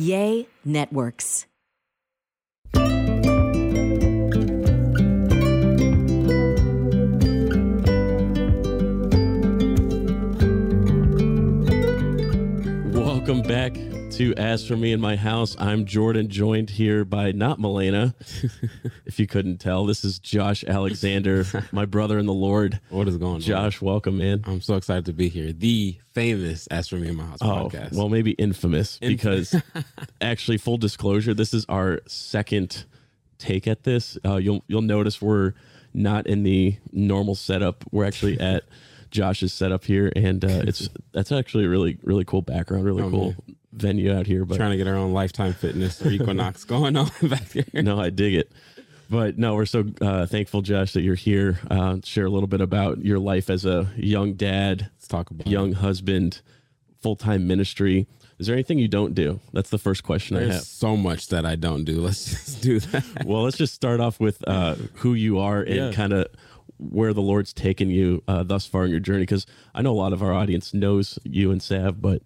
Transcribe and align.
Yay 0.00 0.46
Networks. 0.64 1.44
Welcome 12.94 13.42
back 13.42 13.76
to 14.20 14.34
As 14.34 14.68
For 14.68 14.76
Me 14.76 14.92
in 14.92 15.00
My 15.00 15.16
House. 15.16 15.56
I'm 15.58 15.86
Jordan, 15.86 16.28
joined 16.28 16.68
here 16.68 17.06
by 17.06 17.32
not 17.32 17.58
Milena, 17.58 18.14
if 19.06 19.18
you 19.18 19.26
couldn't 19.26 19.60
tell. 19.62 19.86
This 19.86 20.04
is 20.04 20.18
Josh 20.18 20.62
Alexander, 20.62 21.46
my 21.72 21.86
brother 21.86 22.18
in 22.18 22.26
the 22.26 22.34
Lord. 22.34 22.80
What 22.90 23.08
is 23.08 23.16
going 23.16 23.36
on? 23.36 23.40
Josh, 23.40 23.80
welcome, 23.80 24.18
man. 24.18 24.42
I'm 24.44 24.60
so 24.60 24.74
excited 24.76 25.06
to 25.06 25.14
be 25.14 25.30
here. 25.30 25.54
The 25.54 25.96
famous 26.12 26.66
As 26.66 26.86
For 26.88 26.96
Me 26.96 27.08
in 27.08 27.16
My 27.16 27.24
House 27.24 27.38
Oh, 27.40 27.46
podcast. 27.70 27.94
well, 27.94 28.10
maybe 28.10 28.32
infamous 28.32 28.98
because 28.98 29.54
actually, 30.20 30.58
full 30.58 30.76
disclosure, 30.76 31.32
this 31.32 31.54
is 31.54 31.64
our 31.70 32.02
second 32.06 32.84
take 33.38 33.66
at 33.66 33.84
this. 33.84 34.18
Uh, 34.22 34.36
you'll 34.36 34.62
you'll 34.66 34.82
notice 34.82 35.22
we're 35.22 35.54
not 35.94 36.26
in 36.26 36.42
the 36.42 36.76
normal 36.92 37.34
setup. 37.36 37.84
We're 37.90 38.04
actually 38.04 38.38
at 38.38 38.64
Josh's 39.10 39.54
setup 39.54 39.84
here, 39.84 40.12
and 40.14 40.44
uh, 40.44 40.64
it's 40.66 40.90
that's 41.12 41.32
actually 41.32 41.64
a 41.64 41.70
really 41.70 41.96
really 42.02 42.26
cool 42.26 42.42
background, 42.42 42.84
really 42.84 43.02
Oh, 43.02 43.10
cool 43.10 43.34
venue 43.72 44.12
out 44.14 44.26
here. 44.26 44.44
But 44.44 44.56
trying 44.56 44.70
to 44.72 44.76
get 44.76 44.86
our 44.86 44.96
own 44.96 45.12
Lifetime 45.12 45.52
Fitness 45.52 46.00
or 46.04 46.10
Equinox 46.10 46.64
going 46.66 46.96
on 46.96 47.10
back 47.22 47.50
here. 47.52 47.64
no, 47.74 48.00
I 48.00 48.10
dig 48.10 48.34
it. 48.34 48.52
But 49.08 49.38
no, 49.38 49.54
we're 49.56 49.66
so 49.66 49.84
uh, 50.00 50.26
thankful, 50.26 50.62
Josh, 50.62 50.92
that 50.92 51.02
you're 51.02 51.16
here. 51.16 51.58
Uh, 51.68 51.96
share 52.04 52.26
a 52.26 52.30
little 52.30 52.46
bit 52.46 52.60
about 52.60 53.04
your 53.04 53.18
life 53.18 53.50
as 53.50 53.64
a 53.64 53.88
young 53.96 54.34
dad, 54.34 54.88
Let's 54.94 55.08
talk 55.08 55.30
about 55.32 55.48
young 55.48 55.72
husband, 55.72 56.40
full 57.00 57.16
time 57.16 57.46
ministry. 57.48 58.06
Is 58.38 58.46
there 58.46 58.54
anything 58.54 58.78
you 58.78 58.88
don't 58.88 59.14
do? 59.14 59.40
That's 59.52 59.68
the 59.68 59.78
first 59.78 60.02
question 60.04 60.36
I 60.36 60.44
have. 60.52 60.62
so 60.62 60.96
much 60.96 61.26
that 61.28 61.44
I 61.44 61.56
don't 61.56 61.84
do. 61.84 62.00
Let's 62.00 62.24
just 62.24 62.62
do 62.62 62.78
that. 62.80 63.24
Well, 63.26 63.42
let's 63.42 63.58
just 63.58 63.74
start 63.74 64.00
off 64.00 64.18
with 64.18 64.42
uh, 64.48 64.76
who 64.94 65.12
you 65.14 65.38
are 65.40 65.60
and 65.60 65.74
Yeah. 65.76 65.92
kind 65.92 66.12
of 66.14 66.26
where 66.78 67.12
the 67.12 67.20
Lord's 67.20 67.52
taken 67.52 67.90
you 67.90 68.22
uh, 68.26 68.42
thus 68.44 68.64
far 68.64 68.84
in 68.86 68.90
your 68.92 69.00
journey. 69.00 69.20
Because 69.22 69.44
I 69.74 69.82
know 69.82 69.92
a 69.92 69.98
lot 70.00 70.14
of 70.14 70.22
our 70.22 70.32
audience 70.32 70.72
knows 70.72 71.18
you 71.24 71.50
and 71.50 71.60
Sav, 71.60 72.00
but 72.00 72.22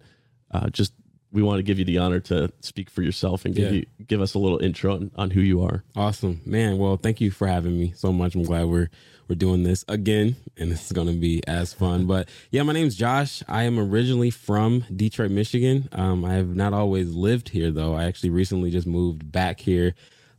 uh, 0.51 0.69
just 0.69 0.93
we 1.35 1.43
want 1.43 1.59
to 1.59 1.63
give 1.63 1.77
you 1.77 1.85
the 1.85 1.97
honor 1.99 2.19
to 2.21 2.51
speak 2.61 2.89
for 2.89 3.01
yourself 3.03 3.45
and 3.45 3.53
give 3.53 3.65
Yeah. 3.73 3.79
you 3.81 3.85
give 4.07 4.21
us 4.21 4.33
a 4.33 4.39
little 4.39 4.57
intro 4.59 4.95
on, 4.95 5.11
on 5.15 5.29
who 5.31 5.41
you 5.41 5.61
are. 5.63 5.83
Awesome, 5.95 6.41
man. 6.45 6.77
Well, 6.77 6.97
thank 6.97 7.19
you 7.21 7.29
for 7.29 7.45
having 7.47 7.77
me 7.77 7.93
so 7.95 8.11
much. 8.13 8.33
I'm 8.35 8.43
glad 8.43 8.65
we're 8.67 8.89
we're 9.27 9.35
doing 9.35 9.63
this 9.63 9.83
again, 9.87 10.35
and 10.55 10.71
it's 10.71 10.91
going 10.91 11.07
to 11.07 11.13
be 11.13 11.41
as 11.47 11.73
fun. 11.73 12.05
But 12.05 12.29
yeah, 12.51 12.61
my 12.63 12.73
name's 12.73 12.95
Josh. 12.95 13.43
I 13.47 13.63
am 13.63 13.77
originally 13.79 14.29
from 14.29 14.85
Detroit, 14.95 15.31
Michigan. 15.31 15.89
Um, 15.91 16.23
I 16.23 16.33
have 16.35 16.55
not 16.55 16.73
always 16.73 17.13
lived 17.13 17.49
here 17.49 17.69
though. 17.71 17.95
I 17.95 18.05
actually 18.05 18.29
recently 18.29 18.71
just 18.71 18.87
moved 18.87 19.31
back 19.31 19.59
here. 19.59 19.93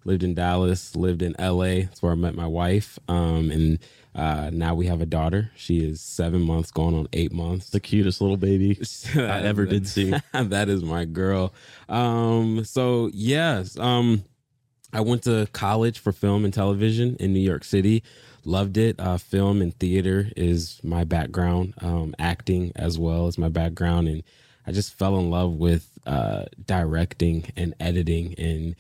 Lived 0.05 0.23
in 0.23 0.35
Dallas, 0.35 0.95
lived 0.95 1.21
in 1.21 1.35
LA. 1.39 1.81
That's 1.83 2.01
where 2.01 2.13
I 2.13 2.15
met 2.15 2.37
my 2.37 2.47
wife. 2.47 2.97
Um, 3.09 3.51
and 3.51 3.81
uh, 4.17 4.51
now 4.51 4.75
we 4.75 4.87
have 4.87 5.03
a 5.03 5.07
daughter. 5.07 5.51
She 5.57 5.85
is 5.85 6.01
seven 6.01 6.41
months, 6.41 6.71
going 6.71 6.95
on 6.95 7.07
eight 7.13 7.33
months. 7.33 7.69
The 7.69 7.81
cutest 7.81 8.23
little 8.23 8.39
baby 8.39 8.81
I 9.15 9.43
ever 9.43 9.67
did 9.67 9.87
see. 9.87 10.15
that 10.33 10.71
is 10.71 10.83
my 10.83 11.05
girl. 11.05 11.53
Um, 11.89 12.65
so 12.65 13.11
yes, 13.13 13.79
um, 13.79 14.25
I 14.95 15.03
went 15.03 15.25
to 15.25 15.47
college 15.53 15.99
for 15.99 16.13
film 16.13 16.47
and 16.47 16.55
television 16.55 17.17
in 17.21 17.35
New 17.35 17.41
York 17.41 17.63
City. 17.63 18.03
Loved 18.47 18.79
it. 18.79 18.99
Uh, 18.99 19.19
film 19.19 19.61
and 19.61 19.79
theater 19.79 20.31
is 20.35 20.81
my 20.83 21.05
background. 21.05 21.75
Um, 21.83 22.15
acting 22.19 22.73
as 22.75 22.99
well 22.99 23.27
as 23.27 23.37
my 23.37 23.51
background, 23.51 24.09
and 24.09 24.23
I 24.67 24.73
just 24.73 24.95
fell 24.95 25.19
in 25.19 25.29
love 25.29 25.53
with 25.53 25.91
uh, 26.07 26.45
directing 26.65 27.53
and 27.55 27.75
editing 27.81 28.35
and 28.39 28.77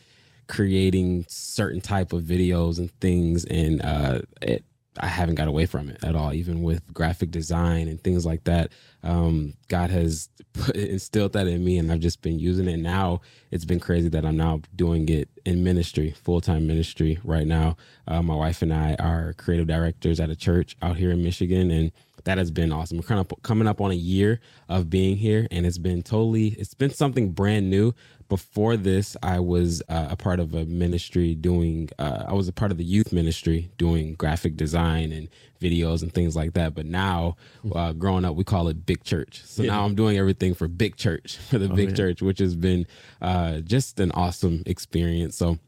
creating 0.48 1.26
certain 1.28 1.82
type 1.82 2.14
of 2.14 2.22
videos 2.22 2.78
and 2.78 2.90
things. 3.00 3.44
And 3.44 3.82
uh, 3.82 4.20
it, 4.40 4.64
I 5.00 5.06
haven't 5.06 5.36
got 5.36 5.48
away 5.48 5.66
from 5.66 5.88
it 5.90 6.02
at 6.04 6.16
all, 6.16 6.32
even 6.32 6.62
with 6.62 6.92
graphic 6.92 7.30
design 7.30 7.88
and 7.88 8.02
things 8.02 8.26
like 8.26 8.44
that. 8.44 8.70
Um, 9.02 9.54
God 9.68 9.90
has 9.90 10.28
put, 10.52 10.76
instilled 10.76 11.32
that 11.34 11.46
in 11.46 11.64
me, 11.64 11.78
and 11.78 11.90
I've 11.92 12.00
just 12.00 12.22
been 12.22 12.38
using 12.38 12.68
it. 12.68 12.78
Now 12.78 13.20
it's 13.50 13.64
been 13.64 13.80
crazy 13.80 14.08
that 14.10 14.24
I'm 14.24 14.36
now 14.36 14.60
doing 14.74 15.08
it 15.08 15.28
in 15.44 15.64
ministry, 15.64 16.12
full 16.12 16.40
time 16.40 16.66
ministry 16.66 17.18
right 17.24 17.46
now. 17.46 17.76
Uh, 18.08 18.22
my 18.22 18.34
wife 18.34 18.62
and 18.62 18.72
I 18.72 18.94
are 18.98 19.34
creative 19.34 19.66
directors 19.66 20.20
at 20.20 20.30
a 20.30 20.36
church 20.36 20.76
out 20.82 20.96
here 20.96 21.10
in 21.10 21.22
Michigan, 21.22 21.70
and 21.70 21.92
that 22.26 22.38
has 22.38 22.50
been 22.50 22.72
awesome. 22.72 22.98
We're 22.98 23.04
kind 23.04 23.20
of 23.20 23.42
coming 23.42 23.68
up 23.68 23.80
on 23.80 23.92
a 23.92 23.94
year 23.94 24.40
of 24.68 24.90
being 24.90 25.16
here, 25.16 25.46
and 25.52 25.64
it's 25.64 25.78
been 25.78 26.02
totally, 26.02 26.48
it's 26.48 26.74
been 26.74 26.90
something 26.90 27.30
brand 27.30 27.70
new. 27.70 27.94
Before 28.28 28.76
this, 28.76 29.16
I 29.22 29.38
was 29.38 29.80
uh, 29.88 30.08
a 30.10 30.16
part 30.16 30.40
of 30.40 30.52
a 30.52 30.64
ministry 30.64 31.36
doing, 31.36 31.88
uh, 32.00 32.24
I 32.26 32.32
was 32.32 32.48
a 32.48 32.52
part 32.52 32.72
of 32.72 32.78
the 32.78 32.84
youth 32.84 33.12
ministry 33.12 33.70
doing 33.78 34.14
graphic 34.14 34.56
design 34.56 35.12
and 35.12 35.28
videos 35.60 36.02
and 36.02 36.12
things 36.12 36.34
like 36.34 36.54
that. 36.54 36.74
But 36.74 36.86
now, 36.86 37.36
uh, 37.72 37.92
growing 37.92 38.24
up, 38.24 38.34
we 38.34 38.42
call 38.42 38.66
it 38.66 38.84
Big 38.84 39.04
Church. 39.04 39.42
So 39.44 39.62
now 39.62 39.84
I'm 39.84 39.94
doing 39.94 40.18
everything 40.18 40.54
for 40.54 40.66
Big 40.66 40.96
Church, 40.96 41.36
for 41.50 41.58
the 41.58 41.68
Big 41.68 41.90
yeah. 41.90 41.94
Church, 41.94 42.22
which 42.22 42.40
has 42.40 42.56
been 42.56 42.88
uh, 43.22 43.60
just 43.60 44.00
an 44.00 44.10
awesome 44.10 44.64
experience. 44.66 45.36
So, 45.36 45.60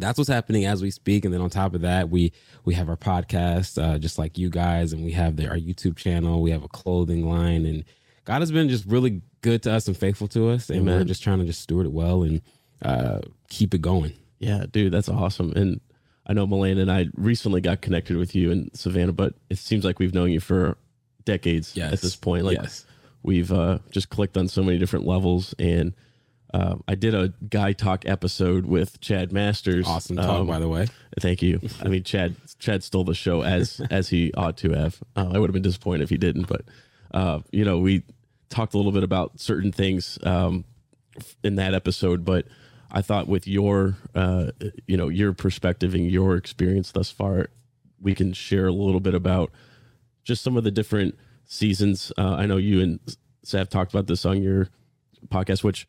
that's 0.00 0.18
what's 0.18 0.28
happening 0.30 0.64
as 0.66 0.82
we 0.82 0.90
speak 0.90 1.24
and 1.24 1.32
then 1.34 1.40
on 1.40 1.50
top 1.50 1.74
of 1.74 1.80
that 1.82 2.08
we 2.10 2.32
we 2.64 2.74
have 2.74 2.88
our 2.88 2.96
podcast 2.96 3.82
uh, 3.82 3.98
just 3.98 4.18
like 4.18 4.38
you 4.38 4.48
guys 4.50 4.92
and 4.92 5.04
we 5.04 5.12
have 5.12 5.36
the, 5.36 5.48
our 5.48 5.56
youtube 5.56 5.96
channel 5.96 6.40
we 6.42 6.50
have 6.50 6.64
a 6.64 6.68
clothing 6.68 7.28
line 7.28 7.64
and 7.66 7.84
god 8.24 8.40
has 8.40 8.50
been 8.52 8.68
just 8.68 8.84
really 8.86 9.20
good 9.42 9.62
to 9.62 9.72
us 9.72 9.86
and 9.88 9.96
faithful 9.96 10.28
to 10.28 10.48
us 10.50 10.68
and 10.70 10.84
we're 10.86 11.04
just 11.04 11.22
trying 11.22 11.38
to 11.38 11.44
just 11.44 11.60
steward 11.60 11.86
it 11.86 11.92
well 11.92 12.22
and 12.22 12.42
uh, 12.82 13.20
keep 13.48 13.74
it 13.74 13.80
going 13.82 14.12
Yeah, 14.38 14.64
dude, 14.70 14.92
that's 14.92 15.08
awesome. 15.10 15.52
And 15.52 15.80
I 16.26 16.32
know 16.32 16.46
Milena 16.46 16.80
and 16.80 16.90
I 16.90 17.08
recently 17.14 17.60
got 17.60 17.82
connected 17.82 18.16
with 18.16 18.34
you 18.34 18.50
in 18.50 18.70
Savannah, 18.74 19.12
but 19.12 19.34
it 19.50 19.58
seems 19.58 19.84
like 19.84 19.98
we've 19.98 20.14
known 20.14 20.30
you 20.30 20.40
for 20.40 20.78
decades 21.26 21.76
at 21.92 22.00
this 22.00 22.16
point. 22.16 22.44
Like 22.44 22.56
Yes. 22.58 22.86
we've 23.22 23.52
uh, 23.52 23.80
just 23.90 24.08
clicked 24.08 24.36
on 24.38 24.48
so 24.48 24.62
many 24.62 24.78
different 24.78 25.06
levels. 25.06 25.54
And 25.58 25.92
uh, 26.52 26.76
I 26.88 26.94
did 26.94 27.14
a 27.14 27.32
guy 27.48 27.72
talk 27.72 28.06
episode 28.06 28.66
with 28.66 29.00
Chad 29.00 29.32
Masters. 29.32 29.86
awesome 29.86 30.16
talk 30.16 30.40
Um, 30.40 30.46
by 30.46 30.58
the 30.58 30.68
way 30.68 30.86
Thank 31.18 31.42
you. 31.42 31.60
I 31.82 31.88
mean, 31.88 32.02
Chad 32.04 32.36
Chad 32.58 32.82
stole 32.82 33.04
the 33.04 33.14
show 33.14 33.42
as 33.42 33.80
as 33.90 34.08
he 34.08 34.32
ought 34.34 34.56
to 34.58 34.70
have. 34.70 35.00
Uh, 35.16 35.30
I 35.32 35.38
would 35.38 35.48
have 35.48 35.54
been 35.54 35.62
disappointed 35.62 36.02
if 36.02 36.10
he 36.10 36.16
didn't, 36.16 36.46
but 36.46 36.62
uh, 37.12 37.40
you 37.50 37.64
know, 37.64 37.78
we 37.78 38.02
talked 38.48 38.74
a 38.74 38.76
little 38.76 38.92
bit 38.92 39.02
about 39.02 39.40
certain 39.40 39.72
things 39.72 40.18
um, 40.22 40.64
in 41.42 41.56
that 41.56 41.74
episode. 41.74 42.24
But 42.24 42.46
I 42.90 43.02
thought 43.02 43.28
with 43.28 43.46
your 43.46 43.96
uh, 44.14 44.52
you 44.86 44.96
know 44.96 45.08
your 45.08 45.32
perspective 45.32 45.94
and 45.94 46.10
your 46.10 46.36
experience 46.36 46.92
thus 46.92 47.10
far, 47.10 47.48
we 48.00 48.14
can 48.14 48.32
share 48.32 48.66
a 48.66 48.72
little 48.72 49.00
bit 49.00 49.14
about 49.14 49.50
just 50.24 50.42
some 50.42 50.56
of 50.56 50.64
the 50.64 50.70
different 50.70 51.16
seasons. 51.44 52.12
Uh, 52.16 52.34
I 52.34 52.46
know 52.46 52.56
you 52.56 52.80
and 52.80 53.00
Sav 53.42 53.68
talked 53.68 53.92
about 53.92 54.06
this 54.06 54.24
on 54.24 54.42
your 54.42 54.68
podcast, 55.28 55.64
which 55.64 55.88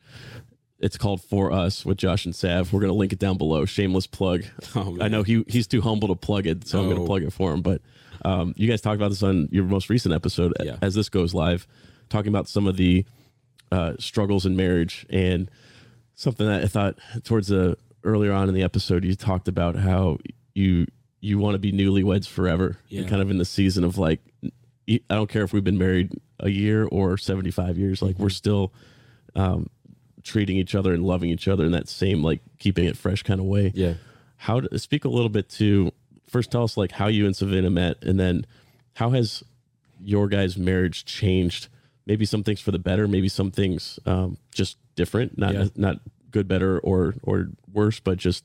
it's 0.81 0.97
called 0.97 1.21
For 1.23 1.51
Us 1.51 1.85
with 1.85 1.97
Josh 1.97 2.25
and 2.25 2.35
Sav. 2.35 2.73
We're 2.73 2.79
going 2.81 2.91
to 2.91 2.97
link 2.97 3.13
it 3.13 3.19
down 3.19 3.37
below. 3.37 3.65
Shameless 3.65 4.07
plug. 4.07 4.43
Oh. 4.75 4.97
I 5.01 5.07
know 5.09 5.23
he 5.23 5.43
he's 5.47 5.67
too 5.67 5.81
humble 5.81 6.07
to 6.09 6.15
plug 6.15 6.47
it, 6.47 6.67
so 6.67 6.79
I'm 6.79 6.85
going 6.85 6.99
to 6.99 7.05
plug 7.05 7.23
it 7.23 7.31
for 7.33 7.53
him. 7.53 7.61
But 7.61 7.81
um, 8.23 8.53
you 8.57 8.67
guys 8.67 8.81
talked 8.81 8.95
about 8.95 9.09
this 9.09 9.21
on 9.23 9.47
your 9.51 9.63
most 9.65 9.89
recent 9.89 10.13
episode 10.13 10.53
Yeah. 10.61 10.77
as 10.81 10.95
this 10.95 11.09
goes 11.09 11.33
live, 11.33 11.67
talking 12.09 12.29
about 12.29 12.47
some 12.47 12.67
of 12.67 12.77
the 12.77 13.05
uh, 13.71 13.93
struggles 13.99 14.45
in 14.45 14.55
marriage 14.55 15.05
and 15.09 15.49
something 16.15 16.45
that 16.47 16.63
I 16.63 16.67
thought 16.67 16.97
towards 17.23 17.47
the 17.49 17.77
earlier 18.03 18.31
on 18.33 18.47
in 18.49 18.55
the 18.55 18.63
episode 18.63 19.03
you 19.05 19.15
talked 19.15 19.47
about 19.47 19.75
how 19.75 20.17
you 20.55 20.87
you 21.19 21.37
want 21.37 21.53
to 21.55 21.59
be 21.59 21.71
newlyweds 21.71 22.27
forever. 22.27 22.77
Yeah. 22.87 23.07
kind 23.07 23.21
of 23.21 23.29
in 23.29 23.37
the 23.37 23.45
season 23.45 23.83
of 23.83 23.97
like 23.97 24.21
I 24.89 24.99
don't 25.09 25.29
care 25.29 25.43
if 25.43 25.53
we've 25.53 25.63
been 25.63 25.77
married 25.77 26.11
a 26.39 26.49
year 26.49 26.85
or 26.85 27.17
75 27.17 27.77
years, 27.77 28.01
like 28.01 28.17
we're 28.17 28.29
still 28.29 28.73
um, 29.35 29.67
treating 30.23 30.57
each 30.57 30.75
other 30.75 30.93
and 30.93 31.03
loving 31.03 31.29
each 31.29 31.47
other 31.47 31.65
in 31.65 31.71
that 31.71 31.87
same 31.87 32.23
like 32.23 32.41
keeping 32.59 32.85
it 32.85 32.97
fresh 32.97 33.23
kind 33.23 33.39
of 33.39 33.45
way. 33.45 33.71
yeah 33.75 33.93
How 34.37 34.61
to 34.61 34.79
speak 34.79 35.05
a 35.05 35.09
little 35.09 35.29
bit 35.29 35.49
to 35.51 35.91
first 36.27 36.51
tell 36.51 36.63
us 36.63 36.77
like 36.77 36.91
how 36.93 37.07
you 37.07 37.25
and 37.25 37.35
Savannah 37.35 37.69
met 37.69 37.97
and 38.03 38.19
then 38.19 38.45
how 38.93 39.11
has 39.11 39.43
your 40.03 40.27
guys' 40.27 40.57
marriage 40.57 41.05
changed? 41.05 41.67
Maybe 42.05 42.25
some 42.25 42.43
things 42.43 42.59
for 42.59 42.71
the 42.71 42.79
better, 42.79 43.07
maybe 43.07 43.29
some 43.29 43.51
things 43.51 43.99
um, 44.05 44.37
just 44.53 44.77
different, 44.95 45.37
not 45.37 45.53
Yeah. 45.53 45.67
not 45.75 45.97
good, 46.31 46.47
better, 46.47 46.79
or 46.79 47.13
or 47.23 47.49
worse, 47.71 47.99
but 47.99 48.17
just 48.17 48.43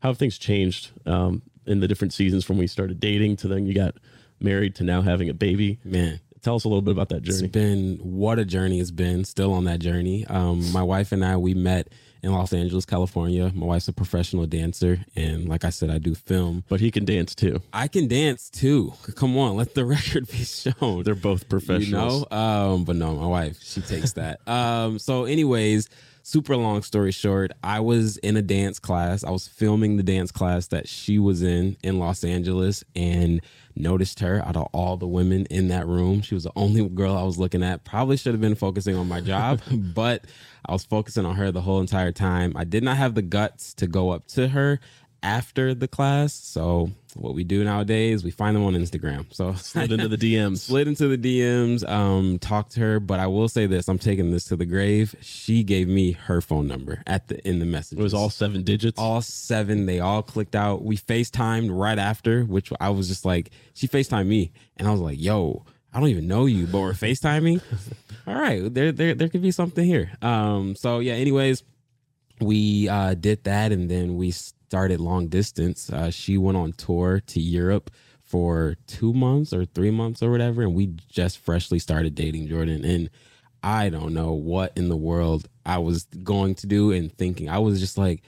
how 0.00 0.08
have 0.10 0.18
things 0.18 0.36
changed 0.38 0.90
um, 1.06 1.42
in 1.66 1.80
the 1.80 1.88
different 1.88 2.12
seasons 2.12 2.44
from 2.44 2.56
when 2.56 2.62
we 2.64 2.66
started 2.66 2.98
dating 3.00 3.36
to 3.36 3.48
then 3.48 3.66
you 3.66 3.74
got 3.74 3.94
married 4.40 4.74
to 4.76 4.84
now 4.84 5.02
having 5.02 5.28
a 5.30 5.34
baby. 5.34 5.78
man 5.84 6.20
Tell 6.46 6.54
us 6.54 6.62
a 6.62 6.68
little 6.68 6.80
bit 6.80 6.92
about 6.92 7.08
that 7.08 7.26
It's 7.26 7.38
journey. 7.38 7.48
been 7.48 7.96
what 8.02 8.38
a 8.38 8.44
journey 8.44 8.78
it's 8.78 8.92
been. 8.92 9.24
Still 9.24 9.52
on 9.52 9.64
that 9.64 9.80
journey. 9.80 10.24
Um, 10.28 10.70
my 10.70 10.82
wife 10.84 11.10
and 11.10 11.24
I 11.24 11.36
we 11.36 11.54
met 11.54 11.88
in 12.22 12.30
Los 12.32 12.52
Angeles, 12.52 12.84
California. 12.86 13.50
My 13.52 13.66
wife's 13.66 13.88
a 13.88 13.92
professional 13.92 14.46
dancer, 14.46 15.04
and 15.16 15.48
like 15.48 15.64
I 15.64 15.70
said, 15.70 15.90
I 15.90 15.98
do 15.98 16.14
film. 16.14 16.62
But 16.68 16.78
he 16.78 16.92
can 16.92 17.04
dance 17.04 17.34
too. 17.34 17.60
I 17.72 17.88
can 17.88 18.06
dance 18.06 18.48
too. 18.48 18.92
Come 19.16 19.36
on, 19.36 19.56
let 19.56 19.74
the 19.74 19.84
record 19.96 20.28
be 20.28 20.44
shown. 20.44 21.02
They're 21.02 21.16
both 21.16 21.48
professionals. 21.48 22.20
You 22.30 22.36
know, 22.36 22.36
um, 22.38 22.84
but 22.84 22.94
no, 22.94 23.16
my 23.16 23.26
wife 23.26 23.58
she 23.60 23.80
takes 23.80 24.12
that. 24.12 24.38
um, 24.48 25.00
so, 25.00 25.24
anyways, 25.24 25.88
super 26.22 26.56
long 26.56 26.82
story 26.82 27.10
short, 27.10 27.50
I 27.64 27.80
was 27.80 28.18
in 28.18 28.36
a 28.36 28.42
dance 28.42 28.78
class. 28.78 29.24
I 29.24 29.30
was 29.30 29.48
filming 29.48 29.96
the 29.96 30.04
dance 30.04 30.30
class 30.30 30.68
that 30.68 30.86
she 30.88 31.18
was 31.18 31.42
in 31.42 31.76
in 31.82 31.98
Los 31.98 32.22
Angeles 32.22 32.84
and 32.94 33.40
noticed 33.76 34.20
her 34.20 34.42
out 34.44 34.56
of 34.56 34.68
all 34.72 34.96
the 34.96 35.06
women 35.06 35.46
in 35.46 35.68
that 35.68 35.86
room. 35.86 36.22
She 36.22 36.34
was 36.34 36.44
the 36.44 36.52
only 36.56 36.88
girl 36.88 37.16
I 37.16 37.22
was 37.22 37.38
looking 37.38 37.62
at. 37.62 37.84
Probably 37.84 38.16
should 38.16 38.32
have 38.32 38.40
been 38.40 38.54
focusing 38.54 38.96
on 38.96 39.08
my 39.08 39.20
job, 39.20 39.60
but 39.70 40.24
I 40.64 40.72
was 40.72 40.84
focusing 40.84 41.24
on 41.24 41.36
her 41.36 41.52
the 41.52 41.60
whole 41.60 41.80
entire 41.80 42.12
time. 42.12 42.52
I 42.56 42.64
did 42.64 42.82
not 42.82 42.96
have 42.96 43.14
the 43.14 43.22
guts 43.22 43.74
to 43.74 43.86
go 43.86 44.10
up 44.10 44.26
to 44.28 44.48
her 44.48 44.80
after 45.22 45.74
the 45.74 45.88
class. 45.88 46.32
So 46.34 46.90
what 47.14 47.34
we 47.34 47.44
do 47.44 47.64
nowadays, 47.64 48.22
we 48.24 48.30
find 48.30 48.54
them 48.54 48.64
on 48.64 48.74
Instagram. 48.74 49.26
So 49.32 49.54
Slid 49.54 49.92
into 49.92 50.08
the 50.08 50.16
DMs. 50.34 50.58
slid 50.58 50.86
into 50.88 51.14
the 51.14 51.18
DMs, 51.18 51.88
um, 51.88 52.38
talked 52.38 52.72
to 52.72 52.80
her. 52.80 53.00
But 53.00 53.20
I 53.20 53.26
will 53.26 53.48
say 53.48 53.66
this: 53.66 53.88
I'm 53.88 53.98
taking 53.98 54.30
this 54.32 54.44
to 54.46 54.56
the 54.56 54.66
grave. 54.66 55.14
She 55.20 55.62
gave 55.62 55.88
me 55.88 56.12
her 56.12 56.40
phone 56.40 56.66
number 56.68 57.02
at 57.06 57.28
the 57.28 57.46
in 57.48 57.58
the 57.58 57.66
message. 57.66 57.98
It 57.98 58.02
was 58.02 58.14
all 58.14 58.30
seven 58.30 58.62
digits. 58.62 58.98
all 58.98 59.22
seven. 59.22 59.86
They 59.86 60.00
all 60.00 60.22
clicked 60.22 60.54
out. 60.54 60.82
We 60.84 60.96
FaceTimed 60.96 61.68
right 61.70 61.98
after, 61.98 62.44
which 62.44 62.72
I 62.80 62.90
was 62.90 63.08
just 63.08 63.24
like, 63.24 63.50
she 63.74 63.88
FaceTimed 63.88 64.26
me, 64.26 64.52
and 64.76 64.86
I 64.88 64.90
was 64.92 65.00
like, 65.00 65.20
yo. 65.20 65.64
I 65.94 66.00
don't 66.00 66.10
even 66.10 66.26
know 66.28 66.44
you, 66.44 66.66
but 66.66 66.80
we're 66.80 66.92
FaceTiming. 66.92 67.62
all 68.26 68.34
right, 68.34 68.74
there, 68.74 68.92
there, 68.92 69.14
there 69.14 69.30
could 69.30 69.40
be 69.40 69.50
something 69.50 69.82
here. 69.82 70.10
Um, 70.20 70.74
so 70.76 70.98
yeah. 70.98 71.14
Anyways, 71.14 71.62
we 72.38 72.86
uh, 72.86 73.14
did 73.14 73.44
that 73.44 73.72
and 73.72 73.90
then 73.90 74.16
we 74.18 74.34
started 74.68 75.00
long 75.00 75.28
distance. 75.28 75.90
Uh, 75.90 76.10
she 76.10 76.36
went 76.36 76.56
on 76.56 76.72
tour 76.72 77.20
to 77.26 77.40
europe 77.40 77.90
for 78.22 78.76
two 78.86 79.12
months 79.12 79.52
or 79.52 79.64
three 79.64 79.90
months 79.90 80.22
or 80.22 80.30
whatever 80.30 80.62
and 80.62 80.74
we 80.74 80.88
just 81.08 81.38
freshly 81.38 81.78
started 81.78 82.14
dating 82.14 82.48
jordan. 82.48 82.84
And 82.84 83.10
i 83.62 83.88
don't 83.88 84.12
know 84.12 84.32
what 84.32 84.72
in 84.76 84.88
the 84.88 84.96
world 84.96 85.48
i 85.64 85.78
was 85.78 86.04
going 86.22 86.54
to 86.56 86.66
do 86.66 86.92
and 86.92 87.16
thinking. 87.16 87.48
I 87.48 87.58
was 87.58 87.80
just 87.80 87.96
like 87.96 88.22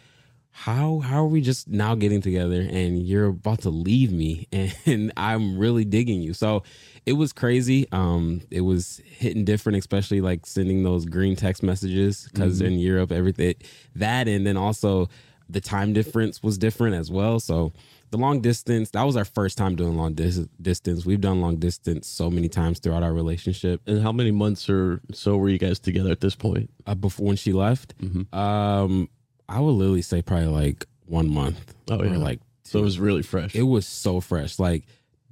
how 0.50 0.98
how 0.98 1.22
are 1.22 1.28
we 1.28 1.40
just 1.40 1.68
now 1.68 1.94
getting 1.94 2.20
together 2.20 2.60
and 2.60 3.00
you're 3.00 3.26
about 3.26 3.60
to 3.60 3.70
leave 3.70 4.12
me? 4.12 4.48
And 4.86 5.12
I'm 5.16 5.56
really 5.56 5.84
digging 5.84 6.20
you. 6.20 6.34
So 6.34 6.64
it 7.06 7.12
was 7.12 7.32
crazy. 7.32 7.86
Um 7.92 8.42
it 8.50 8.62
was 8.62 9.00
hitting 9.04 9.44
different, 9.44 9.78
especially 9.78 10.20
like 10.20 10.46
sending 10.46 10.82
those 10.82 11.04
green 11.04 11.36
text 11.36 11.62
messages 11.62 12.28
because 12.32 12.60
in 12.60 12.78
Europe 12.78 13.12
everything 13.12 13.54
that 13.94 14.26
and 14.26 14.44
then 14.46 14.56
also 14.56 15.08
the 15.48 15.60
time 15.60 15.92
difference 15.92 16.42
was 16.42 16.58
different 16.58 16.94
as 16.96 17.10
well. 17.10 17.40
So 17.40 17.72
the 18.10 18.18
long 18.18 18.40
distance, 18.40 18.90
that 18.90 19.02
was 19.02 19.16
our 19.16 19.24
first 19.24 19.56
time 19.58 19.76
doing 19.76 19.96
long 19.96 20.14
dis- 20.14 20.46
distance. 20.60 21.06
We've 21.06 21.20
done 21.20 21.40
long 21.40 21.56
distance 21.56 22.06
so 22.06 22.30
many 22.30 22.48
times 22.48 22.78
throughout 22.78 23.02
our 23.02 23.12
relationship. 23.12 23.80
and 23.86 24.02
how 24.02 24.12
many 24.12 24.30
months 24.30 24.68
or 24.68 25.00
so 25.12 25.36
were 25.36 25.48
you 25.48 25.58
guys 25.58 25.78
together 25.78 26.10
at 26.10 26.20
this 26.20 26.34
point? 26.34 26.70
Uh, 26.86 26.94
before 26.94 27.26
when 27.26 27.36
she 27.36 27.52
left, 27.52 27.94
Mm-hmm. 28.02 28.34
um 28.38 29.08
I 29.48 29.60
would 29.60 29.72
literally 29.72 30.02
say 30.02 30.20
probably 30.20 30.48
like 30.48 30.84
one 31.06 31.30
month. 31.32 31.74
Oh, 31.90 31.98
or 32.00 32.06
yeah. 32.06 32.18
like 32.18 32.40
So 32.64 32.78
it 32.80 32.82
was 32.82 32.98
really 33.00 33.22
fresh. 33.22 33.54
it 33.54 33.62
was 33.62 33.86
so 33.86 34.20
fresh. 34.20 34.58
Like, 34.58 34.84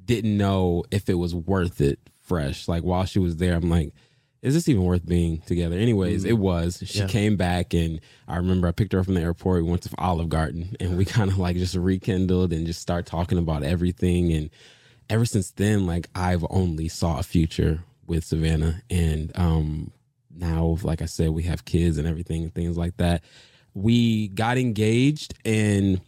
didn't 0.03 0.37
know 0.39 0.85
if 0.91 1.09
it 1.11 1.15
was 1.15 1.35
worth 1.35 1.81
it 1.83 1.99
fresh. 2.23 2.67
Like 2.69 2.83
while 2.83 3.05
she 3.05 3.19
was 3.19 3.37
there, 3.37 3.55
I'm 3.55 3.69
like, 3.69 3.93
is 4.47 4.55
this 4.55 4.69
even 4.69 4.85
worth 4.85 5.05
being 5.05 5.39
together? 5.41 5.75
Anyways, 5.77 6.25
it 6.25 6.39
was. 6.39 6.81
She 6.87 7.01
Yeah. 7.01 7.09
came 7.09 7.37
back 7.37 7.75
and 7.75 8.01
I 8.29 8.37
remember 8.37 8.69
I 8.69 8.71
picked 8.71 8.93
her 8.93 9.01
up 9.01 9.07
from 9.07 9.15
the 9.15 9.21
airport. 9.21 9.65
We 9.65 9.69
went 9.71 9.83
to 9.83 9.91
Olive 9.99 10.29
Garden 10.29 10.77
and 10.79 10.97
we 10.97 11.05
kind 11.17 11.31
of 11.33 11.37
like 11.39 11.57
just 11.57 11.75
rekindled 11.75 12.53
and 12.53 12.65
just 12.65 12.81
start 12.81 13.07
talking 13.07 13.39
about 13.39 13.65
everything. 13.65 14.33
And 14.33 14.51
ever 15.11 15.25
since 15.25 15.51
then, 15.51 15.85
like 15.85 16.09
I've 16.15 16.47
only 16.49 16.87
saw 16.87 17.19
a 17.19 17.25
future 17.25 17.81
with 18.07 18.25
Savannah. 18.25 18.83
And 18.89 19.33
um 19.37 19.91
now, 20.33 20.77
like 20.83 21.03
I 21.03 21.07
said, 21.07 21.31
we 21.31 21.43
have 21.43 21.65
kids 21.65 21.99
and 21.99 22.07
everything 22.07 22.45
and 22.45 22.55
things 22.55 22.77
like 22.79 22.97
that. 22.99 23.25
We 23.75 24.29
got 24.29 24.59
engaged 24.59 25.35
and 25.45 26.01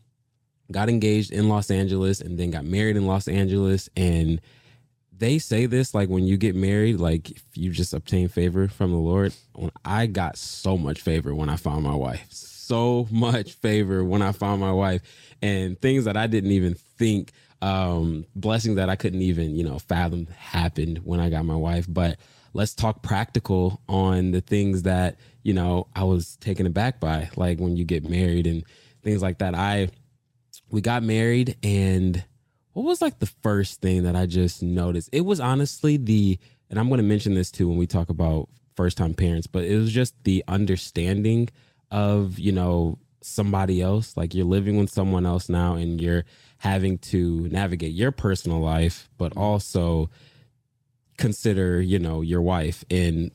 got 0.71 0.89
engaged 0.89 1.33
in 1.33 1.49
Los 1.49 1.71
Angeles 1.73 2.21
and 2.21 2.39
then 2.39 2.51
got 2.53 2.65
married 2.65 2.97
in 2.97 3.07
Los 3.07 3.27
Angeles. 3.27 3.89
And 3.97 4.41
they 5.19 5.39
say 5.39 5.67
this 5.67 5.95
like 5.95 6.09
when 6.09 6.25
you 6.25 6.37
get 6.37 6.55
married, 6.55 6.99
like 6.99 7.31
if 7.31 7.43
you 7.55 7.71
just 7.71 7.93
obtain 7.93 8.29
favor 8.29 8.69
from 8.69 8.93
the 8.93 8.99
Lord. 8.99 9.35
When 9.55 9.71
I 9.85 10.07
got 10.07 10.37
so 10.37 10.77
much 10.77 11.01
favor 11.01 11.35
when 11.35 11.49
I 11.49 11.57
found 11.57 11.83
my 11.85 11.95
wife, 11.95 12.27
so 12.31 13.07
much 13.11 13.53
favor 13.55 14.05
when 14.05 14.23
I 14.23 14.33
found 14.33 14.61
my 14.61 14.73
wife, 14.73 15.03
and 15.43 15.81
things 15.81 16.05
that 16.05 16.17
I 16.17 16.27
didn't 16.27 16.53
even 16.53 16.75
think, 16.75 17.33
um, 17.61 18.25
blessings 18.37 18.77
that 18.77 18.89
I 18.89 18.97
couldn't 18.97 19.23
even 19.23 19.57
you 19.57 19.65
know 19.65 19.79
fathom 19.79 20.27
happened 20.27 21.01
when 21.05 21.21
I 21.21 21.31
got 21.31 21.45
my 21.45 21.57
wife. 21.57 21.87
But 21.89 22.19
let's 22.55 22.75
talk 22.75 23.03
practical 23.03 23.81
on 23.89 24.31
the 24.31 24.41
things 24.41 24.83
that 24.83 25.17
you 25.43 25.55
know 25.55 25.89
I 25.97 26.05
was 26.05 26.37
taken 26.37 26.67
aback 26.67 27.01
by, 27.01 27.31
like 27.37 27.59
when 27.59 27.77
you 27.77 27.85
get 27.85 28.09
married 28.09 28.47
and 28.47 28.65
things 29.03 29.23
like 29.23 29.39
that. 29.39 29.55
I 29.55 29.91
we 30.71 30.81
got 30.81 31.03
married 31.03 31.57
and 31.63 32.23
what 32.79 32.87
was 32.87 33.03
like 33.03 33.19
the 33.19 33.27
first 33.27 33.81
thing 33.81 34.05
that 34.05 34.15
I 34.15 34.27
just 34.27 34.63
noticed? 34.63 35.09
It 35.11 35.23
was 35.23 35.41
honestly 35.41 35.97
the 35.97 36.39
and 36.71 36.79
I'm 36.79 36.89
going 36.89 36.99
to 36.99 37.05
mention 37.05 37.35
this 37.35 37.51
too 37.51 37.69
when 37.69 37.77
we 37.77 37.89
talk 37.89 38.09
about 38.09 38.49
first 38.77 38.97
time 38.97 39.15
parents, 39.15 39.49
but 39.49 39.65
it 39.65 39.77
was 39.77 39.91
just 39.91 40.15
the 40.23 40.45
understanding 40.47 41.49
of, 41.91 42.39
you 42.39 42.53
know, 42.53 42.99
somebody 43.21 43.83
else. 43.83 44.17
Like 44.17 44.33
you're 44.33 44.47
living 44.47 44.79
with 44.79 44.91
someone 44.91 45.27
else 45.27 45.49
now 45.49 45.75
and 45.75 46.01
you're 46.01 46.25
having 46.59 46.99
to 46.99 47.49
navigate 47.49 47.95
your 47.95 48.13
personal 48.13 48.61
life, 48.61 49.09
but 49.19 49.37
also 49.37 50.09
consider, 51.17 51.81
you 51.81 51.99
know, 51.99 52.21
your 52.21 52.43
wife 52.43 52.85
in 52.89 53.33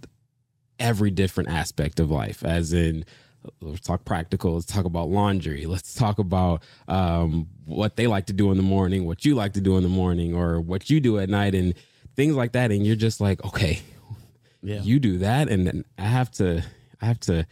every 0.80 1.12
different 1.12 1.50
aspect 1.50 2.00
of 2.00 2.10
life, 2.10 2.46
as 2.46 2.72
in 2.72 3.04
let's 3.62 3.82
talk 3.82 4.06
practical. 4.06 4.54
Let's 4.54 4.66
talk 4.66 4.86
about 4.86 5.10
laundry. 5.10 5.66
Let's 5.66 5.94
talk 5.94 6.20
about 6.20 6.64
um, 6.88 7.48
what 7.66 7.96
they 7.96 8.08
like 8.08 8.28
to 8.28 8.34
do 8.34 8.52
in 8.52 8.58
the 8.58 8.64
morning 8.64 9.06
what 9.06 9.26
you 9.26 9.36
like 9.36 9.54
to 9.54 9.62
do 9.62 9.78
in 9.78 9.84
the 9.84 9.90
morning 9.90 10.36
or 10.36 10.60
what 10.60 10.90
you 10.90 11.00
do 11.00 11.20
at 11.20 11.30
night 11.30 11.56
and 11.56 11.74
things 12.16 12.36
like 12.36 12.54
that. 12.54 12.72
And 12.72 12.86
you're 12.86 12.96
just 12.96 13.22
like 13.22 13.44
okay 13.46 13.82
yeah. 14.62 14.82
you 14.82 15.00
do 15.00 15.18
that. 15.20 15.50
And 15.50 15.68
then 15.68 15.86
i 15.98 16.04
have 16.04 16.32
to 16.32 16.64
i 17.02 17.06
have 17.06 17.20
to 17.22 17.46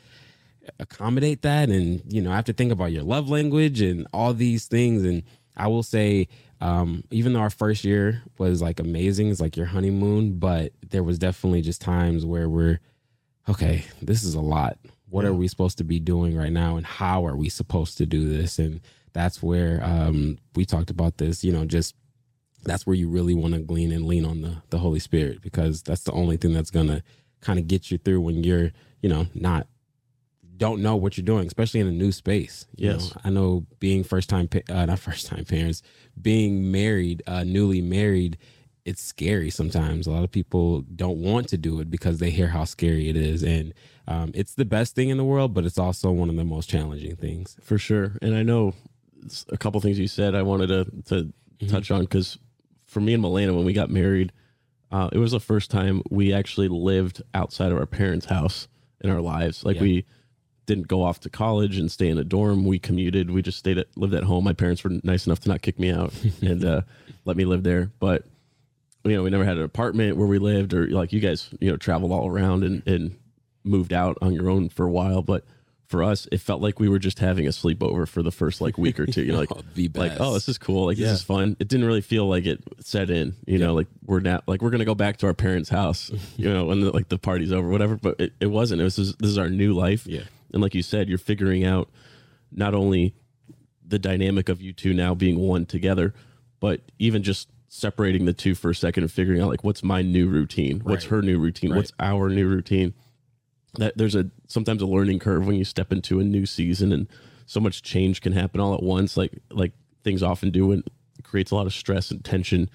accommodate 0.80 1.42
that. 1.44 1.70
And 1.70 2.02
you 2.08 2.22
know 2.22 2.32
i 2.32 2.36
have 2.36 2.46
to 2.46 2.54
think 2.54 2.72
about 2.72 2.92
your 2.92 3.04
love 3.04 3.30
language 3.30 3.82
and 3.82 4.08
all 4.14 4.34
these 4.34 4.66
things. 4.66 5.04
And 5.04 5.24
i 5.58 5.68
will 5.68 5.84
say 5.84 6.28
um, 6.62 7.04
even 7.10 7.34
though 7.34 7.40
our 7.40 7.50
first 7.50 7.84
year 7.84 8.22
was 8.38 8.62
like 8.62 8.80
amazing 8.80 9.30
it's 9.30 9.42
like 9.42 9.58
your 9.58 9.66
honeymoon 9.66 10.38
but 10.38 10.72
there 10.92 11.04
was 11.04 11.18
definitely 11.18 11.64
just 11.64 11.82
times 11.82 12.24
where 12.24 12.48
we're 12.48 12.80
okay 13.50 13.84
this 14.00 14.24
is 14.24 14.36
a 14.36 14.42
lot 14.42 14.78
what 15.12 15.26
are 15.26 15.34
we 15.34 15.48
supposed 15.48 15.78
to 15.78 15.84
be 15.84 16.00
doing 16.00 16.36
right 16.36 16.52
now 16.54 16.78
and 16.78 16.86
how 16.86 17.26
are 17.26 17.36
we 17.36 17.50
supposed 17.50 17.98
to 17.98 18.06
do 18.06 18.28
this 18.30 18.58
and 18.58 18.82
that's 19.14 19.44
where 19.44 19.84
um, 19.84 20.38
we 20.56 20.66
talked 20.66 20.90
about 20.90 21.18
this 21.18 21.44
you 21.44 21.52
know 21.52 21.66
just 21.66 21.96
that's 22.64 22.86
where 22.88 22.96
you 22.96 23.08
really 23.10 23.34
want 23.34 23.54
to 23.54 23.60
glean 23.60 23.92
and 23.92 24.06
lean 24.06 24.24
on 24.26 24.42
the, 24.42 24.58
the 24.70 24.78
holy 24.80 25.00
spirit 25.00 25.42
because 25.42 25.82
that's 25.84 26.04
the 26.04 26.12
only 26.14 26.38
thing 26.38 26.54
that's 26.54 26.72
gonna 26.72 27.04
kind 27.42 27.60
of 27.60 27.68
get 27.68 27.92
you 27.92 27.98
through 27.98 28.22
when 28.22 28.44
you're 28.44 28.72
you 29.02 29.10
know 29.10 29.28
not 29.34 29.68
don't 30.58 30.82
know 30.82 30.96
what 30.96 31.18
you're 31.18 31.26
doing 31.26 31.48
especially 31.48 31.80
in 31.80 31.88
a 31.88 31.92
new 31.92 32.12
space 32.12 32.68
you 32.78 32.90
Yes. 32.90 33.14
know? 33.16 33.22
i 33.24 33.30
know 33.30 33.66
being 33.80 34.04
first 34.04 34.30
time 34.30 34.48
uh, 34.70 34.86
not 34.86 35.00
first 35.00 35.26
time 35.28 35.44
parents 35.58 35.82
being 36.22 36.72
married 36.72 37.24
uh, 37.28 37.44
newly 37.44 37.82
married 37.82 38.38
it's 38.86 39.02
scary 39.04 39.50
sometimes 39.50 40.08
a 40.08 40.12
lot 40.12 40.24
of 40.24 40.32
people 40.32 40.82
don't 40.96 41.18
want 41.20 41.48
to 41.50 41.58
do 41.58 41.80
it 41.80 41.90
because 41.92 42.18
they 42.20 42.30
hear 42.32 42.48
how 42.48 42.64
scary 42.64 43.10
it 43.10 43.16
is 43.16 43.44
and 43.44 43.74
um, 44.08 44.32
it's 44.34 44.56
the 44.56 44.66
best 44.66 44.96
thing 44.96 45.10
in 45.10 45.18
the 45.18 45.24
world 45.24 45.54
but 45.54 45.66
it's 45.66 45.78
also 45.78 46.12
one 46.12 46.30
of 46.30 46.36
the 46.36 46.44
most 46.44 46.68
challenging 46.70 47.16
things 47.16 47.56
for 47.62 47.78
sure. 47.78 48.18
And 48.22 48.36
I 48.36 48.42
know 48.44 48.74
a 49.50 49.58
couple 49.58 49.80
things 49.82 50.00
you 50.00 50.08
said 50.08 50.34
I 50.36 50.42
wanted 50.44 50.68
to 50.68 50.86
to 51.16 51.34
Mm-hmm. 51.62 51.68
touch 51.76 51.92
on 51.92 52.02
because 52.02 52.40
for 52.86 53.02
me 53.02 53.14
and 53.14 53.22
Milena 53.22 53.54
when 53.54 53.66
we 53.66 53.74
got 53.74 53.92
married, 53.92 54.32
uh, 54.92 55.10
it 55.14 55.20
was 55.20 55.32
the 55.34 55.40
first 55.40 55.70
time 55.70 56.02
we 56.10 56.34
actually 56.34 56.68
lived 56.70 57.22
outside 57.36 57.72
of 57.72 57.78
our 57.78 57.86
parents' 57.86 58.26
house 58.26 58.68
in 59.02 59.12
our 59.12 59.22
lives. 59.22 59.64
Like 59.64 59.76
Yeah. 59.76 59.84
we 59.84 60.06
didn't 60.66 60.88
go 60.88 61.04
off 61.04 61.20
to 61.20 61.30
college 61.30 61.78
and 61.78 61.92
stay 61.92 62.08
in 62.10 62.18
a 62.18 62.24
dorm. 62.24 62.66
We 62.66 62.80
commuted. 62.80 63.30
We 63.30 63.44
just 63.44 63.60
stayed 63.60 63.78
at 63.78 63.96
lived 63.96 64.16
at 64.16 64.24
home. 64.24 64.44
My 64.44 64.54
parents 64.54 64.84
were 64.84 64.90
nice 65.04 65.28
enough 65.28 65.40
to 65.42 65.50
not 65.50 65.62
kick 65.62 65.78
me 65.78 65.92
out 65.92 66.12
and 66.42 66.66
uh, 66.66 66.82
let 67.26 67.38
me 67.38 67.46
live 67.46 67.62
there. 67.62 67.92
But 68.00 68.26
you 69.04 69.16
know, 69.16 69.24
we 69.24 69.30
never 69.30 69.46
had 69.46 69.58
an 69.58 69.64
apartment 69.64 70.18
where 70.18 70.28
we 70.28 70.38
lived, 70.40 70.74
or 70.74 70.88
like 70.88 71.12
you 71.14 71.20
guys, 71.20 71.50
you 71.60 71.70
know, 71.72 71.78
traveled 71.78 72.12
all 72.12 72.28
around 72.28 72.64
and 72.64 72.86
and 72.88 73.18
moved 73.64 73.94
out 73.94 74.18
on 74.22 74.34
your 74.34 74.50
own 74.50 74.70
for 74.70 74.86
a 74.86 74.92
while. 74.92 75.22
But 75.22 75.44
for 75.88 76.04
us, 76.04 76.28
it 76.32 76.40
felt 76.40 76.62
like 76.62 76.80
we 76.80 76.88
were 76.88 77.00
just 77.00 77.20
having 77.20 77.46
a 77.46 77.50
sleepover 77.50 78.08
for 78.08 78.24
the 78.24 78.32
first 78.32 78.62
like 78.62 78.78
week 78.78 79.00
or 79.00 79.06
two. 79.06 79.24
You 79.24 79.34
know, 79.34 79.40
like 79.46 79.52
oh, 79.52 79.62
the 79.76 79.90
like 79.96 80.14
oh, 80.20 80.34
this 80.34 80.48
is 80.48 80.58
cool. 80.58 80.86
Like 80.86 80.98
Yeah. 80.98 81.08
this 81.08 81.20
is 81.20 81.24
fun. 81.24 81.58
It 81.60 81.68
didn't 81.68 81.86
really 81.86 82.02
feel 82.02 82.28
like 82.28 82.46
it 82.46 82.64
set 82.80 83.10
in. 83.10 83.36
You 83.46 83.58
know, 83.60 83.74
like 83.74 83.88
we're 84.06 84.20
now 84.22 84.42
like 84.48 84.62
we're 84.62 84.70
gonna 84.70 84.86
go 84.86 84.96
back 84.96 85.18
to 85.18 85.28
our 85.28 85.34
parents' 85.34 85.70
house. 85.70 86.12
You 86.38 86.52
know, 86.52 86.66
when 86.66 86.82
the, 86.82 86.92
like 86.92 87.10
the 87.10 87.18
party's 87.20 87.52
over, 87.52 87.68
whatever. 87.70 87.98
But 87.98 88.20
it, 88.20 88.34
it 88.40 88.48
wasn't. 88.48 88.82
It 88.82 88.86
was 88.86 88.96
just, 88.96 89.20
this 89.20 89.30
is 89.30 89.38
our 89.38 89.50
new 89.50 89.74
life. 89.74 90.08
Yeah. 90.08 90.24
And 90.54 90.62
like 90.62 90.74
you 90.74 90.82
said, 90.82 91.08
you're 91.10 91.18
figuring 91.18 91.64
out 91.66 91.90
not 92.52 92.74
only 92.74 93.14
the 93.86 94.00
dynamic 94.00 94.50
of 94.50 94.62
you 94.62 94.74
two 94.74 94.94
now 94.94 95.14
being 95.14 95.38
one 95.38 95.66
together, 95.66 96.14
but 96.60 96.82
even 97.00 97.22
just 97.24 97.48
separating 97.74 98.26
the 98.26 98.34
two 98.34 98.54
for 98.54 98.72
a 98.72 98.76
second 98.76 99.02
and 99.02 99.12
figuring 99.12 99.42
out 99.42 99.48
like 99.48 99.64
what's 99.64 99.82
my 99.82 100.02
new 100.02 100.28
routine, 100.28 100.82
what's 100.84 101.06
Right. 101.06 101.12
her 101.12 101.22
new 101.22 101.40
routine, 101.40 101.72
Right. 101.72 101.78
what's 101.78 101.94
our 102.00 102.30
new 102.30 102.46
routine. 102.48 102.94
that 103.76 103.98
there's 103.98 104.16
a 104.16 104.30
sometimes 104.48 104.82
a 104.82 104.86
learning 104.86 105.18
curve 105.18 105.48
when 105.48 105.56
you 105.56 105.64
step 105.64 105.94
into 105.94 106.20
a 106.20 106.26
new 106.26 106.46
season 106.46 106.92
and 106.92 107.08
so 107.46 107.62
much 107.62 107.82
change 107.82 108.20
can 108.20 108.34
happen 108.34 108.60
all 108.60 108.74
at 108.74 108.84
once 108.84 109.16
like 109.16 109.42
like 109.50 109.72
things 110.04 110.22
often 110.22 110.52
do 110.52 110.74
and 110.74 110.84
creates 111.24 111.52
a 111.52 111.56
lot 111.56 111.66
of 111.66 111.74
stress 111.74 112.12
and 112.12 112.26
tension 112.26 112.70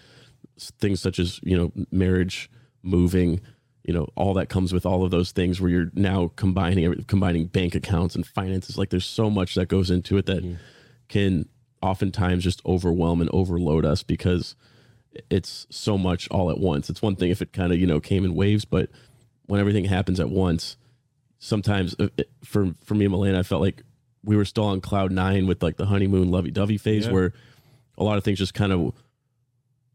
things 0.80 0.98
such 1.02 1.18
as 1.18 1.38
you 1.42 1.54
know 1.54 1.70
marriage 1.92 2.50
moving 2.82 3.42
you 3.84 3.92
know 3.92 4.08
all 4.16 4.32
that 4.32 4.48
comes 4.48 4.72
with 4.72 4.86
all 4.86 5.04
of 5.04 5.10
those 5.10 5.32
things 5.32 5.60
where 5.60 5.68
you're 5.70 5.90
now 5.92 6.32
combining 6.36 7.04
combining 7.04 7.46
bank 7.46 7.74
accounts 7.74 8.14
and 8.14 8.26
finances 8.26 8.78
like 8.78 8.88
there's 8.88 9.04
so 9.04 9.28
much 9.28 9.54
that 9.54 9.68
goes 9.68 9.90
into 9.90 10.16
it 10.16 10.24
that 10.24 10.42
mm-hmm. 10.42 10.54
can 11.08 11.46
oftentimes 11.82 12.42
just 12.42 12.64
overwhelm 12.64 13.20
and 13.20 13.28
overload 13.34 13.84
us 13.84 14.02
because 14.02 14.56
it's 15.30 15.66
so 15.70 15.96
much 15.98 16.28
all 16.30 16.50
at 16.50 16.58
once 16.58 16.88
it's 16.90 17.00
one 17.02 17.16
thing 17.16 17.30
if 17.30 17.40
it 17.42 17.52
kind 17.52 17.72
of 17.72 17.78
you 17.78 17.86
know 17.86 18.00
came 18.00 18.24
in 18.24 18.34
waves 18.34 18.64
but 18.64 18.88
when 19.46 19.60
everything 19.60 19.84
happens 19.84 20.18
at 20.20 20.28
once 20.28 20.76
sometimes 21.38 21.94
uh, 21.98 22.08
it- 22.16 22.30
for 22.44 22.74
for 22.84 22.94
me 22.94 23.04
and 23.04 23.12
Milena, 23.12 23.38
I 23.38 23.42
felt 23.42 23.60
like 23.60 23.82
we 24.24 24.36
were 24.36 24.44
still 24.44 24.64
on 24.64 24.80
cloud 24.80 25.12
nine 25.12 25.46
with 25.46 25.62
like 25.62 25.76
the 25.76 25.86
honeymoon 25.86 26.30
lovey 26.30 26.50
dovey 26.50 26.78
phase 26.78 27.06
Yeah. 27.06 27.12
where 27.12 27.32
a 27.98 28.02
lot 28.04 28.18
of 28.18 28.24
things 28.24 28.38
just 28.38 28.54
kind 28.54 28.72
of 28.72 28.92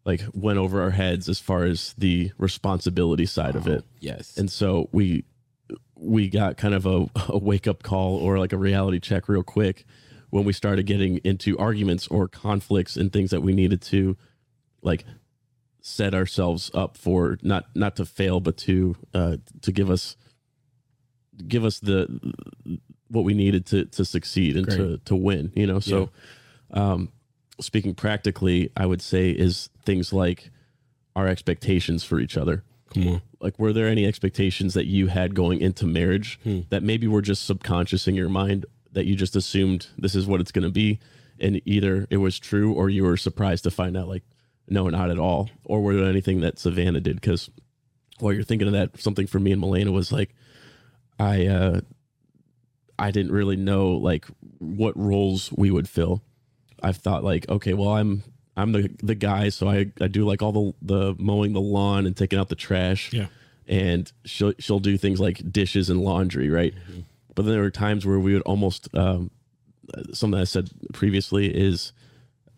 like 0.06 0.22
went 0.34 0.58
over 0.58 0.82
our 0.82 0.90
heads 0.92 1.30
as 1.30 1.40
far 1.40 1.64
as 1.64 1.94
the 1.98 2.32
responsibility 2.38 3.26
side 3.26 3.56
of 3.56 3.68
it. 3.68 3.84
Yes. 4.00 4.38
And 4.38 4.50
so 4.52 4.90
we 4.92 5.26
we 5.96 6.30
got 6.30 6.58
kind 6.58 6.74
of 6.74 6.86
a, 6.86 7.06
a 7.30 7.38
wake 7.38 7.68
up 7.68 7.84
call 7.84 8.16
or 8.18 8.40
like 8.40 8.54
a 8.54 8.58
reality 8.58 9.00
check 9.00 9.30
real 9.30 9.44
quick 9.44 9.86
when 10.32 10.44
we 10.46 10.54
started 10.54 10.86
getting 10.86 11.18
into 11.18 11.58
arguments 11.58 12.08
or 12.08 12.28
conflicts 12.28 12.96
and 12.98 13.12
things 13.14 13.30
that 13.32 13.42
we 13.42 13.54
needed 13.54 13.82
to 13.82 14.18
like 14.82 15.06
set 15.82 16.14
ourselves 16.14 16.70
up 16.74 16.96
for 16.98 17.38
not 17.42 17.66
not 17.76 17.96
to 17.96 18.06
fail 18.06 18.40
but 18.40 18.56
to 18.58 18.96
uh 19.14 19.38
to 19.62 19.72
give 19.72 19.90
us 19.90 20.16
give 21.48 21.66
us 21.66 21.80
the 21.80 22.08
what 23.10 23.24
we 23.26 23.34
needed 23.34 23.66
to 23.66 23.86
to 23.86 24.06
succeed 24.06 24.56
and 24.56 24.70
to 24.70 24.78
Great. 24.78 25.06
to 25.06 25.16
win 25.16 25.52
you 25.56 25.66
know 25.66 25.80
so 25.80 26.10
um 26.72 27.10
speaking 27.60 27.96
practically 27.96 28.72
i 28.78 28.86
would 28.86 29.02
say 29.02 29.32
is 29.32 29.70
things 29.84 30.14
like 30.14 30.52
our 31.16 31.28
expectations 31.28 32.04
for 32.04 32.20
each 32.20 32.38
other 32.38 32.64
Come 32.94 33.08
on. 33.08 33.22
like 33.40 33.58
were 33.58 33.74
there 33.74 33.88
any 33.88 34.06
expectations 34.06 34.74
that 34.76 34.86
you 34.86 35.08
had 35.08 35.34
going 35.34 35.62
into 35.62 35.86
marriage 35.86 36.40
that 36.70 36.84
maybe 36.84 37.08
were 37.08 37.22
just 37.22 37.46
subconscious 37.46 38.08
in 38.08 38.16
your 38.16 38.30
mind 38.30 38.66
that 38.92 39.06
you 39.06 39.16
just 39.16 39.36
assumed 39.36 39.88
this 39.98 40.14
is 40.16 40.28
what 40.28 40.42
it's 40.42 40.52
going 40.52 40.64
to 40.66 40.72
be 40.72 41.00
and 41.40 41.60
either 41.66 42.06
it 42.12 42.18
was 42.18 42.38
true 42.38 42.72
or 42.74 42.90
you 42.90 43.04
were 43.04 43.18
surprised 43.18 43.64
to 43.64 43.72
find 43.72 43.98
out 43.98 44.08
like 44.08 44.24
no 44.72 44.88
not 44.90 45.12
at 45.12 45.20
all. 45.20 45.50
Or 45.66 45.82
were 45.82 45.96
there 45.96 46.10
anything 46.10 46.42
that 46.42 46.58
savannah 46.58 47.02
did? 47.02 47.22
Because 47.22 47.50
while 48.20 48.34
you're 48.34 48.44
thinking 48.44 48.68
of 48.68 48.74
that 48.74 49.00
something 49.00 49.28
for 49.28 49.40
me 49.40 49.52
and 49.52 49.60
Milena 49.62 49.92
was 49.92 50.12
like 50.12 50.34
i 51.20 51.46
uh 51.48 51.82
i 52.98 53.10
didn't 53.12 53.32
really 53.32 53.56
know 53.56 53.90
like 53.92 54.26
what 54.60 54.96
roles 54.98 55.52
we 55.52 55.70
would 55.72 55.90
fill. 55.90 56.22
I've 56.82 56.98
thought 56.98 57.24
like 57.24 57.48
okay 57.50 57.74
well 57.74 57.90
i'm 57.90 58.24
i'm 58.58 58.72
the 58.72 58.90
the 59.04 59.16
guy 59.16 59.50
so 59.50 59.68
i 59.68 59.88
i 60.00 60.08
do 60.08 60.26
like 60.26 60.42
all 60.42 60.52
the 60.52 60.74
the 60.82 61.16
mowing 61.20 61.54
the 61.54 61.62
lawn 61.62 62.06
and 62.06 62.16
taking 62.16 62.40
out 62.40 62.50
the 62.50 62.56
trash. 62.56 63.12
Yeah. 63.14 63.28
and 63.68 64.12
she'll 64.26 64.54
she'll 64.60 64.80
do 64.80 64.98
things 64.98 65.20
like 65.20 65.52
dishes 65.52 65.90
and 65.90 66.02
laundry, 66.02 66.50
right? 66.50 66.74
But 67.36 67.44
then 67.44 67.54
there 67.54 67.62
were 67.62 67.72
times 67.72 68.06
where 68.06 68.20
we 68.20 68.34
would 68.34 68.42
almost 68.44 68.88
um, 68.96 69.32
something 70.14 70.40
I 70.40 70.44
said 70.46 70.70
previously 70.94 71.48
is 71.48 71.94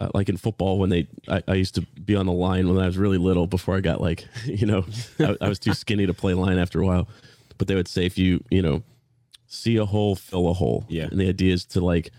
uh, 0.04 0.10
like 0.14 0.30
in 0.30 0.38
football 0.38 0.78
when 0.80 0.90
they 0.90 1.08
I, 1.28 1.42
I 1.48 1.54
used 1.56 1.76
to 1.76 1.82
be 1.82 2.16
on 2.16 2.26
the 2.26 2.32
line 2.34 2.68
when 2.68 2.78
I 2.84 2.86
was 2.86 2.98
really 2.98 3.18
little 3.18 3.48
before 3.48 3.76
I 3.76 3.82
got 3.82 4.02
like 4.02 4.26
you 4.46 4.66
know 4.66 4.86
I, 5.20 5.36
I 5.42 5.50
was 5.50 5.60
too 5.60 5.74
skinny 5.74 6.06
to 6.06 6.14
play 6.14 6.34
line 6.34 6.58
after 6.58 6.82
a 6.82 6.86
while, 6.86 7.08
but 7.58 7.68
they 7.68 7.76
would 7.76 7.88
say 7.88 8.06
if 8.06 8.18
you 8.18 8.44
you 8.52 8.62
know 8.62 8.84
see 9.48 9.78
a 9.78 9.86
hole 9.86 10.16
fill 10.16 10.50
a 10.50 10.54
hole 10.54 10.86
Yeah. 10.90 11.08
and 11.12 11.20
the 11.20 11.30
idea 11.30 11.54
is 11.54 11.66
to 11.66 11.80
like 11.82 12.12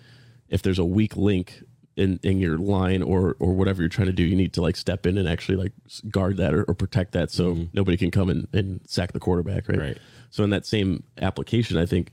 if 0.48 0.62
there's 0.62 0.78
a 0.78 0.84
weak 0.84 1.16
link 1.16 1.62
in 1.96 2.18
in 2.22 2.38
your 2.38 2.58
line 2.58 3.02
or 3.02 3.36
or 3.40 3.52
whatever 3.54 3.82
you're 3.82 3.88
trying 3.88 4.06
to 4.06 4.12
do 4.12 4.22
you 4.22 4.36
need 4.36 4.52
to 4.52 4.62
like 4.62 4.76
step 4.76 5.04
in 5.06 5.16
and 5.18 5.28
actually 5.28 5.56
like 5.56 5.72
guard 6.10 6.36
that 6.38 6.54
or, 6.54 6.62
or 6.64 6.74
protect 6.74 7.12
that 7.12 7.30
so 7.30 7.56
nobody 7.72 7.96
can 7.96 8.10
come 8.10 8.28
and, 8.30 8.46
and 8.52 8.80
sack 8.86 9.12
the 9.12 9.20
quarterback 9.20 9.68
right? 9.68 9.78
Right. 9.78 9.98
so 10.30 10.42
in 10.44 10.50
that 10.50 10.64
same 10.66 11.02
application 11.20 11.76
i 11.78 11.86
think 11.86 12.10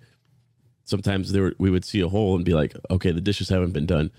sometimes 0.85 1.31
there 1.31 1.43
were, 1.43 1.55
we 1.57 1.69
would 1.69 1.85
see 1.85 2.01
a 2.01 2.07
hole 2.09 2.35
and 2.35 2.43
be 2.45 2.53
like 2.53 2.75
okay 2.89 3.11
the 3.11 3.21
dishes 3.21 3.49
haven't 3.49 3.71
been 3.73 3.85
done 3.87 4.11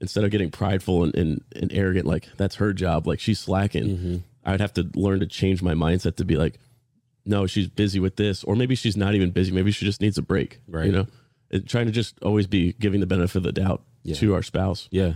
instead 0.00 0.24
of 0.24 0.30
getting 0.30 0.50
prideful 0.50 1.04
and, 1.04 1.14
and, 1.14 1.44
and 1.54 1.72
arrogant 1.72 2.06
like 2.06 2.28
that's 2.36 2.56
her 2.56 2.72
job 2.72 3.06
like 3.06 3.20
she's 3.20 3.38
slacking 3.38 3.84
Mm-hmm. 3.84 4.16
i 4.44 4.52
would 4.52 4.60
have 4.60 4.72
to 4.74 4.88
learn 4.94 5.20
to 5.20 5.26
change 5.26 5.62
my 5.62 5.74
mindset 5.74 6.16
to 6.16 6.24
be 6.24 6.36
like 6.36 6.58
no 7.26 7.46
she's 7.46 7.68
busy 7.68 8.00
with 8.00 8.16
this 8.16 8.42
or 8.44 8.56
maybe 8.56 8.74
she's 8.74 8.96
not 8.96 9.14
even 9.14 9.30
busy 9.30 9.52
maybe 9.52 9.70
she 9.70 9.84
just 9.84 10.00
needs 10.00 10.18
a 10.18 10.22
break 10.22 10.60
Right. 10.68 10.86
you 10.86 10.92
know 10.92 11.06
and 11.50 11.68
trying 11.68 11.86
to 11.86 11.92
just 11.92 12.14
always 12.22 12.46
be 12.46 12.72
giving 12.74 13.00
the 13.00 13.06
benefit 13.06 13.36
of 13.36 13.42
the 13.42 13.52
doubt 13.52 13.82
Yeah. 14.02 14.14
to 14.16 14.34
our 14.34 14.42
spouse 14.42 14.88
Yeah. 14.90 15.14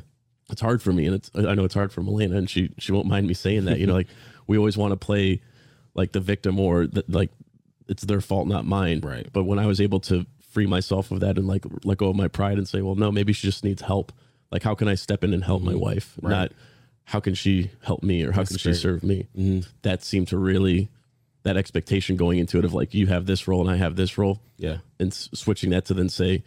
it's 0.50 0.60
hard 0.60 0.82
for 0.82 0.92
me 0.92 1.06
and 1.06 1.14
it's 1.14 1.30
i 1.34 1.54
know 1.54 1.64
it's 1.64 1.74
hard 1.74 1.92
for 1.92 2.02
Milena 2.02 2.36
and 2.36 2.48
she 2.50 2.72
she 2.78 2.92
won't 2.92 3.06
mind 3.06 3.26
me 3.26 3.34
saying 3.34 3.64
that 3.64 3.78
you 3.80 3.86
know 3.86 3.94
like 4.00 4.08
we 4.46 4.58
always 4.58 4.76
want 4.76 4.92
to 4.92 4.96
play 4.96 5.40
like 5.94 6.12
the 6.12 6.20
victim 6.20 6.58
or 6.60 6.86
the, 6.86 7.04
like 7.08 7.30
it's 7.88 8.04
their 8.04 8.20
fault 8.20 8.46
not 8.46 8.66
mine 8.66 9.00
Right. 9.00 9.28
but 9.32 9.44
when 9.44 9.58
i 9.58 9.66
was 9.66 9.80
able 9.80 10.00
to 10.00 10.26
free 10.50 10.66
myself 10.66 11.10
of 11.10 11.20
that 11.20 11.36
and 11.38 11.46
like 11.48 11.64
let 11.84 11.98
go 11.98 12.08
of 12.10 12.16
my 12.16 12.28
pride 12.28 12.58
and 12.58 12.68
say 12.68 12.80
well 12.82 12.94
no 12.94 13.10
maybe 13.10 13.32
she 13.32 13.46
just 13.48 13.64
needs 13.64 13.82
help 13.82 14.12
like 14.54 14.62
how 14.62 14.74
can 14.74 14.88
i 14.88 14.94
step 14.94 15.22
in 15.24 15.34
and 15.34 15.44
help 15.44 15.60
my 15.62 15.74
wife 15.74 16.14
Right. 16.22 16.30
not 16.30 16.52
how 17.04 17.20
can 17.20 17.34
she 17.34 17.70
help 17.82 18.02
me 18.02 18.22
or 18.24 18.32
how 18.32 18.40
That's 18.42 18.50
can 18.52 18.58
she 18.58 18.72
serve 18.72 19.02
me 19.02 19.26
Mhm. 19.36 19.66
that 19.82 20.02
seemed 20.02 20.28
to 20.28 20.38
really 20.38 20.88
that 21.42 21.56
expectation 21.58 22.16
going 22.16 22.38
into 22.38 22.58
it 22.58 22.64
of 22.64 22.72
like 22.72 22.94
you 22.94 23.06
have 23.08 23.26
this 23.26 23.46
role 23.48 23.60
and 23.60 23.70
i 23.70 23.76
have 23.76 23.96
this 23.96 24.16
role 24.16 24.40
Yeah. 24.56 24.78
and 24.98 25.12
s- 25.12 25.28
switching 25.34 25.70
that 25.70 25.84
to 25.86 25.94
then 25.94 26.08
say 26.08 26.42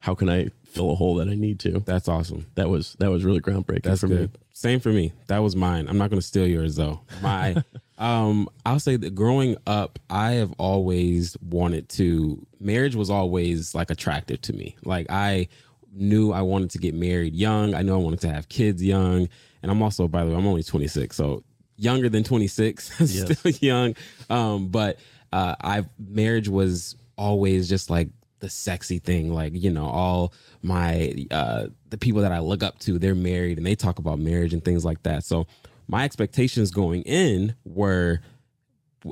how 0.00 0.14
can 0.14 0.28
i 0.28 0.50
fill 0.64 0.90
a 0.90 0.94
hole 0.96 1.14
that 1.16 1.28
i 1.28 1.34
need 1.34 1.58
to 1.60 1.80
That's 1.86 2.08
awesome. 2.08 2.46
that 2.56 2.68
was 2.68 2.94
that 2.98 3.10
was 3.10 3.24
really 3.24 3.40
groundbreaking 3.40 3.84
That's 3.84 4.00
for 4.02 4.08
good. 4.08 4.32
me 4.32 4.38
Same 4.54 4.80
for 4.80 4.90
me. 4.92 5.12
That 5.28 5.38
was 5.38 5.56
mine. 5.56 5.88
I'm 5.88 5.96
not 5.98 6.10
going 6.10 6.20
to 6.20 6.26
steal 6.26 6.46
yours 6.46 6.76
though. 6.76 7.00
My, 7.22 7.56
um, 7.98 8.48
I'll 8.66 8.78
say 8.78 8.96
that 8.96 9.14
growing 9.14 9.56
up, 9.66 9.98
I 10.10 10.32
have 10.32 10.52
always 10.58 11.36
wanted 11.40 11.88
to. 11.98 12.46
Marriage 12.60 12.94
was 12.94 13.08
always 13.10 13.74
like 13.74 13.90
attractive 13.90 14.40
to 14.42 14.52
me. 14.52 14.76
Like 14.84 15.06
I 15.08 15.48
knew 15.92 16.32
I 16.32 16.42
wanted 16.42 16.70
to 16.70 16.78
get 16.78 16.94
married 16.94 17.34
young. 17.34 17.74
I 17.74 17.82
knew 17.82 17.94
I 17.94 17.98
wanted 17.98 18.20
to 18.22 18.32
have 18.32 18.48
kids 18.48 18.82
young. 18.82 19.28
And 19.62 19.70
I'm 19.70 19.82
also, 19.82 20.08
by 20.08 20.24
the 20.24 20.30
way, 20.30 20.36
I'm 20.36 20.46
only 20.46 20.62
26, 20.62 21.14
so 21.14 21.44
younger 21.76 22.08
than 22.08 22.24
26, 22.24 22.90
Yes. 23.00 23.38
still 23.38 23.52
young. 23.60 23.94
Um, 24.30 24.68
but 24.68 24.98
uh, 25.32 25.54
I 25.62 25.84
marriage 25.98 26.48
was 26.48 26.96
always 27.16 27.68
just 27.68 27.90
like 27.90 28.08
the 28.40 28.48
sexy 28.50 28.98
thing 28.98 29.32
like 29.32 29.52
you 29.54 29.70
know 29.70 29.86
all 29.86 30.32
my 30.62 31.14
uh 31.30 31.66
the 31.90 31.96
people 31.96 32.22
that 32.22 32.32
i 32.32 32.40
look 32.40 32.60
up 32.64 32.76
to 32.80 32.98
they're 32.98 33.14
married 33.14 33.56
and 33.56 33.64
they 33.64 33.76
talk 33.76 34.00
about 34.00 34.18
marriage 34.18 34.52
and 34.52 34.64
things 34.64 34.84
like 34.84 35.00
that 35.04 35.22
so 35.22 35.46
my 35.86 36.02
expectations 36.02 36.72
going 36.72 37.02
in 37.02 37.54
were 37.64 38.20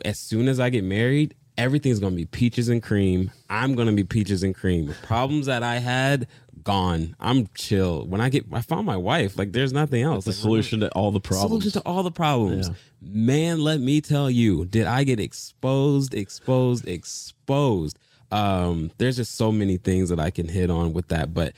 as 0.04 0.18
soon 0.18 0.48
as 0.48 0.58
i 0.58 0.68
get 0.68 0.82
married 0.82 1.32
everything's 1.56 2.00
gonna 2.00 2.16
be 2.16 2.24
peaches 2.24 2.68
and 2.68 2.82
cream 2.82 3.30
i'm 3.48 3.76
gonna 3.76 3.92
be 3.92 4.02
peaches 4.02 4.42
and 4.42 4.52
cream 4.54 4.86
The 4.86 4.94
problems 4.94 5.46
that 5.46 5.62
i 5.62 5.78
had 5.78 6.26
gone 6.64 7.14
i'm 7.20 7.46
chill 7.54 8.06
when 8.06 8.20
i 8.20 8.28
get 8.28 8.44
i 8.52 8.60
found 8.60 8.86
my 8.86 8.96
wife 8.96 9.38
like 9.38 9.52
there's 9.52 9.72
nothing 9.72 10.02
else 10.02 10.24
the 10.24 10.30
Like, 10.30 10.38
solution 10.38 10.80
to 10.80 10.88
all 10.92 11.10
the 11.10 11.20
problems 11.20 11.62
Solution 11.64 11.82
to 11.82 11.88
all 11.88 12.02
the 12.02 12.10
problems. 12.10 12.68
Yeah. 12.68 12.74
Man, 13.02 13.60
let 13.62 13.80
me 13.80 14.00
tell 14.02 14.30
you, 14.30 14.66
did 14.66 14.86
I 14.86 15.04
get 15.04 15.18
exposed, 15.18 16.12
exposed, 16.12 16.86
exposed? 16.86 17.98
Um, 18.30 18.90
there's 18.98 19.16
just 19.16 19.36
so 19.36 19.50
many 19.50 19.78
things 19.78 20.10
that 20.10 20.20
I 20.20 20.30
can 20.30 20.46
hit 20.48 20.70
on 20.70 20.92
with 20.92 21.08
that. 21.08 21.32
But 21.32 21.54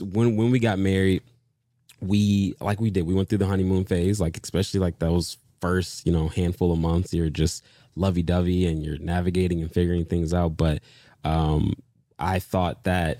when 0.00 0.36
when 0.36 0.50
we 0.50 0.58
got 0.58 0.78
married, 0.78 1.22
we 2.00 2.54
like 2.60 2.80
we 2.80 2.90
did, 2.90 3.06
we 3.06 3.12
went 3.14 3.28
through 3.28 3.38
the 3.38 3.46
honeymoon 3.46 3.84
phase, 3.84 4.20
like 4.20 4.38
especially 4.42 4.80
like 4.80 4.98
those 5.00 5.36
first, 5.60 6.06
you 6.06 6.12
know, 6.12 6.28
handful 6.28 6.72
of 6.72 6.78
months, 6.78 7.12
you're 7.12 7.28
just 7.30 7.62
lovey 7.94 8.22
dovey 8.22 8.66
and 8.66 8.82
you're 8.84 8.98
navigating 8.98 9.60
and 9.60 9.70
figuring 9.72 10.04
things 10.06 10.32
out. 10.34 10.56
But 10.56 10.80
um 11.24 11.74
I 12.18 12.38
thought 12.38 12.84
that 12.84 13.18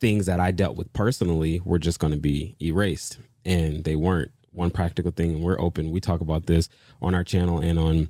things 0.00 0.26
that 0.26 0.40
I 0.40 0.50
dealt 0.50 0.76
with 0.76 0.92
personally 0.92 1.60
were 1.64 1.78
just 1.78 1.98
going 1.98 2.12
to 2.12 2.18
be 2.18 2.56
erased, 2.60 3.18
and 3.44 3.84
they 3.84 3.96
weren't. 3.96 4.32
One 4.52 4.70
practical 4.70 5.10
thing, 5.10 5.34
and 5.34 5.42
we're 5.42 5.60
open. 5.60 5.90
We 5.90 6.00
talk 6.00 6.22
about 6.22 6.46
this 6.46 6.70
on 7.02 7.14
our 7.14 7.22
channel 7.24 7.58
and 7.58 7.78
on 7.78 8.08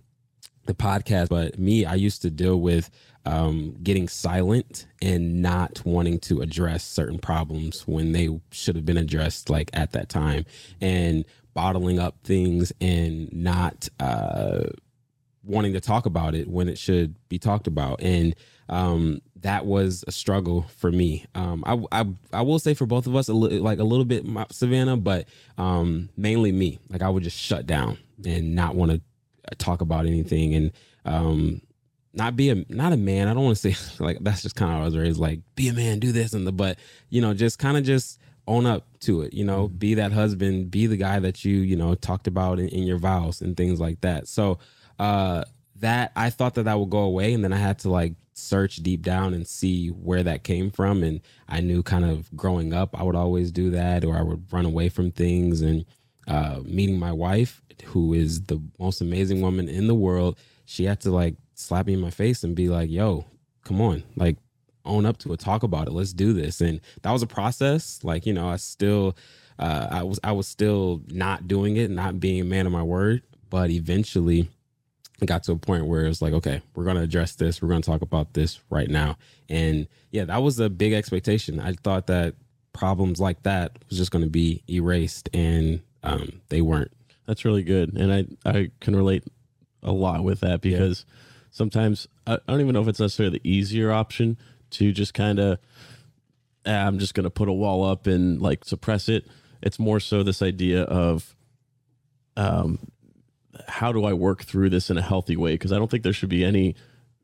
the 0.67 0.75
podcast. 0.75 1.29
But 1.29 1.59
me, 1.59 1.85
I 1.85 1.95
used 1.95 2.23
to 2.23 2.31
deal 2.31 2.61
with 2.61 2.89
um, 3.25 3.77
getting 3.83 4.09
silent 4.09 4.87
and 5.03 5.43
not 5.43 5.83
wanting 5.85 6.21
to 6.21 6.43
address 6.43 6.85
certain 6.85 7.19
problems 7.19 7.87
when 7.89 8.13
they 8.13 8.41
should 8.53 8.77
have 8.77 8.87
been 8.87 8.97
addressed, 8.97 9.51
like 9.51 9.71
at 9.73 9.93
that 9.93 10.09
time, 10.09 10.45
and 10.81 11.25
bottling 11.55 11.99
up 11.99 12.17
things 12.23 12.73
and 12.81 13.33
not 13.33 13.89
uh, 13.99 14.65
wanting 15.43 15.73
to 15.73 15.81
talk 15.81 16.07
about 16.07 16.35
it 16.35 16.49
when 16.49 16.69
it 16.69 16.79
should 16.79 17.17
be 17.29 17.39
talked 17.39 17.67
about. 17.67 18.01
And 18.03 18.37
um, 18.69 19.21
that 19.43 19.67
was 19.67 20.05
a 20.07 20.13
struggle 20.13 20.63
for 20.77 20.91
me. 20.91 21.27
Um, 21.35 21.63
I, 21.67 22.01
I 22.01 22.07
I 22.33 22.43
will 22.43 22.59
say 22.59 22.75
for 22.75 22.87
both 22.87 23.07
of 23.07 23.15
us, 23.15 23.29
a 23.29 23.35
li- 23.35 23.59
like 23.59 23.79
a 23.79 23.85
little 23.85 24.05
bit 24.05 24.25
my, 24.25 24.47
Savannah, 24.51 24.97
but 24.97 25.27
um, 25.59 26.09
mainly 26.17 26.53
me. 26.53 26.79
Like 26.89 27.03
I 27.03 27.09
would 27.09 27.23
just 27.23 27.39
shut 27.39 27.67
down 27.67 27.99
and 28.25 28.55
not 28.55 28.75
want 28.75 28.93
to 28.93 29.57
talk 29.57 29.81
about 29.81 30.07
anything. 30.07 30.55
And 30.55 30.73
um, 31.05 31.61
not 32.15 32.35
be 32.35 32.51
a 32.51 32.65
not 32.69 32.93
a 32.93 32.97
man. 32.97 33.29
I 33.29 33.35
don't 33.35 33.45
want 33.45 33.59
to 33.59 33.73
say 33.73 33.95
like 34.05 34.19
that's 34.21 34.43
just 34.43 34.57
kind 34.57 34.71
of 34.71 34.77
how 34.77 34.83
I 34.83 34.87
was 34.87 34.97
raised. 34.97 35.19
Like 35.19 35.41
be 35.55 35.69
a 35.69 35.73
man, 35.73 35.99
do 35.99 36.13
this 36.13 36.33
and 36.33 36.47
the 36.47 36.53
but 36.53 36.79
you 37.11 37.21
know 37.21 37.35
just 37.35 37.59
kind 37.59 37.77
of 37.77 37.85
just 37.85 38.19
own 38.49 38.65
up 38.65 38.87
to 39.01 39.23
it. 39.23 39.35
You 39.35 39.45
know, 39.45 39.69
be 39.69 39.95
that 39.95 40.13
husband, 40.13 40.71
be 40.71 40.87
the 40.87 40.97
guy 40.97 41.19
that 41.19 41.45
you 41.45 41.59
you 41.59 41.77
know 41.77 41.95
talked 41.95 42.27
about 42.27 42.59
in, 42.59 42.69
in 42.69 42.85
your 42.85 42.99
vows 42.99 43.43
and 43.43 43.57
things 43.57 43.79
like 43.81 44.01
that. 44.01 44.29
So 44.29 44.59
uh 44.99 45.45
that 45.77 46.13
I 46.17 46.31
thought 46.31 46.55
that 46.55 46.63
that 46.63 46.79
would 46.79 46.91
go 46.91 47.01
away, 47.01 47.35
and 47.35 47.45
then 47.45 47.53
I 47.53 47.59
had 47.59 47.81
to 47.81 47.91
like 47.91 48.15
search 48.37 48.77
deep 48.77 49.03
down 49.03 49.35
and 49.35 49.47
see 49.47 49.89
where 49.89 50.23
that 50.23 50.45
came 50.45 50.71
from. 50.71 51.03
And 51.03 51.21
I 51.49 51.61
knew 51.61 51.83
kind 51.83 52.05
of 52.05 52.35
growing 52.37 52.73
up, 52.73 52.99
I 52.99 53.03
would 53.03 53.17
always 53.17 53.51
do 53.51 53.71
that, 53.71 54.05
or 54.05 54.17
I 54.17 54.23
would 54.23 54.53
run 54.53 54.67
away 54.67 54.89
from 54.89 55.11
things. 55.11 55.63
And 55.63 55.85
uh, 56.29 56.61
meeting 56.65 56.99
my 56.99 57.13
wife, 57.13 57.63
who 57.87 58.13
is 58.13 58.43
the 58.45 58.61
most 58.79 59.01
amazing 59.01 59.41
woman 59.41 59.69
in 59.69 59.87
the 59.87 59.95
world, 59.95 60.39
she 60.67 60.85
had 60.85 61.01
to 61.01 61.11
like 61.11 61.37
slap 61.55 61.87
me 61.87 61.95
in 61.95 62.01
my 62.01 62.11
face 62.11 62.45
and 62.45 62.55
be 62.55 62.69
like, 62.69 62.91
yo, 62.91 63.25
come 63.65 63.81
on, 63.81 64.03
like 64.17 64.37
own 64.85 65.07
up 65.07 65.19
to 65.19 65.33
it, 65.33 65.41
talk 65.41 65.63
about 65.63 65.89
it, 65.89 65.93
let's 65.93 66.13
do 66.13 66.33
this. 66.33 66.61
And 66.61 66.81
that 67.03 67.13
was 67.13 67.23
a 67.23 67.27
process. 67.27 68.01
Like, 68.03 68.27
you 68.27 68.33
know, 68.33 68.49
I 68.49 68.57
still, 68.57 69.17
uh, 69.59 69.89
I 69.91 70.03
was, 70.03 70.21
I 70.23 70.33
was 70.33 70.47
still 70.47 71.01
not 71.09 71.49
doing 71.49 71.77
it, 71.77 71.91
not 71.91 72.21
being 72.21 72.41
a 72.41 72.45
man 72.45 72.67
of 72.67 72.73
my 72.73 72.83
word, 72.83 73.23
but 73.49 73.71
eventually 73.71 74.51
got 75.25 75.45
to 75.45 75.53
a 75.53 75.57
point 75.57 75.87
where 75.87 76.05
it 76.05 76.09
was 76.09 76.21
like, 76.21 76.35
okay, 76.35 76.61
we're 76.75 76.85
going 76.85 76.97
to 76.97 77.03
address 77.03 77.35
this. 77.35 77.63
We're 77.63 77.69
going 77.69 77.81
to 77.81 77.91
talk 77.91 78.03
about 78.03 78.35
this 78.35 78.61
right 78.69 78.91
now. 78.91 79.17
And 79.49 79.89
yeah, 80.11 80.25
that 80.25 80.43
was 80.43 80.61
a 80.61 80.69
big 80.69 80.93
expectation. 80.93 81.59
I 81.59 81.73
thought 81.73 82.07
that 82.09 82.35
problems 82.75 83.19
like 83.19 83.43
that 83.45 83.79
was 83.89 83.97
just 83.97 84.11
going 84.11 84.25
to 84.25 84.31
be 84.31 84.63
erased 84.69 85.31
and 85.33 85.81
um, 86.03 86.41
they 86.49 86.61
weren't. 86.61 86.93
That's 87.27 87.45
really 87.45 87.65
good, 87.65 87.95
and 87.95 88.13
I 88.13 88.49
I 88.49 88.71
can 88.81 88.95
relate 88.95 89.25
a 89.83 89.93
lot 89.93 90.23
with 90.23 90.41
that 90.41 90.61
because 90.61 91.05
yeah. 91.07 91.15
sometimes 91.51 92.07
I, 92.27 92.35
I, 92.35 92.39
don't 92.47 92.61
even 92.61 92.73
know 92.73 92.83
if 92.83 92.89
it's 92.89 93.01
necessarily 93.01 93.39
the 93.39 93.51
easier 93.51 93.91
option 93.91 94.39
to 94.71 94.93
just 94.93 95.13
kind 95.13 95.41
of 95.41 95.59
ah, 96.65 96.87
I'm 96.87 97.01
just 97.01 97.15
going 97.15 97.25
to 97.25 97.31
put 97.31 97.49
a 97.49 97.53
wall 97.53 97.85
up 97.85 98.07
and 98.07 98.41
like 98.41 98.65
suppress 98.65 99.09
it. 99.09 99.27
It's 99.61 99.79
more 99.79 99.99
so 99.99 100.23
this 100.23 100.41
idea 100.41 100.83
of 100.83 101.35
um 102.37 102.79
how 103.69 103.93
do 103.93 104.05
I 104.05 104.13
work 104.13 104.45
through 104.45 104.71
this 104.71 104.91
in 104.91 104.99
a 104.99 105.03
healthy 105.03 105.37
way 105.37 105.53
because 105.53 105.73
I 105.73 105.79
don't 105.79 105.91
think 105.91 106.03
there 106.03 106.13
should 106.13 106.29
be 106.29 106.45
any 106.45 106.75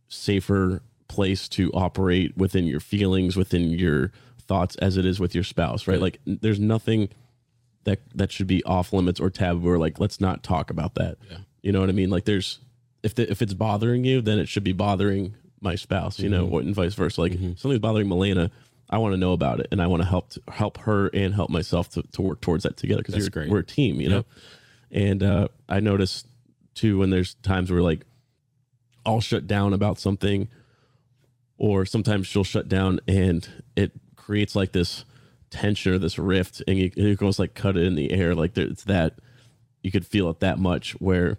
safer 0.09 0.83
place 1.09 1.49
to 1.49 1.71
operate 1.73 2.37
within 2.37 2.67
your 2.67 2.81
feelings 2.81 3.37
within 3.37 3.71
your 3.71 4.12
thoughts 4.39 4.77
as 4.77 4.97
it 4.97 5.07
is 5.07 5.21
with 5.21 5.35
your 5.35 5.45
spouse 5.45 5.87
right 5.87 6.01
like 6.01 6.19
there's 6.27 6.59
nothing 6.59 7.09
that 7.85 8.01
that 8.15 8.31
should 8.31 8.47
be 8.47 8.62
off 8.65 8.93
limits 8.93 9.21
or 9.21 9.31
taboo 9.31 9.69
or 9.69 9.79
like 9.79 9.99
let's 9.99 10.21
not 10.21 10.43
talk 10.43 10.71
about 10.71 10.95
that. 10.95 11.19
Yeah. 11.31 11.39
You 11.62 11.73
know 11.73 11.81
what 11.81 11.89
I 11.89 11.93
mean? 11.93 12.11
Like 12.11 12.25
there's 12.25 12.59
if 13.03 13.15
the, 13.15 13.31
if 13.31 13.43
it's 13.43 13.55
bothering 13.55 14.05
you, 14.05 14.21
then 14.21 14.39
it 14.39 14.49
should 14.49 14.65
be 14.65 14.73
bothering 14.73 15.35
my 15.61 15.75
spouse. 15.75 16.19
You 16.19 16.31
mm-hmm. 16.31 16.51
know, 16.51 16.59
and 16.59 16.75
vice 16.75 16.95
versa. 16.95 17.21
Like 17.21 17.33
mm-hmm. 17.33 17.55
something's 17.57 17.81
bothering 17.81 18.09
Milena, 18.09 18.51
I 18.91 18.99
want 18.99 19.15
to 19.15 19.17
know 19.17 19.33
about 19.33 19.61
it, 19.61 19.69
and 19.73 19.83
I 19.83 19.87
want 19.87 20.03
to 20.03 20.09
help 20.09 20.33
help 20.49 20.79
her 20.79 21.09
and 21.09 21.35
help 21.35 21.51
myself 21.51 21.91
to, 21.91 22.03
to 22.03 22.23
work 22.23 22.41
towards 22.41 22.62
that 22.65 22.77
together 22.77 23.03
because 23.05 23.31
we're 23.35 23.59
a 23.59 23.65
team. 23.65 24.01
You 24.01 24.09
know, 24.09 24.25
and 24.93 25.23
uh, 25.23 25.49
I 25.69 25.81
noticed 25.81 26.27
too 26.75 26.99
when 26.99 27.11
there's 27.11 27.35
times 27.35 27.71
where 27.71 27.83
like 27.83 28.05
I'll 29.05 29.21
shut 29.21 29.47
down 29.47 29.73
about 29.73 29.99
something, 29.99 30.49
or 31.59 31.85
sometimes 31.85 32.27
she'll 32.27 32.45
shut 32.45 32.69
down, 32.69 33.01
and 33.09 33.49
it 33.75 33.93
creates 34.15 34.55
like 34.55 34.73
this 34.73 35.05
tension 35.51 35.93
or 35.93 35.99
this 35.99 36.19
rift, 36.19 36.63
and 36.69 36.79
you, 36.79 36.91
you 36.95 37.17
almost 37.21 37.39
like 37.39 37.55
cut 37.55 37.77
it 37.77 37.85
in 37.85 37.95
the 37.95 38.13
air. 38.13 38.35
Like 38.35 38.55
there, 38.55 38.67
it's 38.67 38.85
that 38.85 39.15
you 39.83 39.91
could 39.91 40.07
feel 40.07 40.31
it 40.31 40.41
that 40.41 40.59
much. 40.59 40.93
Where 40.93 41.39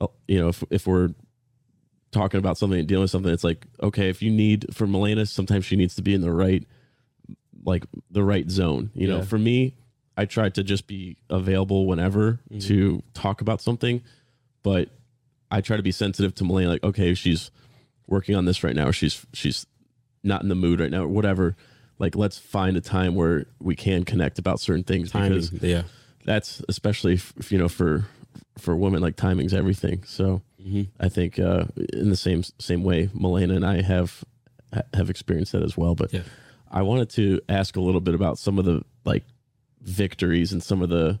uh, 0.00 0.08
you 0.26 0.40
know 0.40 0.48
if 0.48 0.64
if 0.70 0.86
we're 0.86 1.10
talking 2.10 2.38
about 2.38 2.56
something 2.56 2.78
and 2.78 2.88
dealing 2.88 3.02
with 3.02 3.10
something, 3.10 3.32
it's 3.32 3.44
like 3.44 3.66
okay, 3.82 4.08
if 4.08 4.22
you 4.22 4.30
need 4.30 4.74
for 4.74 4.86
Milena, 4.86 5.26
sometimes 5.26 5.66
she 5.66 5.76
needs 5.76 5.94
to 5.96 6.02
be 6.02 6.14
in 6.14 6.22
the 6.22 6.32
right 6.32 6.66
like 7.64 7.84
the 8.10 8.24
right 8.24 8.50
zone. 8.50 8.90
You 8.94 9.08
know, 9.08 9.22
for 9.22 9.38
me, 9.38 9.76
I 10.18 10.26
try 10.26 10.50
to 10.50 10.62
just 10.62 10.86
be 10.86 11.16
available 11.30 11.86
whenever 11.86 12.40
mm-hmm. 12.50 12.58
to 12.68 13.02
talk 13.14 13.40
about 13.40 13.62
something, 13.62 14.02
but 14.62 14.90
I 15.50 15.62
try 15.62 15.78
to 15.78 15.82
be 15.82 15.92
sensitive 15.92 16.34
to 16.36 16.44
Milena. 16.44 16.70
Like, 16.70 16.84
okay, 16.84 17.14
she's 17.14 17.50
working 18.06 18.34
on 18.34 18.44
this 18.44 18.62
right 18.62 18.74
now, 18.74 18.88
or 18.88 18.92
she's 18.92 19.24
she's 19.32 19.66
not 20.22 20.42
in 20.42 20.48
the 20.48 20.54
mood 20.54 20.80
right 20.80 20.90
now, 20.90 21.04
or 21.04 21.08
whatever 21.08 21.56
like 21.98 22.16
let's 22.16 22.38
find 22.38 22.76
a 22.76 22.80
time 22.80 23.14
where 23.14 23.46
we 23.60 23.76
can 23.76 24.04
connect 24.04 24.38
about 24.38 24.60
certain 24.60 24.84
things 24.84 25.10
timing, 25.10 25.40
because 25.40 25.52
yeah 25.62 25.82
that's 26.24 26.62
especially 26.68 27.14
if, 27.14 27.50
you 27.50 27.58
know 27.58 27.68
for 27.68 28.06
for 28.56 28.76
women 28.76 29.00
like 29.00 29.16
timing's 29.16 29.54
everything 29.54 30.02
so 30.04 30.42
mm-hmm. 30.62 30.82
i 31.00 31.08
think 31.08 31.38
uh 31.38 31.64
in 31.92 32.10
the 32.10 32.16
same 32.16 32.42
same 32.58 32.82
way 32.82 33.08
Milena 33.14 33.54
and 33.54 33.66
i 33.66 33.82
have 33.82 34.24
have 34.94 35.10
experienced 35.10 35.52
that 35.52 35.62
as 35.62 35.76
well 35.76 35.94
but 35.94 36.12
yeah. 36.12 36.22
i 36.70 36.82
wanted 36.82 37.08
to 37.10 37.40
ask 37.48 37.76
a 37.76 37.80
little 37.80 38.00
bit 38.00 38.14
about 38.14 38.38
some 38.38 38.58
of 38.58 38.64
the 38.64 38.82
like 39.04 39.24
victories 39.82 40.52
and 40.52 40.62
some 40.62 40.82
of 40.82 40.88
the 40.88 41.18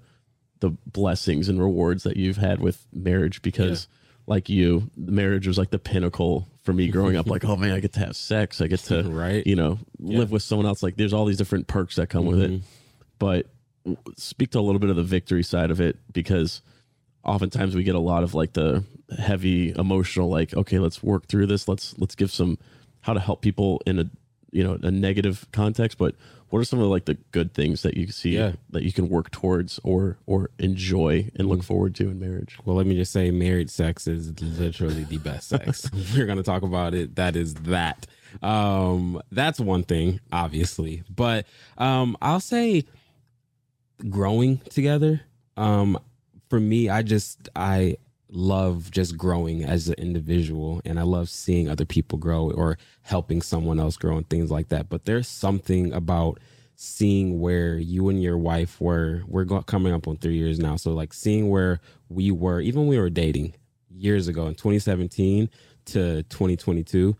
the 0.60 0.70
blessings 0.86 1.48
and 1.48 1.60
rewards 1.60 2.02
that 2.02 2.16
you've 2.16 2.36
had 2.36 2.60
with 2.60 2.86
marriage 2.92 3.42
because 3.42 3.86
yeah. 3.88 4.32
like 4.34 4.48
you 4.48 4.90
marriage 4.96 5.46
was 5.46 5.56
like 5.56 5.70
the 5.70 5.78
pinnacle 5.78 6.48
for 6.64 6.72
me 6.72 6.88
growing 6.88 7.16
up 7.16 7.26
like 7.26 7.44
oh 7.46 7.56
man 7.56 7.72
i 7.72 7.80
get 7.80 7.92
to 7.92 8.00
have 8.00 8.16
sex 8.16 8.60
i 8.60 8.66
get 8.66 8.80
to 8.80 9.02
right 9.04 9.46
you 9.46 9.54
know 9.54 9.78
yeah. 9.98 10.18
live 10.18 10.32
with 10.32 10.42
someone 10.42 10.66
else 10.66 10.82
like 10.82 10.96
there's 10.96 11.12
all 11.12 11.24
these 11.24 11.36
different 11.36 11.66
perks 11.68 11.96
that 11.96 12.08
come 12.08 12.22
mm-hmm. 12.24 12.30
with 12.30 12.42
it 12.42 12.50
mm-hmm. 12.50 12.66
but 13.18 13.46
speak 14.16 14.50
to 14.50 14.58
a 14.58 14.60
little 14.60 14.80
bit 14.80 14.90
of 14.90 14.96
the 14.96 15.02
victory 15.02 15.42
side 15.42 15.70
of 15.70 15.80
it 15.80 15.96
because 16.12 16.60
oftentimes 17.24 17.74
we 17.74 17.84
get 17.84 17.94
a 17.94 18.00
lot 18.00 18.22
of 18.22 18.34
like 18.34 18.52
the 18.54 18.84
heavy 19.18 19.72
emotional 19.78 20.28
like 20.28 20.54
okay 20.54 20.78
let's 20.78 21.02
work 21.02 21.26
through 21.26 21.46
this 21.46 21.68
let's 21.68 21.96
let's 21.98 22.14
give 22.14 22.30
some 22.30 22.58
how 23.00 23.12
to 23.12 23.20
help 23.20 23.40
people 23.40 23.80
in 23.86 23.98
a 23.98 24.10
you 24.50 24.64
know 24.64 24.78
a 24.82 24.90
negative 24.90 25.46
context 25.52 25.98
but 25.98 26.14
what 26.50 26.60
are 26.60 26.64
some 26.64 26.78
of 26.78 26.84
the, 26.84 26.88
like 26.90 27.04
the 27.04 27.14
good 27.32 27.52
things 27.54 27.82
that 27.82 27.96
you 27.96 28.06
see 28.08 28.36
yeah. 28.36 28.52
that 28.70 28.82
you 28.82 28.92
can 28.92 29.08
work 29.08 29.30
towards 29.30 29.78
or 29.84 30.18
or 30.26 30.50
enjoy 30.58 31.30
and 31.36 31.48
look 31.48 31.60
mm. 31.60 31.64
forward 31.64 31.94
to 31.96 32.08
in 32.08 32.18
marriage? 32.18 32.58
Well 32.64 32.76
let 32.76 32.86
me 32.86 32.96
just 32.96 33.12
say 33.12 33.30
married 33.30 33.70
sex 33.70 34.06
is 34.06 34.40
literally 34.40 35.04
the 35.04 35.18
best 35.18 35.48
sex. 35.48 35.90
We're 36.14 36.26
going 36.26 36.38
to 36.38 36.44
talk 36.44 36.62
about 36.62 36.94
it. 36.94 37.16
That 37.16 37.36
is 37.36 37.54
that. 37.54 38.06
Um 38.42 39.20
that's 39.30 39.60
one 39.60 39.82
thing 39.82 40.20
obviously. 40.32 41.02
But 41.08 41.46
um 41.76 42.16
i'll 42.20 42.40
say 42.40 42.84
growing 44.08 44.58
together 44.70 45.20
um 45.56 45.98
for 46.48 46.60
me 46.60 46.88
i 46.88 47.02
just 47.02 47.48
i 47.56 47.96
love 48.30 48.90
just 48.90 49.16
growing 49.16 49.64
as 49.64 49.88
an 49.88 49.94
individual 49.94 50.82
and 50.84 50.98
I 50.98 51.02
love 51.02 51.28
seeing 51.28 51.68
other 51.68 51.84
people 51.84 52.18
grow 52.18 52.50
or 52.50 52.78
helping 53.02 53.40
someone 53.40 53.80
else 53.80 53.96
grow 53.96 54.16
and 54.16 54.28
things 54.28 54.50
like 54.50 54.68
that. 54.68 54.88
But 54.88 55.04
there's 55.04 55.28
something 55.28 55.92
about 55.92 56.38
seeing 56.76 57.40
where 57.40 57.76
you 57.76 58.08
and 58.08 58.22
your 58.22 58.38
wife 58.38 58.80
were 58.80 59.22
we're 59.26 59.46
coming 59.62 59.92
up 59.92 60.06
on 60.06 60.16
3 60.16 60.34
years 60.34 60.58
now. 60.58 60.76
So 60.76 60.92
like 60.92 61.12
seeing 61.12 61.48
where 61.48 61.80
we 62.08 62.30
were 62.30 62.60
even 62.60 62.82
when 62.82 62.88
we 62.88 62.98
were 62.98 63.10
dating 63.10 63.54
years 63.90 64.28
ago 64.28 64.46
in 64.46 64.54
2017 64.54 65.48
to 65.86 66.22
2022. 66.24 67.16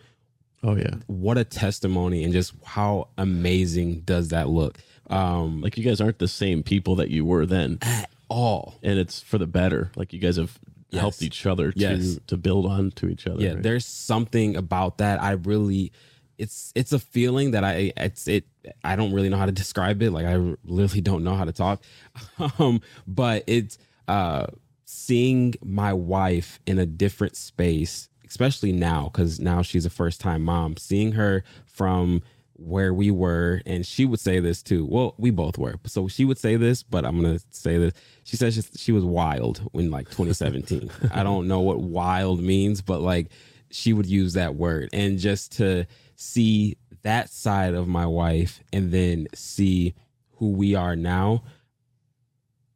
Oh 0.62 0.77
yeah. 0.77 0.94
What 1.07 1.38
a 1.38 1.44
testimony 1.44 2.23
and 2.25 2.33
just 2.33 2.53
how 2.64 3.09
amazing 3.16 4.01
does 4.01 4.29
that 4.29 4.49
look. 4.49 4.79
Um 5.09 5.62
like 5.62 5.79
you 5.79 5.85
guys 5.85 6.01
aren't 6.03 6.18
the 6.18 6.29
same 6.29 6.62
people 6.62 6.97
that 6.97 7.09
you 7.09 7.25
were 7.25 7.47
then 7.47 7.79
at 7.81 8.11
all. 8.29 8.79
And 8.83 8.99
it's 8.99 9.23
for 9.23 9.38
the 9.38 9.47
better. 9.47 9.90
Like 9.97 10.12
you 10.12 10.18
guys 10.18 10.37
have 10.37 10.59
yes. 10.90 11.01
helped 11.01 11.22
each 11.22 11.46
other 11.46 11.72
to 11.72 11.79
yes. 11.79 12.18
to 12.27 12.37
build 12.37 12.66
on 12.66 12.90
to 12.92 13.09
each 13.09 13.27
other. 13.27 13.42
Yeah, 13.42 13.55
right? 13.55 13.62
there's 13.62 13.87
something 13.87 14.57
about 14.57 14.98
that. 14.98 15.22
I 15.22 15.33
really 15.33 15.92
it's 16.38 16.72
it's 16.74 16.92
a 16.92 16.98
feeling 16.98 17.51
that 17.51 17.64
I 17.64 17.92
it's 17.96 18.29
it 18.29 18.44
I 18.85 18.96
don't 18.96 19.12
really 19.12 19.29
know 19.29 19.37
how 19.37 19.46
to 19.46 19.53
describe 19.53 20.03
it. 20.03 20.12
Like 20.12 20.27
I 20.27 20.37
literally 20.64 21.01
don't 21.01 21.24
know 21.24 21.35
how 21.35 21.44
to 21.44 21.53
talk. 21.53 21.83
Um, 22.59 22.81
but 23.07 23.44
it's 23.46 23.79
uh 24.07 24.46
seeing 24.85 25.55
my 25.62 25.92
wife 25.92 26.61
in 26.66 26.79
a 26.79 26.87
different 26.87 27.37
space, 27.37 28.09
especially 28.27 28.72
now, 28.72 29.11
because 29.12 29.38
now 29.38 29.62
she's 29.62 29.85
a 29.85 29.90
first 29.90 30.20
time 30.20 30.42
mom, 30.42 30.77
seeing 30.77 31.12
her 31.12 31.44
from 31.66 32.22
where 32.59 32.92
we 32.92 33.11
were, 33.11 33.62
and 33.64 33.87
she 33.87 34.05
would 34.05 34.18
say 34.18 34.40
this 34.40 34.62
too. 34.62 34.85
Well, 34.85 35.14
we 35.16 35.31
both 35.31 35.57
were. 35.57 35.77
So 35.87 36.09
she 36.09 36.25
would 36.25 36.38
say 36.38 36.57
this, 36.57 36.83
but 36.83 37.05
I'm 37.05 37.23
gonna 37.23 37.38
say 37.51 37.79
this. 37.79 37.94
She 38.25 38.37
says 38.37 38.55
she, 38.55 38.62
she 38.77 38.92
was 38.92 39.05
wild 39.05 39.68
in 39.75 39.90
like 39.90 40.07
2017. 40.07 40.90
I 41.12 41.23
don't 41.23 41.47
know 41.47 41.61
what 41.61 41.81
wild 41.81 42.42
means, 42.42 42.83
but 42.83 43.01
like 43.01 43.29
she 43.71 43.92
would 43.92 44.07
use 44.07 44.33
that 44.35 44.57
word, 44.57 44.90
and 44.92 45.18
just 45.18 45.53
to 45.59 45.87
see 46.16 46.77
that 47.03 47.31
side 47.31 47.75
of 47.75 47.87
my 47.87 48.07
wife, 48.07 48.61
and 48.73 48.90
then 48.90 49.29
see 49.35 49.94
who 50.37 50.51
we 50.51 50.75
are 50.75 50.97
now. 50.97 51.44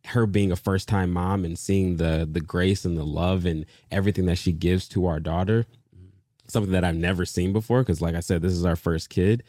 Her 0.07 0.27
being 0.27 0.51
a 0.51 0.57
first 0.57 0.89
time 0.89 1.11
mom 1.11 1.45
and 1.45 1.59
seeing 1.59 1.97
the 1.97 2.29
the 2.31 2.41
grace 2.41 2.85
and 2.85 2.97
the 2.97 3.05
love 3.05 3.47
and 3.47 3.67
everything 3.91 4.27
that 4.27 4.39
she 4.39 4.53
gives 4.53 4.89
to 4.91 5.07
our 5.07 5.21
daughter, 5.21 5.67
mm-hmm. 5.95 6.07
something 6.47 6.73
that 6.73 6.85
I've 6.85 6.97
never 6.97 7.25
seen 7.25 7.53
before. 7.53 7.81
Because, 7.81 8.01
like 8.01 8.15
I 8.15 8.21
said, 8.21 8.43
this 8.43 8.53
is 8.53 8.65
our 8.65 8.77
first 8.77 9.11
kid 9.11 9.43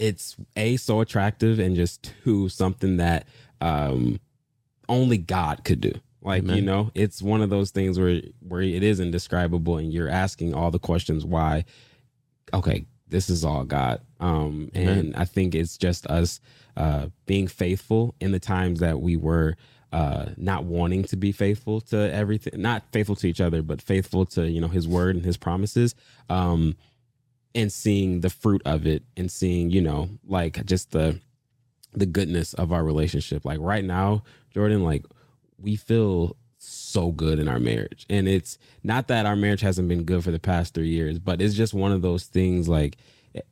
it's 0.00 0.36
a 0.56 0.76
so 0.78 1.00
attractive 1.00 1.60
and 1.60 1.76
just 1.76 2.12
two 2.24 2.48
something 2.48 2.96
that 2.96 3.26
um 3.60 4.18
only 4.88 5.18
God 5.18 5.62
could 5.64 5.80
do. 5.80 5.92
Like 6.22 6.44
you 6.46 6.60
know, 6.60 6.90
it's 6.94 7.22
one 7.22 7.40
of 7.40 7.48
those 7.48 7.70
things 7.70 7.98
where 7.98 8.20
where 8.40 8.60
it 8.60 8.82
is 8.82 9.00
indescribable, 9.00 9.78
and 9.78 9.90
you're 9.92 10.08
asking 10.08 10.52
all 10.52 10.70
the 10.70 10.78
questions 10.78 11.24
why. 11.24 11.64
Okay, 12.52 12.84
this 13.08 13.30
is 13.30 13.44
all 13.44 13.64
God, 13.64 14.00
um, 14.18 14.70
and 14.74 14.88
Amen. 14.88 15.14
I 15.16 15.24
think 15.24 15.54
it's 15.54 15.78
just 15.78 16.06
us 16.08 16.40
uh, 16.76 17.06
being 17.24 17.48
faithful 17.48 18.14
in 18.20 18.32
the 18.32 18.38
times 18.38 18.80
that 18.80 19.00
we 19.00 19.16
were 19.16 19.56
uh, 19.92 20.26
not 20.36 20.64
wanting 20.64 21.04
to 21.04 21.16
be 21.16 21.32
faithful 21.32 21.80
to 21.80 22.12
everything, 22.12 22.60
not 22.60 22.84
faithful 22.92 23.16
to 23.16 23.26
each 23.26 23.40
other, 23.40 23.62
but 23.62 23.80
faithful 23.80 24.26
to 24.26 24.46
you 24.46 24.60
know 24.60 24.68
His 24.68 24.86
word 24.86 25.16
and 25.16 25.24
His 25.24 25.38
promises. 25.38 25.94
Um, 26.28 26.76
and 27.54 27.72
seeing 27.72 28.20
the 28.20 28.30
fruit 28.30 28.62
of 28.64 28.86
it 28.86 29.02
and 29.16 29.30
seeing 29.30 29.70
you 29.70 29.80
know 29.80 30.08
like 30.26 30.64
just 30.66 30.90
the 30.92 31.18
the 31.92 32.06
goodness 32.06 32.54
of 32.54 32.72
our 32.72 32.84
relationship. 32.84 33.44
Like 33.44 33.58
right 33.60 33.84
now 33.84 34.22
jordan 34.52 34.82
like 34.84 35.04
we 35.58 35.76
feel 35.76 36.36
so 36.58 37.10
good 37.12 37.38
in 37.38 37.48
our 37.48 37.58
marriage. 37.58 38.04
And 38.10 38.28
it's 38.28 38.58
not 38.82 39.08
that 39.08 39.26
our 39.26 39.36
marriage 39.36 39.62
hasn't 39.62 39.88
been 39.88 40.04
good 40.04 40.22
for 40.22 40.30
the 40.30 40.38
past 40.38 40.74
three 40.74 40.88
years 40.88 41.18
but 41.18 41.40
it's 41.40 41.54
just 41.54 41.74
one 41.74 41.92
of 41.92 42.02
those 42.02 42.24
things 42.24 42.68
like 42.68 42.96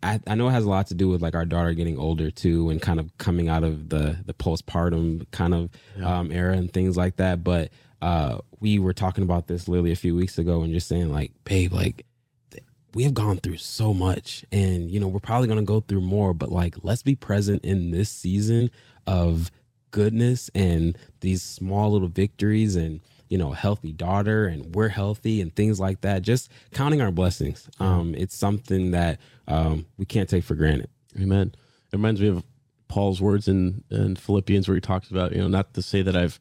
I, 0.03 0.21
I 0.27 0.35
know 0.35 0.49
it 0.49 0.53
has 0.53 0.65
a 0.65 0.69
lot 0.69 0.89
to 0.89 0.95
do 0.95 1.09
with 1.09 1.23
like 1.23 1.37
our 1.37 1.45
daughter 1.45 1.73
getting 1.73 1.99
older 1.99 2.33
too 2.33 2.69
and 2.69 2.83
kind 2.83 2.99
of 2.99 3.17
coming 3.19 3.49
out 3.49 3.63
of 3.63 3.89
the 3.89 4.19
the 4.27 4.35
postpartum 4.35 5.27
kind 5.31 5.55
of 5.55 5.71
um, 6.03 6.33
era 6.33 6.55
and 6.57 6.73
things 6.73 6.97
like 6.97 7.17
that. 7.17 7.45
But 7.45 7.71
uh 8.03 8.39
we 8.61 8.79
were 8.79 8.93
talking 8.93 9.25
about 9.25 9.47
this 9.47 9.69
literally 9.69 9.93
a 9.93 9.97
few 9.97 10.15
weeks 10.15 10.39
ago 10.39 10.63
and 10.63 10.73
just 10.73 10.89
saying 10.89 11.13
like 11.13 11.33
babe 11.45 11.73
like 11.73 12.05
we 12.95 13.05
have 13.05 13.15
gone 13.15 13.37
through 13.37 13.59
so 13.59 13.93
much 13.93 14.45
and 14.51 14.91
you 14.91 14.99
know 14.99 15.09
we're 15.09 15.21
probably 15.21 15.47
going 15.47 15.59
to 15.59 15.65
go 15.65 15.81
through 15.81 16.01
more 16.01 16.33
but 16.33 16.51
like 16.51 16.75
let's 16.83 17.03
be 17.03 17.15
present 17.15 17.65
in 17.65 17.91
this 17.91 18.09
season 18.11 18.71
of 19.07 19.51
goodness 19.91 20.51
and 20.55 20.97
these 21.21 21.43
small 21.43 21.93
little 21.93 22.09
victories 22.09 22.77
and 22.77 23.01
you 23.29 23.39
know 23.39 23.53
healthy 23.53 23.93
daughter 23.93 24.47
and 24.47 24.75
we're 24.75 24.89
healthy 24.89 25.41
and 25.41 25.55
things 25.55 25.79
like 25.79 26.01
that. 26.01 26.23
Just 26.23 26.51
counting 26.73 27.01
our 27.01 27.11
blessings. 27.11 27.69
Um 27.81 28.15
it's 28.15 28.37
something 28.37 28.91
that 28.93 29.19
um 29.47 29.87
we 29.97 30.05
can't 30.05 30.29
take 30.29 30.45
for 30.45 30.55
granted. 30.55 30.89
Amen. 31.21 31.53
It 31.93 31.97
reminds 31.97 32.21
me 32.21 32.29
of 32.29 32.45
Paul's 32.89 33.21
words 33.21 33.49
in, 33.49 33.85
in 33.91 34.17
Philippians 34.17 34.67
where 34.67 34.75
he 34.75 34.81
talks 34.81 35.11
about, 35.11 35.33
you 35.33 35.39
know, 35.39 35.49
not 35.49 35.75
to 35.75 35.83
say 35.83 36.03
that 36.03 36.17
I've 36.17 36.41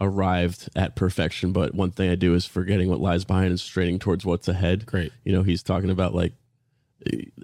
arrived 0.00 0.68
at 0.76 0.94
perfection, 0.94 1.52
but 1.52 1.74
one 1.74 1.90
thing 1.90 2.10
I 2.10 2.14
do 2.14 2.34
is 2.34 2.46
forgetting 2.46 2.88
what 2.88 3.00
lies 3.00 3.24
behind 3.24 3.48
and 3.48 3.60
straining 3.60 3.98
towards 3.98 4.24
what's 4.24 4.48
ahead. 4.48 4.86
Great. 4.86 5.12
You 5.24 5.32
know, 5.32 5.42
he's 5.42 5.62
talking 5.62 5.90
about 5.90 6.14
like 6.14 6.34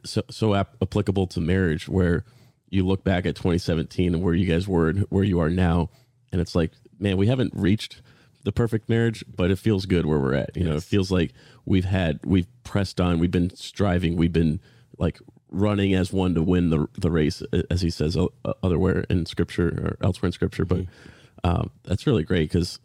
so 0.04 0.22
so 0.30 0.54
ap- 0.54 0.76
applicable 0.82 1.26
to 1.28 1.40
marriage 1.40 1.88
where 1.88 2.24
you 2.70 2.84
look 2.84 3.04
back 3.04 3.24
at 3.24 3.36
2017 3.36 4.14
and 4.14 4.22
where 4.22 4.34
you 4.34 4.46
guys 4.46 4.66
were 4.66 4.88
and 4.88 5.00
where 5.10 5.24
you 5.24 5.40
are 5.40 5.50
now 5.50 5.90
and 6.34 6.40
it's 6.40 6.56
like, 6.56 6.72
man, 6.98 7.16
we 7.16 7.28
haven't 7.28 7.52
reached 7.54 8.02
the 8.42 8.50
perfect 8.50 8.88
marriage, 8.88 9.24
but 9.28 9.52
it 9.52 9.58
feels 9.58 9.86
good 9.86 10.04
where 10.04 10.18
we're 10.18 10.34
at. 10.34 10.56
You 10.56 10.64
know, 10.64 10.74
it 10.74 10.82
feels 10.82 11.12
like 11.12 11.32
we've 11.64 11.84
had 11.84 12.18
we've 12.24 12.48
pressed 12.64 13.00
on, 13.00 13.20
we've 13.20 13.30
been 13.30 13.54
striving, 13.54 14.16
we've 14.16 14.32
been 14.32 14.58
like 14.98 15.20
running 15.48 15.94
as 15.94 16.12
one 16.12 16.34
to 16.34 16.42
win 16.42 16.70
the 16.70 16.88
the 16.98 17.12
race, 17.12 17.40
as 17.70 17.82
he 17.82 17.90
says 17.90 18.18
otherwhere 18.64 19.06
in 19.08 19.26
scripture 19.26 19.68
or 19.68 20.04
elsewhere 20.04 20.26
in 20.26 20.32
scripture. 20.32 20.64
But 20.64 20.80
mm-hmm. 20.80 21.10
Um, 21.44 21.70
that's 21.84 22.06
really 22.06 22.24
great 22.24 22.50
because 22.50 22.80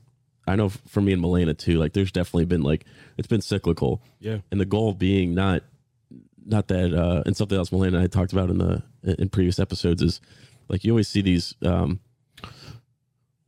I 0.45 0.56
know 0.56 0.69
for 0.69 1.02
me 1.02 1.13
and 1.13 1.22
Milena 1.22 1.54
too, 1.54 1.78
like 1.78 1.93
there's 1.93 2.12
definitely 2.12 2.45
been 2.45 2.62
like 2.62 2.86
it's 3.17 3.28
been 3.28 3.41
cyclical, 3.41 4.04
yeah. 4.19 4.39
And 4.52 4.60
the 4.60 4.65
goal 4.65 4.93
being 4.93 5.34
not 5.34 5.63
not 6.45 6.67
that 6.67 6.93
uh 6.93 7.24
and 7.26 7.38
something 7.38 7.58
else 7.58 7.72
Milena 7.72 7.98
and 7.98 8.04
I 8.04 8.08
talked 8.08 8.34
about 8.34 8.50
in 8.50 8.58
the 8.58 8.84
in 9.04 9.30
previous 9.30 9.60
episodes 9.60 10.02
is 10.02 10.19
like 10.67 10.84
you 10.84 10.91
always 10.91 11.08
see 11.08 11.22
these 11.22 11.56
um 11.63 12.00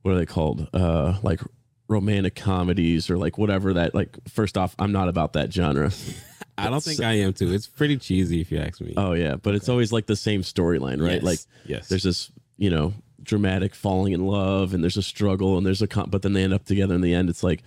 what 0.03 0.13
are 0.13 0.17
they 0.17 0.25
called? 0.25 0.69
Uh 0.73 1.17
like 1.23 1.41
romantic 1.87 2.35
comedies 2.35 3.09
or 3.09 3.17
like 3.17 3.37
whatever 3.37 3.73
that 3.73 3.93
like 3.93 4.17
first 4.29 4.57
off 4.57 4.75
I'm 4.79 4.91
not 4.91 5.09
about 5.09 5.33
that 5.33 5.51
genre. 5.51 5.91
I 6.57 6.69
don't 6.69 6.83
think 6.83 7.01
i 7.01 7.13
am 7.13 7.33
too. 7.33 7.51
It's 7.51 7.65
pretty 7.65 7.97
cheesy 7.97 8.39
if 8.41 8.51
you 8.51 8.59
ask 8.59 8.79
me. 8.79 8.93
Oh 8.95 9.13
yeah 9.13 9.35
but 9.35 9.55
it's 9.55 9.67
always 9.67 9.91
like 9.91 10.05
the 10.05 10.15
same 10.15 10.43
storyline 10.43 11.01
right? 11.01 11.15
Yes. 11.15 11.23
like 11.23 11.39
yes. 11.65 11.89
there's 11.89 12.03
this 12.03 12.31
you 12.57 12.69
know 12.69 12.93
dramatic 13.23 13.75
falling 13.75 14.13
in 14.13 14.25
love 14.25 14.73
and 14.73 14.83
there's 14.83 14.97
a 14.97 15.03
struggle 15.03 15.57
and 15.57 15.65
there's 15.65 15.81
a 15.81 15.87
con- 15.87 16.09
but 16.09 16.21
then 16.21 16.33
they 16.33 16.43
end 16.43 16.53
up 16.53 16.65
together 16.65 16.95
in 16.95 17.01
the 17.01 17.13
end. 17.13 17.29
It's 17.29 17.43
like 17.43 17.63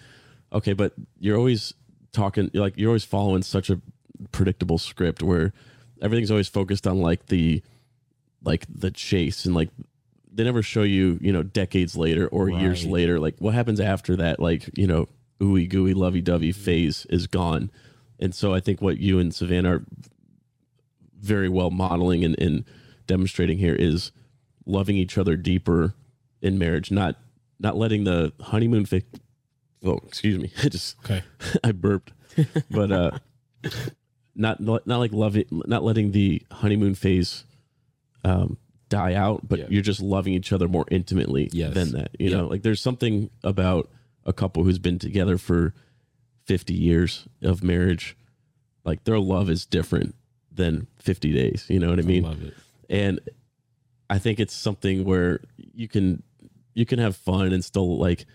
okay 0.53 0.73
but 0.73 0.93
you're 1.19 1.37
always 1.37 1.75
talking 2.13 2.51
you're 2.53 2.63
like 2.63 2.75
you're 2.77 2.91
always 2.91 3.05
following 3.05 3.43
such 3.43 3.69
a 3.69 3.81
predictable 4.33 4.79
script 4.79 5.23
where 5.23 5.53
everything's 6.01 6.31
always 6.31 6.49
focused 6.49 6.87
on 6.87 6.99
like 6.99 7.27
the 7.27 7.63
like 8.43 8.67
the 8.73 8.91
chase 8.91 9.45
and 9.45 9.55
like 9.55 9.71
they 10.33 10.45
never 10.45 10.63
show 10.63 10.83
you 10.83 11.19
you 11.21 11.33
know 11.33 11.43
decades 11.43 11.97
later 11.97 12.29
or 12.29 12.49
years 12.49 12.87
later 12.87 13.19
like 13.19 13.35
what 13.39 13.55
happens 13.55 13.81
after 13.81 14.17
that 14.17 14.41
like 14.41 14.71
you 14.77 14.87
know 14.87 15.09
ooey 15.41 15.69
gooey 15.69 15.95
lovey 15.95 16.21
dovey 16.21 16.51
mm-hmm. 16.51 16.63
phase 16.63 17.07
is 17.11 17.27
gone. 17.27 17.71
And 18.21 18.35
so 18.35 18.55
i 18.55 18.61
think 18.61 18.81
what 18.81 18.99
you 18.99 19.19
and 19.19 19.35
savannah 19.35 19.77
are 19.77 19.85
very 21.19 21.49
well 21.49 21.71
modeling 21.71 22.25
and, 22.25 22.39
and 22.39 22.65
demonstrating 23.07 23.59
here 23.59 23.75
is 23.75 24.13
loving 24.67 24.97
each 24.97 25.17
other 25.19 25.37
deeper 25.37 25.95
in 26.43 26.59
marriage 26.59 26.91
not 26.91 27.17
not 27.61 27.77
letting 27.77 28.05
the 28.05 28.33
honeymoon 28.41 28.85
phase 28.87 29.03
oh 29.85 29.99
excuse 30.07 30.39
me 30.39 30.51
i 30.63 30.69
just 30.69 30.97
okay 31.05 31.23
i 31.65 31.73
burped 31.73 32.13
but 32.71 32.91
uh 32.93 33.11
not 34.35 34.61
not 34.61 34.87
like 34.87 35.13
loving 35.13 35.45
not 35.51 35.85
letting 35.85 36.13
the 36.13 36.43
honeymoon 36.51 36.95
phase 36.95 37.45
um 38.25 38.57
die 38.89 39.15
out 39.15 39.47
but 39.49 39.59
Yeah. 39.61 39.67
you're 39.71 39.83
just 39.83 40.01
loving 40.01 40.35
each 40.35 40.53
other 40.53 40.69
more 40.69 40.85
intimately 40.91 41.49
Yes. 41.53 41.75
than 41.75 41.93
that 41.93 42.11
you 42.19 42.31
Yeah. 42.31 42.39
know 42.39 42.47
like 42.49 42.63
there's 42.63 42.81
something 42.81 43.31
about 43.43 43.91
a 44.25 44.33
couple 44.33 44.65
who's 44.65 44.79
been 44.79 44.99
together 44.99 45.39
for 45.39 45.75
50 46.45 46.75
years 46.75 47.27
of 47.43 47.63
marriage 47.63 48.17
like 48.85 49.05
their 49.05 49.19
love 49.19 49.49
is 49.49 49.65
different 49.65 50.15
than 50.53 50.87
50 50.99 51.33
days 51.33 51.67
you 51.69 51.79
know 51.79 51.91
what 51.91 51.99
i 51.99 52.03
mean 52.03 52.25
I 52.25 52.29
love 52.29 52.43
it 52.43 52.55
and 52.91 53.21
i 54.11 54.19
think 54.19 54.41
it's 54.41 54.55
something 54.55 55.05
where 55.05 55.41
you 55.57 55.89
can 55.89 56.23
you 56.75 56.85
can 56.85 56.99
have 56.99 57.17
fun 57.17 57.53
and 57.53 57.65
still 57.65 57.99
like 57.99 58.27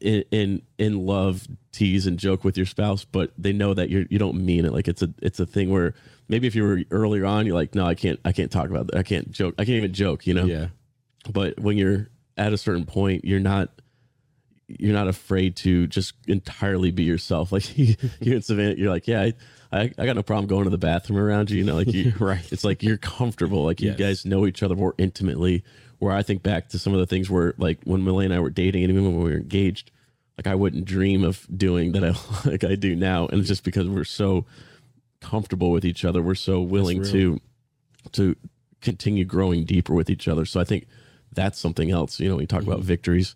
in 0.00 0.24
in, 0.30 0.62
in 0.78 1.06
love 1.06 1.46
tease 1.72 2.06
and 2.06 2.18
joke 2.18 2.44
with 2.44 2.56
your 2.56 2.66
spouse 2.66 3.04
but 3.04 3.32
they 3.38 3.52
know 3.52 3.74
that 3.74 3.90
you're 3.90 4.04
you 4.10 4.18
don't 4.18 4.36
mean 4.36 4.64
it. 4.64 4.72
Like 4.72 4.88
it's 4.88 5.02
a 5.02 5.12
it's 5.20 5.40
a 5.40 5.46
thing 5.46 5.70
where 5.70 5.94
maybe 6.28 6.46
if 6.46 6.54
you 6.54 6.62
were 6.62 6.82
earlier 6.90 7.24
on 7.26 7.46
you're 7.46 7.54
like 7.54 7.74
no 7.74 7.84
i 7.84 7.94
can't 7.94 8.20
i 8.24 8.32
can't 8.32 8.50
talk 8.50 8.70
about 8.70 8.88
that 8.88 8.96
i 8.96 9.02
can't 9.02 9.30
joke 9.30 9.54
i 9.58 9.64
can't 9.64 9.76
even 9.76 9.92
joke 9.92 10.26
you 10.26 10.34
know? 10.34 10.44
Yeah. 10.44 10.68
But 11.30 11.58
when 11.60 11.76
you're 11.78 12.10
at 12.36 12.52
a 12.52 12.58
certain 12.58 12.84
point 12.84 13.24
you're 13.24 13.40
not 13.40 13.70
you're 14.78 14.92
not 14.92 15.08
afraid 15.08 15.56
to 15.56 15.86
just 15.86 16.14
entirely 16.26 16.90
be 16.90 17.02
yourself. 17.04 17.52
Like 17.52 17.76
you 17.76 17.96
and 18.20 18.44
savannah 18.44 18.74
you're 18.76 18.90
like 18.90 19.06
yeah 19.06 19.22
I, 19.22 19.34
I 19.72 19.80
i 19.98 20.06
got 20.06 20.16
no 20.16 20.22
problem 20.22 20.46
going 20.46 20.64
to 20.64 20.70
the 20.70 20.78
bathroom 20.78 21.18
around 21.18 21.50
you 21.50 21.58
you 21.58 21.64
know 21.64 21.74
like 21.74 21.92
you 21.92 22.12
right. 22.20 22.50
it's 22.52 22.64
like 22.64 22.82
you're 22.82 22.96
comfortable 22.96 23.64
like 23.64 23.80
you 23.80 23.90
Yes. 23.90 23.98
guys 23.98 24.24
know 24.26 24.46
each 24.46 24.62
other 24.62 24.74
more 24.76 24.94
intimately. 24.98 25.64
Where 25.98 26.12
i 26.12 26.22
think 26.22 26.42
back 26.42 26.68
to 26.70 26.78
some 26.78 26.94
of 26.94 27.00
the 27.00 27.06
things 27.06 27.30
where 27.30 27.54
like 27.58 27.78
when 27.84 28.02
millie 28.04 28.24
and 28.24 28.34
i 28.34 28.40
were 28.40 28.50
dating 28.50 28.82
and 28.84 28.90
even 28.90 29.04
when 29.04 29.16
we 29.16 29.30
were 29.30 29.36
engaged 29.36 29.90
like 30.36 30.46
i 30.46 30.54
wouldn't 30.54 30.84
dream 30.84 31.22
of 31.24 31.46
doing 31.54 31.92
that 31.92 32.04
i 32.04 32.14
like 32.48 32.64
i 32.64 32.74
do 32.74 32.96
now. 32.96 33.26
And 33.26 33.40
it's 33.40 33.48
just 33.48 33.64
because 33.64 33.88
we're 33.88 34.04
so 34.04 34.44
comfortable 35.20 35.70
with 35.70 35.84
each 35.84 36.04
other. 36.04 36.20
We're 36.20 36.34
so 36.34 36.60
willing 36.60 37.04
to 37.04 37.40
to 38.12 38.34
continue 38.80 39.24
growing 39.24 39.64
deeper 39.64 39.94
with 39.94 40.10
each 40.10 40.26
other. 40.26 40.44
So 40.44 40.58
i 40.60 40.64
think 40.64 40.86
that's 41.34 41.58
something 41.58 41.90
else 41.90 42.20
you 42.20 42.28
know 42.28 42.38
you 42.40 42.46
talk 42.46 42.62
about 42.62 42.78
mm-hmm. 42.78 42.86
victories 42.86 43.34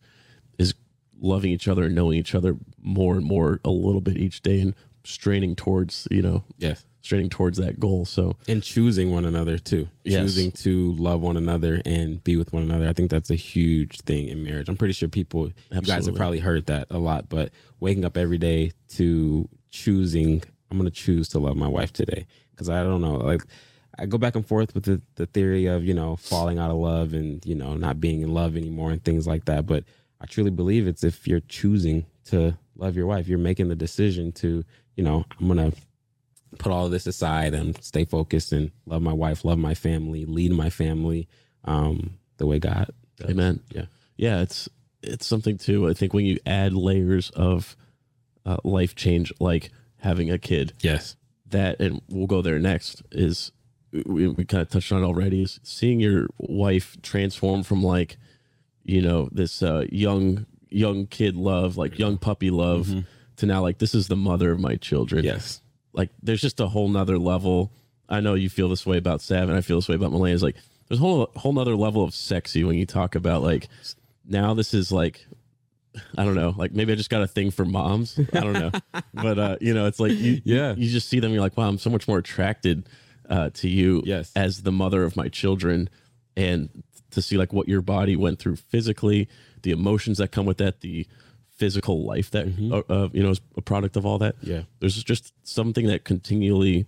loving 1.20 1.50
each 1.50 1.68
other 1.68 1.85
and 1.85 1.94
knowing 1.94 2.18
each 2.18 2.35
other 2.35 2.57
more 2.83 3.14
and 3.14 3.24
more 3.24 3.61
a 3.64 3.70
little 3.70 4.00
bit 4.00 4.16
each 4.16 4.42
day 4.42 4.61
and 4.61 4.74
straining 5.07 5.55
towards 5.55 6.09
you 6.11 6.20
know 6.20 6.42
yes. 6.59 6.85
straining 7.00 7.31
towards 7.31 7.59
that 7.59 7.79
goal. 7.79 8.05
So 8.05 8.37
and 8.48 8.62
choosing 8.62 9.12
one 9.12 9.24
another 9.24 9.59
too. 9.59 9.88
Yes. 10.05 10.22
choosing 10.22 10.52
to 10.52 10.92
love 10.92 11.20
one 11.20 11.37
another 11.37 11.81
and 11.85 12.22
be 12.22 12.37
with 12.37 12.52
one 12.52 12.62
another. 12.62 12.88
I 12.88 12.92
think 12.92 13.11
that's 13.11 13.31
a 13.31 13.37
huge 13.37 14.00
thing 14.00 14.29
in 14.29 14.42
marriage. 14.42 14.68
I'm 14.68 14.76
pretty 14.76 14.94
sure 14.94 15.09
people 15.09 15.50
you 15.70 15.81
guys 15.83 16.07
have 16.07 16.16
probably 16.16 16.40
heard 16.40 16.66
that 16.66 16.88
a 16.90 16.98
lot 16.98 17.29
but 17.29 17.50
waking 17.81 18.05
up 18.05 18.16
every 18.16 18.38
day 18.38 18.72
to 18.88 19.48
choosing 19.70 20.42
i'm 20.70 20.79
going 20.79 20.90
to 20.90 20.96
choose 20.96 21.29
to 21.29 21.38
love 21.38 21.57
my 21.57 21.68
wife 21.68 21.92
today. 21.92 22.26
Because 22.50 22.68
i 22.70 22.83
don't 22.83 23.02
know 23.02 23.16
like 23.16 23.42
i 23.98 24.07
go 24.07 24.18
back 24.18 24.35
and 24.35 24.46
forth 24.46 24.74
with 24.74 24.85
the, 24.85 25.00
the 25.16 25.26
theory 25.26 25.66
of 25.66 25.85
you 25.85 25.94
know 25.94 26.16
falling 26.16 26.59
out 26.59 26.70
of 26.70 26.79
love 26.79 27.12
and 27.12 27.44
you 27.44 27.55
know 27.55 27.74
not 27.74 28.00
being 28.00 28.22
in 28.22 28.33
love 28.33 28.57
anymore 28.57 28.90
and 28.90 29.05
things 29.05 29.26
like 29.26 29.44
that 29.44 29.66
but 29.66 29.85
i 30.20 30.26
truly 30.26 30.50
believe 30.50 30.87
it's 30.87 31.05
if 31.05 31.26
you're 31.26 31.40
choosing 31.40 32.07
to 32.24 32.57
love 32.76 32.96
your 32.96 33.07
wife 33.07 33.26
you're 33.29 33.38
making 33.38 33.68
the 33.68 33.76
decision 33.76 34.33
to 34.33 34.64
you 34.96 35.05
know 35.05 35.24
i'm 35.40 35.46
going 35.48 35.70
to 35.70 35.76
put 36.59 36.72
all 36.72 36.87
of 36.87 36.90
this 36.92 37.07
aside 37.07 37.52
and 37.55 37.83
stay 37.83 38.05
focused 38.05 38.52
and 38.52 38.70
love 38.87 39.02
my 39.02 39.12
wife, 39.12 39.44
love 39.44 39.59
my 39.59 39.74
family, 39.74 40.24
lead 40.24 40.52
my 40.52 40.70
family 40.70 41.29
um, 41.64 42.14
the 42.38 42.46
way 42.46 42.59
God. 42.59 42.88
Does. 43.18 43.29
Amen. 43.31 43.61
Yeah. 43.70 43.87
yeah 44.16 44.40
it's 44.40 44.66
it's 45.02 45.26
something 45.26 45.59
too 45.59 45.88
i 45.88 45.92
think 45.92 46.14
when 46.14 46.24
you 46.24 46.38
add 46.46 46.72
layers 46.72 47.29
of 47.31 47.76
uh, 48.46 48.57
life 48.64 48.94
change 48.94 49.33
like 49.38 49.70
having 49.98 50.31
a 50.31 50.38
kid 50.38 50.72
Yes. 50.81 51.16
that 51.50 51.79
and 51.81 52.00
we'll 52.09 52.26
go 52.26 52.40
there 52.42 52.59
next 52.59 53.02
is 53.12 53.52
we, 53.92 54.29
we 54.29 54.44
kind 54.44 54.62
of 54.62 54.70
touched 54.70 54.92
on 54.92 55.02
it 55.02 55.07
already 55.07 55.42
is 55.42 55.61
seeing 55.62 56.00
your 56.00 56.26
wife 56.38 56.96
transform 57.02 57.62
from 57.62 57.83
like 57.83 58.16
you 58.87 59.03
know 59.03 59.29
this 59.33 59.62
uh, 59.62 59.85
young 59.90 60.46
young 60.70 61.07
kid 61.07 61.37
love, 61.37 61.77
like 61.77 61.99
young 61.99 62.16
puppy 62.18 62.51
love, 62.51 62.88
to 63.37 63.46
now 63.46 63.61
like 63.62 63.79
this 63.79 63.94
is 63.94 64.09
the 64.09 64.16
mother 64.16 64.53
of 64.53 64.61
my 64.61 64.77
children. 64.77 65.25
Yes. 65.25 65.61
Like 65.92 66.11
there's 66.22 66.40
just 66.40 66.61
a 66.61 66.68
whole 66.68 66.88
nother 66.88 67.18
level. 67.18 67.72
I 68.09 68.20
know 68.20 68.35
you 68.35 68.49
feel 68.49 68.68
this 68.68 68.87
way 68.87 68.99
about 68.99 69.20
Sav, 69.20 69.49
and 69.49 69.59
I 69.59 69.61
feel 69.61 69.77
this 69.79 69.88
way 69.88 69.96
about 69.96 70.12
Milena. 70.12 70.35
Is 70.35 70.42
like 70.42 70.57
there's 70.88 71.01
a 71.01 71.03
whole 71.03 71.31
whole 71.37 71.53
nother 71.53 71.75
level 71.77 72.05
of 72.05 72.14
sexy 72.14 72.62
when 72.64 72.77
you 72.77 72.87
talk 72.87 73.14
about 73.14 73.42
like 73.42 73.68
now 74.25 74.55
this 74.55 74.72
is 74.75 74.92
like 74.92 75.27
I 76.16 76.25
don't 76.25 76.35
know, 76.35 76.55
like 76.57 76.72
maybe 76.72 76.92
I 76.92 76.96
just 76.96 77.09
got 77.11 77.22
a 77.22 77.27
thing 77.27 77.51
for 77.51 77.64
moms. 77.64 78.18
I 78.33 78.40
don't 78.40 78.53
know, 78.53 78.70
but 79.14 79.38
uh, 79.38 79.57
you 79.61 79.72
know, 79.75 79.87
it's 79.87 79.99
like 79.99 80.12
you, 80.12 80.42
Yeah. 80.44 80.75
you 80.77 80.88
just 80.90 81.09
see 81.09 81.20
them, 81.20 81.33
you're 81.33 81.40
like, 81.40 81.57
wow, 81.57 81.68
I'm 81.68 81.79
so 81.79 81.88
much 81.90 82.07
more 82.07 82.18
attracted 82.18 82.87
uh, 83.31 83.49
to 83.55 83.68
you 83.68 84.03
Yes. 84.05 84.31
as 84.37 84.62
the 84.62 84.72
mother 84.72 85.03
of 85.05 85.16
my 85.16 85.29
children, 85.29 85.88
and 86.37 86.68
to 87.16 87.22
see 87.22 87.37
like 87.37 87.52
what 87.52 87.66
your 87.68 87.83
body 87.83 88.14
went 88.14 88.38
through 88.38 88.57
physically, 88.57 89.29
the 89.62 89.72
emotions 89.72 90.18
that 90.18 90.31
come 90.31 90.46
with 90.46 90.59
that, 90.59 90.81
the 90.81 91.07
physical 91.57 92.05
life 92.05 92.31
that 92.31 92.46
uh, 92.70 92.92
uh, 92.92 93.09
you 93.12 93.22
know 93.22 93.31
is 93.31 93.40
a 93.57 93.62
product 93.62 93.96
of 93.96 94.05
all 94.07 94.18
that. 94.18 94.37
Yeah. 94.42 94.62
there's 94.81 95.02
just 95.02 95.33
something 95.42 95.87
that 95.87 96.05
continually 96.05 96.87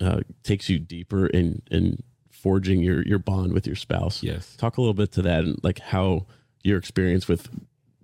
uh, 0.00 0.20
takes 0.42 0.68
you 0.68 0.78
deeper 0.78 1.26
in 1.26 1.62
in 1.70 2.02
forging 2.30 2.80
your 2.82 3.02
your 3.02 3.18
bond 3.18 3.52
with 3.52 3.66
your 3.66 3.76
spouse. 3.76 4.22
Yes. 4.22 4.56
talk 4.56 4.76
a 4.76 4.80
little 4.80 4.94
bit 4.94 5.12
to 5.12 5.22
that 5.22 5.44
and 5.44 5.58
like 5.62 5.80
how 5.80 6.26
your 6.62 6.78
experience 6.78 7.26
with 7.28 7.48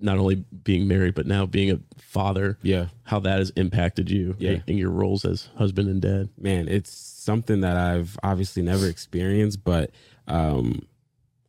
not 0.00 0.16
only 0.18 0.36
being 0.64 0.86
married 0.86 1.14
but 1.14 1.26
now 1.26 1.44
being 1.46 1.70
a 1.72 1.78
father 2.00 2.56
Yeah. 2.62 2.86
how 3.04 3.18
that 3.20 3.38
has 3.38 3.50
impacted 3.50 4.10
you 4.10 4.34
Yeah. 4.38 4.58
in 4.66 4.78
your 4.78 4.90
roles 4.90 5.24
as 5.24 5.48
husband 5.56 5.88
and 5.88 6.00
dad 6.02 6.28
man, 6.38 6.68
it's 6.68 6.90
something 6.90 7.60
that 7.62 7.76
I've 7.76 8.16
obviously 8.22 8.62
never 8.62 8.86
experienced, 8.88 9.62
but 9.64 9.90
um, 10.28 10.86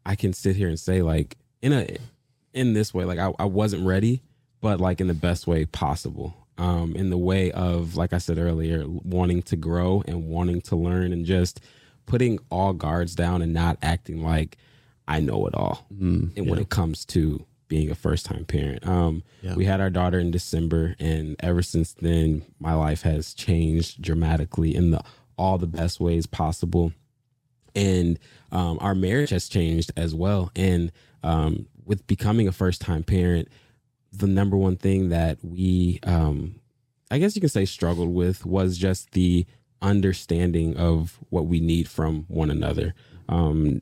I 0.06 0.16
can 0.16 0.34
sit 0.34 0.56
here 0.56 0.68
and 0.70 0.80
say 0.80 1.02
like 1.02 1.38
in 1.62 1.74
a 1.74 1.98
in 2.54 2.74
this 2.74 2.94
way, 2.94 3.06
like 3.06 3.20
I, 3.20 3.32
I 3.40 3.46
wasn't 3.46 3.86
ready, 3.86 4.22
but 4.62 4.80
like 4.80 5.02
in 5.02 5.08
the 5.08 5.14
best 5.14 5.48
way 5.48 5.66
possible. 5.66 6.36
Um, 6.58 6.94
in 6.98 7.10
the 7.10 7.18
way 7.18 7.52
of, 7.54 7.96
like 7.96 8.12
I 8.12 8.18
said 8.18 8.38
earlier, 8.38 8.84
wanting 8.86 9.44
to 9.44 9.56
grow 9.56 10.04
and 10.06 10.28
wanting 10.28 10.60
to 10.64 10.76
learn 10.76 11.14
and 11.14 11.26
just 11.26 11.62
putting 12.06 12.38
all 12.52 12.74
guards 12.74 13.16
down 13.16 13.42
and 13.42 13.54
not 13.54 13.78
acting 13.82 14.22
like 14.24 14.58
I 15.08 15.22
know 15.22 15.48
it 15.48 15.56
all. 15.56 15.86
and 16.36 16.50
when 16.50 16.60
it 16.60 16.70
comes 16.70 17.06
to 17.06 17.46
being 17.70 17.90
a 17.90 17.96
first 17.96 18.26
time 18.26 18.44
parent. 18.44 18.86
Um, 18.86 19.24
Yeah. 19.42 19.54
We 19.56 19.64
had 19.66 19.80
our 19.80 19.90
daughter 19.90 20.20
in 20.20 20.32
December, 20.32 20.96
and 21.00 21.38
ever 21.40 21.62
since 21.62 21.94
then, 21.94 22.44
my 22.60 22.74
life 22.74 23.04
has 23.04 23.34
changed 23.34 24.02
dramatically 24.02 24.76
in 24.76 24.92
the 24.92 25.02
all 25.38 25.58
the 25.58 25.68
best 25.68 26.02
ways 26.02 26.26
possible. 26.26 26.92
And 27.80 28.20
um, 28.52 28.78
our 28.82 28.96
marriage 28.96 29.30
has 29.30 29.48
changed 29.48 29.92
as 29.96 30.14
well. 30.14 30.52
And 30.56 30.92
um, 31.24 31.68
with 31.86 32.06
becoming 32.08 32.48
a 32.48 32.52
first 32.52 32.82
time 32.82 33.04
parent, 33.04 33.48
the 34.12 34.28
number 34.28 34.58
one 34.58 34.76
thing 34.76 35.10
that 35.10 35.38
we, 35.44 36.00
um, 36.04 36.56
I 37.12 37.18
guess 37.20 37.36
you 37.36 37.42
can 37.42 37.50
say, 37.50 37.66
struggled 37.66 38.14
with 38.14 38.46
was 38.46 38.78
just 38.78 39.12
the 39.12 39.46
understanding 39.82 40.76
of 40.78 41.20
what 41.30 41.46
we 41.48 41.60
need 41.60 41.88
from 41.88 42.26
one 42.28 42.52
another. 42.52 42.94
Um, 43.28 43.82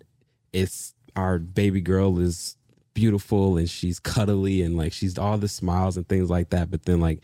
it's 0.54 0.94
our 1.16 1.40
baby 1.40 1.82
girl 1.82 2.20
is 2.20 2.56
beautiful 2.94 3.58
and 3.58 3.70
she's 3.70 4.00
cuddly 4.00 4.62
and 4.62 4.76
like 4.78 4.92
she's 4.94 5.18
all 5.18 5.38
the 5.38 5.48
smiles 5.48 5.98
and 5.98 6.08
things 6.08 6.30
like 6.30 6.50
that. 6.50 6.70
But 6.70 6.84
then 6.84 7.00
like 7.00 7.22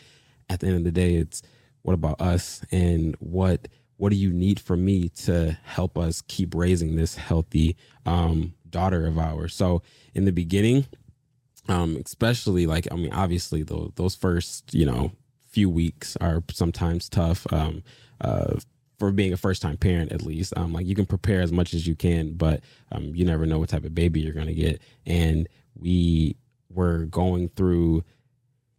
at 0.50 0.60
the 0.60 0.68
end 0.68 0.78
of 0.78 0.84
the 0.84 0.92
day, 0.92 1.16
it's 1.16 1.42
what 1.82 1.94
about 1.94 2.22
us 2.22 2.62
and 2.72 3.16
what 3.20 3.68
what 3.98 4.10
do 4.10 4.16
you 4.16 4.32
need 4.32 4.60
from 4.60 4.84
me 4.84 5.10
to 5.10 5.58
help 5.64 5.98
us 5.98 6.22
keep 6.28 6.56
raising 6.56 6.96
this 6.96 7.16
healthy 7.16 7.76
um, 8.06 8.54
daughter 8.70 9.06
of 9.06 9.18
ours? 9.18 9.56
So 9.56 9.82
in 10.14 10.26
the 10.26 10.32
beginning, 10.32 10.86
um, 11.70 11.98
especially 12.04 12.68
like 12.68 12.88
I 12.92 12.96
mean, 12.96 13.14
obviously 13.14 13.64
those 13.64 13.92
those 13.96 14.16
first 14.16 14.74
you 14.74 14.86
know 14.86 15.12
few 15.50 15.70
weeks 15.70 16.18
are 16.18 16.44
sometimes 16.52 17.08
tough. 17.08 17.46
Um, 17.54 17.84
uh, 18.20 18.56
for 19.00 19.12
being 19.12 19.34
a 19.34 19.38
first 19.38 19.62
time 19.62 19.78
parent, 19.78 20.12
at 20.12 20.22
least, 20.22 20.54
um, 20.56 20.72
like 20.72 20.86
you 20.86 20.96
can 20.96 21.06
prepare 21.06 21.42
as 21.42 21.52
much 21.52 21.74
as 21.74 21.86
you 21.86 21.96
can, 21.96 22.34
but 22.34 22.62
um, 22.92 23.14
you 23.16 23.26
never 23.26 23.46
know 23.46 23.60
what 23.60 23.70
type 23.70 23.84
of 23.84 23.94
baby 23.94 24.22
you're 24.22 24.34
gonna 24.34 24.54
get. 24.54 24.82
And 25.06 25.48
we 25.76 26.36
were 26.70 27.06
going 27.06 27.50
through. 27.50 28.04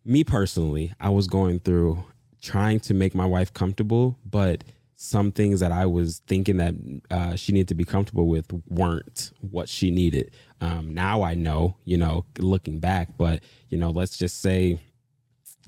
Me 0.07 0.23
personally, 0.23 0.93
I 1.01 1.09
was 1.09 1.27
going 1.27 1.61
through 1.61 2.05
trying 2.43 2.79
to 2.81 2.95
make 2.95 3.15
my 3.15 3.25
wife 3.25 3.53
comfortable, 3.55 4.19
but 4.25 4.63
some 4.97 5.33
things 5.33 5.61
that 5.61 5.73
I 5.73 5.87
was 5.87 6.23
thinking 6.27 6.59
that 6.59 6.75
uh, 7.11 7.37
she 7.37 7.53
needed 7.53 7.69
to 7.69 7.75
be 7.75 7.85
comfortable 7.85 8.27
with 8.27 8.47
weren't 8.69 9.33
what 9.41 9.69
she 9.69 9.91
needed. 9.91 10.31
Um, 10.61 10.95
now 10.95 11.23
I 11.23 11.35
know, 11.35 11.77
you 11.85 11.97
know, 11.97 12.25
looking 12.39 12.79
back, 12.79 13.17
but 13.17 13.43
you 13.69 13.79
know, 13.79 13.91
let's 13.91 14.17
just 14.17 14.41
say, 14.41 14.79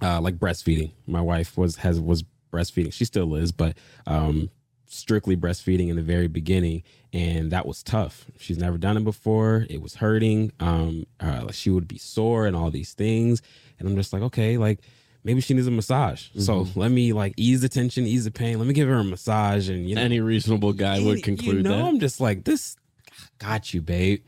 uh, 0.03 0.21
like 0.21 0.37
breastfeeding. 0.37 0.93
My 1.07 1.21
wife 1.21 1.57
was 1.57 1.77
has 1.77 2.01
was 2.01 2.25
breastfeeding. 2.53 2.93
She 2.93 3.05
still 3.05 3.35
is, 3.35 3.53
but 3.53 3.77
um, 4.07 4.51
strictly 4.87 5.37
breastfeeding 5.37 5.89
in 5.89 5.97
the 5.97 6.03
very 6.03 6.29
beginning, 6.29 6.83
and 7.13 7.51
that 7.51 7.67
was 7.67 7.83
tough. 7.83 8.27
She's 8.39 8.59
never 8.59 8.79
done 8.79 8.97
it 8.97 9.05
before. 9.05 9.67
It 9.69 9.83
was 9.83 9.97
hurting. 9.97 10.53
Um, 10.61 11.07
uh, 11.19 11.51
she 11.51 11.71
would 11.71 11.89
be 11.89 11.99
sore 11.99 12.47
and 12.47 12.55
all 12.55 12.71
these 12.71 12.95
things, 12.95 13.43
and 13.79 13.89
I'm 13.89 13.97
just 13.97 14.13
like, 14.13 14.23
okay, 14.23 14.57
like 14.57 14.81
maybe 15.27 15.41
she 15.41 15.53
needs 15.53 15.67
a 15.67 15.71
massage. 15.73 16.29
So 16.39 16.69
let 16.77 16.91
me 16.91 17.13
like 17.13 17.35
ease 17.37 17.61
the 17.61 17.69
tension, 17.69 18.07
ease 18.07 18.25
the 18.25 18.31
pain. 18.31 18.59
Let 18.59 18.67
me 18.67 18.73
give 18.73 18.89
her 18.89 18.95
a 18.95 19.05
massage, 19.05 19.69
and 19.69 19.89
you 19.89 19.97
know, 19.97 20.01
any 20.03 20.21
reasonable 20.21 20.73
guy 20.73 21.03
would 21.03 21.23
conclude 21.23 21.57
you 21.57 21.63
know, 21.65 21.77
that 21.77 21.85
I'm 21.85 22.01
just 22.01 22.21
like 22.21 22.45
this. 22.45 22.77
Got 23.39 23.75
you, 23.75 23.83
babe. 23.83 24.23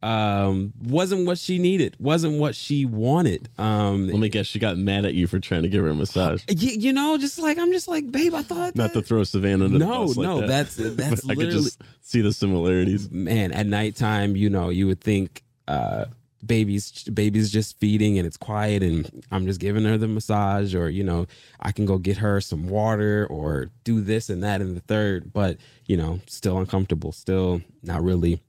Um, 0.00 0.72
wasn't 0.80 1.26
what 1.26 1.38
she 1.38 1.58
needed. 1.58 1.96
Wasn't 1.98 2.38
what 2.38 2.54
she 2.54 2.84
wanted. 2.86 3.48
Um, 3.58 4.06
let 4.06 4.18
me 4.18 4.28
guess 4.28 4.46
she 4.46 4.60
got 4.60 4.78
mad 4.78 5.04
at 5.04 5.14
you 5.14 5.26
for 5.26 5.40
trying 5.40 5.62
to 5.64 5.68
give 5.68 5.82
her 5.82 5.90
a 5.90 5.94
massage 5.94 6.44
you, 6.48 6.70
you 6.70 6.92
know, 6.92 7.18
just 7.18 7.38
like 7.38 7.58
I'm 7.58 7.72
just 7.72 7.88
like, 7.88 8.10
babe. 8.10 8.32
I 8.32 8.42
thought 8.42 8.76
not 8.76 8.92
to 8.92 9.02
throw 9.02 9.24
savannah 9.24 9.64
under 9.64 9.78
the 9.78 9.84
No, 9.84 10.04
like 10.04 10.16
no, 10.18 10.40
that. 10.40 10.46
that's 10.46 10.76
that's 10.76 11.22
But 11.26 11.32
i 11.32 11.34
could 11.34 11.38
literally 11.46 11.64
just 11.64 11.82
see 12.00 12.20
the 12.20 12.32
similarities 12.32 13.10
man. 13.10 13.52
At 13.52 13.66
nighttime, 13.66 14.36
you 14.36 14.48
know, 14.50 14.68
you 14.70 14.86
would 14.86 15.00
think 15.00 15.42
uh, 15.66 16.06
babies 16.44 17.04
babies 17.04 17.50
just 17.50 17.78
feeding 17.78 18.18
and 18.18 18.26
it's 18.26 18.36
quiet, 18.36 18.82
and 18.82 19.24
I'm 19.30 19.46
just 19.46 19.60
giving 19.60 19.84
her 19.84 19.98
the 19.98 20.08
massage, 20.08 20.74
or 20.74 20.88
you 20.88 21.04
know, 21.04 21.26
I 21.60 21.72
can 21.72 21.84
go 21.84 21.98
get 21.98 22.18
her 22.18 22.40
some 22.40 22.68
water 22.68 23.26
or 23.28 23.70
do 23.84 24.00
this 24.00 24.30
and 24.30 24.42
that 24.42 24.60
and 24.60 24.76
the 24.76 24.80
third, 24.80 25.32
but 25.32 25.58
you 25.86 25.96
know, 25.96 26.20
still 26.26 26.58
uncomfortable, 26.58 27.12
still 27.12 27.60
not 27.82 28.02
really 28.02 28.40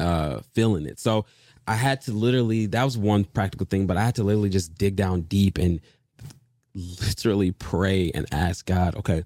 uh 0.00 0.40
feeling 0.52 0.86
it. 0.86 0.98
So 0.98 1.24
I 1.66 1.74
had 1.74 2.00
to 2.02 2.12
literally 2.12 2.66
that 2.66 2.84
was 2.84 2.98
one 2.98 3.24
practical 3.24 3.66
thing, 3.66 3.86
but 3.86 3.96
I 3.96 4.04
had 4.04 4.16
to 4.16 4.24
literally 4.24 4.50
just 4.50 4.74
dig 4.74 4.96
down 4.96 5.22
deep 5.22 5.58
and 5.58 5.80
literally 6.74 7.52
pray 7.52 8.10
and 8.14 8.26
ask 8.32 8.66
God, 8.66 8.96
okay, 8.96 9.24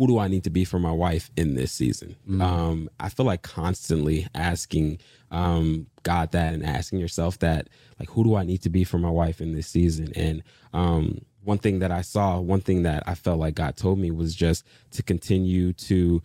who 0.00 0.06
do 0.06 0.18
I 0.18 0.28
need 0.28 0.44
to 0.44 0.50
be 0.50 0.64
for 0.64 0.78
my 0.78 0.90
wife 0.90 1.30
in 1.36 1.56
this 1.56 1.70
season? 1.70 2.16
Um, 2.40 2.88
I 2.98 3.10
feel 3.10 3.26
like 3.26 3.42
constantly 3.42 4.26
asking 4.34 4.98
um, 5.30 5.88
God 6.04 6.32
that 6.32 6.54
and 6.54 6.64
asking 6.64 7.00
yourself 7.00 7.38
that, 7.40 7.68
like, 7.98 8.08
who 8.08 8.24
do 8.24 8.34
I 8.34 8.42
need 8.42 8.62
to 8.62 8.70
be 8.70 8.82
for 8.82 8.96
my 8.96 9.10
wife 9.10 9.42
in 9.42 9.52
this 9.52 9.66
season? 9.66 10.10
And 10.16 10.42
um, 10.72 11.20
one 11.44 11.58
thing 11.58 11.80
that 11.80 11.90
I 11.90 12.00
saw, 12.00 12.40
one 12.40 12.62
thing 12.62 12.84
that 12.84 13.02
I 13.06 13.14
felt 13.14 13.40
like 13.40 13.54
God 13.54 13.76
told 13.76 13.98
me 13.98 14.10
was 14.10 14.34
just 14.34 14.64
to 14.92 15.02
continue 15.02 15.74
to 15.74 16.22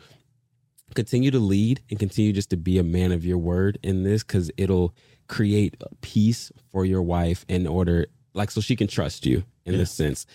continue 0.93 1.31
to 1.31 1.39
lead 1.39 1.81
and 1.89 1.99
continue 1.99 2.31
just 2.31 2.51
to 2.51 2.57
be 2.57 2.77
a 2.77 2.83
man 2.83 3.11
of 3.11 3.25
your 3.25 3.37
word 3.37 3.77
in 3.83 4.03
this 4.03 4.23
because 4.23 4.49
it'll 4.55 4.95
create 5.27 5.75
peace 5.99 6.49
for 6.71 6.85
your 6.85 7.01
wife 7.01 7.43
in 7.49 7.67
order 7.67 8.05
like 8.33 8.51
so 8.51 8.61
she 8.61 8.77
can 8.77 8.87
trust 8.87 9.25
you 9.25 9.43
in 9.65 9.77
this 9.77 9.91
sense 9.91 10.25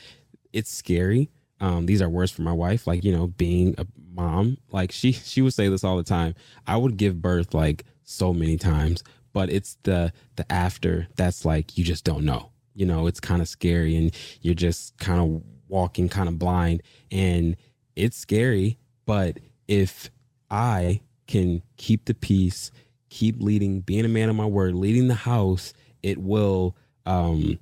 it's 0.52 0.70
scary 0.70 1.30
um 1.60 1.86
these 1.86 2.02
are 2.02 2.08
words 2.08 2.32
for 2.32 2.42
my 2.42 2.52
wife 2.52 2.86
like 2.86 3.04
you 3.04 3.12
know 3.12 3.28
being 3.28 3.74
a 3.78 3.86
mom. 4.12 4.58
Like 4.70 4.92
she 4.92 5.12
she 5.30 5.42
would 5.42 5.54
say 5.54 5.68
this 5.68 5.84
all 5.84 5.96
the 5.96 6.02
time. 6.02 6.34
I 6.66 6.76
would 6.76 6.96
give 6.96 7.22
birth 7.22 7.54
like 7.54 7.84
so 8.04 8.32
many 8.32 8.56
times 8.56 9.04
but 9.32 9.50
it's 9.50 9.76
the 9.84 10.12
the 10.36 10.50
after 10.50 11.06
that's 11.14 11.44
like 11.44 11.78
you 11.78 11.84
just 11.84 12.04
don't 12.04 12.24
know. 12.24 12.50
You 12.74 12.86
know 12.86 13.06
it's 13.06 13.20
kind 13.20 13.42
of 13.42 13.48
scary 13.48 13.96
and 13.96 14.14
you're 14.40 14.54
just 14.54 14.96
kind 14.98 15.20
of 15.20 15.42
walking 15.70 16.08
kind 16.08 16.28
of 16.28 16.38
blind 16.38 16.82
and 17.10 17.56
it's 17.94 18.16
scary 18.16 18.76
but 19.06 19.38
if 19.68 20.10
i 20.50 21.00
can 21.28 21.62
keep 21.76 22.04
the 22.06 22.14
peace 22.14 22.72
keep 23.08 23.40
leading 23.40 23.80
being 23.80 24.04
a 24.04 24.08
man 24.08 24.28
of 24.28 24.34
my 24.34 24.44
word 24.44 24.74
leading 24.74 25.06
the 25.06 25.14
house 25.14 25.72
it 26.02 26.18
will 26.18 26.76
um 27.06 27.58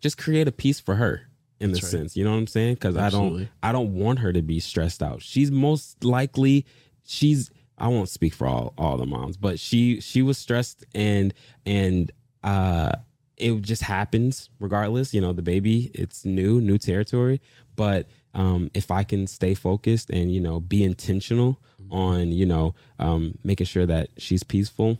just 0.00 0.16
create 0.16 0.46
a 0.46 0.52
peace 0.52 0.78
for 0.78 0.94
her 0.94 1.22
in 1.60 1.70
the 1.70 1.76
That's 1.76 1.84
right. 1.84 1.98
sense 2.00 2.16
you 2.16 2.24
know 2.24 2.32
what 2.32 2.38
i'm 2.38 2.46
saying 2.46 2.74
because 2.74 2.96
i 2.96 3.08
don't 3.08 3.48
i 3.62 3.72
don't 3.72 3.94
want 3.94 4.18
her 4.18 4.32
to 4.32 4.42
be 4.42 4.60
stressed 4.60 5.02
out 5.02 5.22
she's 5.22 5.50
most 5.50 6.04
likely 6.04 6.66
she's 7.04 7.50
i 7.78 7.88
won't 7.88 8.08
speak 8.08 8.34
for 8.34 8.46
all 8.46 8.74
all 8.76 8.96
the 8.96 9.06
moms 9.06 9.36
but 9.36 9.58
she 9.58 10.00
she 10.00 10.22
was 10.22 10.38
stressed 10.38 10.84
and 10.94 11.32
and 11.64 12.12
uh 12.44 12.92
it 13.36 13.60
just 13.62 13.82
happens 13.82 14.50
regardless 14.60 15.12
you 15.14 15.20
know 15.20 15.32
the 15.32 15.42
baby 15.42 15.90
it's 15.94 16.24
new 16.24 16.60
new 16.60 16.78
territory 16.78 17.40
but 17.74 18.06
um 18.34 18.70
if 18.74 18.90
i 18.90 19.02
can 19.02 19.26
stay 19.26 19.54
focused 19.54 20.10
and 20.10 20.32
you 20.32 20.40
know 20.40 20.60
be 20.60 20.82
intentional 20.84 21.60
on 21.90 22.32
you 22.32 22.44
know 22.44 22.74
um 22.98 23.38
making 23.44 23.66
sure 23.66 23.86
that 23.86 24.08
she's 24.18 24.42
peaceful 24.42 24.98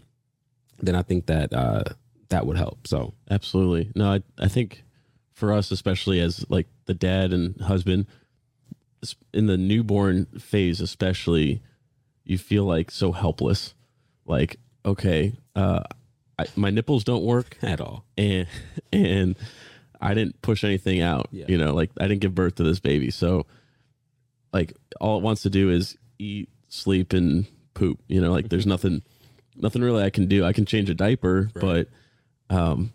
then 0.80 0.94
i 0.94 1.02
think 1.02 1.26
that 1.26 1.52
uh 1.52 1.82
that 2.28 2.46
would 2.46 2.56
help. 2.56 2.86
So 2.86 3.14
Absolutely. 3.30 3.92
No, 3.94 4.12
I, 4.14 4.22
I 4.38 4.48
think 4.48 4.82
for 5.36 5.52
us, 5.52 5.70
especially 5.70 6.18
as 6.18 6.46
like 6.48 6.66
the 6.86 6.94
dad 6.94 7.30
and 7.34 7.60
husband, 7.60 8.06
in 9.34 9.46
the 9.46 9.58
newborn 9.58 10.24
phase, 10.38 10.80
especially, 10.80 11.62
you 12.24 12.38
feel 12.38 12.64
like 12.64 12.90
so 12.90 13.12
helpless. 13.12 13.74
Like, 14.24 14.58
okay, 14.84 15.34
uh, 15.54 15.82
I, 16.38 16.46
my 16.56 16.70
nipples 16.70 17.04
don't 17.04 17.22
work, 17.22 17.58
at 17.62 17.82
all. 17.82 18.06
and 18.16 18.48
and 18.90 19.36
I 20.00 20.14
didn't 20.14 20.40
push 20.40 20.64
anything 20.64 21.02
out. 21.02 21.28
Yeah. 21.30 21.44
You 21.48 21.58
know, 21.58 21.74
like 21.74 21.90
I 22.00 22.08
didn't 22.08 22.22
give 22.22 22.34
birth 22.34 22.54
to 22.56 22.64
this 22.64 22.80
baby, 22.80 23.10
so 23.10 23.44
like 24.54 24.72
all 25.02 25.18
it 25.18 25.22
wants 25.22 25.42
to 25.42 25.50
do 25.50 25.70
is 25.70 25.98
eat, 26.18 26.48
sleep, 26.68 27.12
and 27.12 27.46
poop. 27.74 28.00
You 28.08 28.22
know, 28.22 28.32
like 28.32 28.48
there's 28.48 28.66
nothing, 28.74 29.02
nothing 29.54 29.82
really 29.82 30.02
I 30.02 30.08
can 30.08 30.28
do. 30.28 30.46
I 30.46 30.54
can 30.54 30.64
change 30.64 30.88
a 30.88 30.94
diaper, 30.94 31.50
but 31.54 31.88
um, 32.48 32.94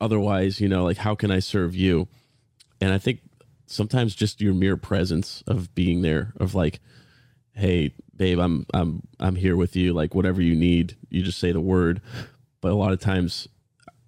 otherwise, 0.00 0.60
you 0.60 0.68
know, 0.68 0.84
like 0.84 0.98
how 0.98 1.14
can 1.14 1.30
I 1.30 1.38
serve 1.40 1.74
you? 1.74 2.08
And 2.80 2.92
I 2.92 2.98
think 2.98 3.20
sometimes 3.66 4.14
just 4.14 4.40
your 4.40 4.54
mere 4.54 4.76
presence 4.76 5.42
of 5.46 5.74
being 5.74 6.02
there, 6.02 6.32
of 6.38 6.54
like, 6.54 6.80
hey, 7.52 7.94
babe, 8.16 8.38
I'm 8.38 8.66
I'm 8.74 9.02
I'm 9.20 9.36
here 9.36 9.56
with 9.56 9.76
you. 9.76 9.92
Like 9.92 10.14
whatever 10.14 10.42
you 10.42 10.54
need, 10.54 10.96
you 11.08 11.22
just 11.22 11.38
say 11.38 11.52
the 11.52 11.60
word. 11.60 12.00
But 12.60 12.72
a 12.72 12.76
lot 12.76 12.92
of 12.92 13.00
times, 13.00 13.48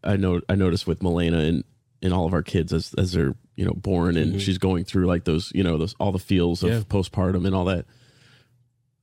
I 0.04 0.16
know 0.16 0.40
I 0.48 0.54
notice 0.54 0.86
with 0.86 1.02
Milena 1.02 1.38
and 1.38 1.64
and 2.02 2.12
all 2.12 2.26
of 2.26 2.34
our 2.34 2.42
kids 2.42 2.72
as 2.72 2.94
as 2.98 3.12
they're 3.12 3.34
you 3.56 3.64
know 3.64 3.72
born 3.72 4.16
and 4.18 4.40
she's 4.40 4.58
going 4.58 4.84
through 4.84 5.06
like 5.06 5.24
those 5.24 5.50
you 5.54 5.62
know 5.64 5.78
those 5.78 5.94
all 5.98 6.12
the 6.12 6.18
feels 6.18 6.62
of 6.62 6.70
Yeah. 6.70 6.80
postpartum 6.80 7.46
and 7.46 7.54
all 7.54 7.64
that. 7.66 7.86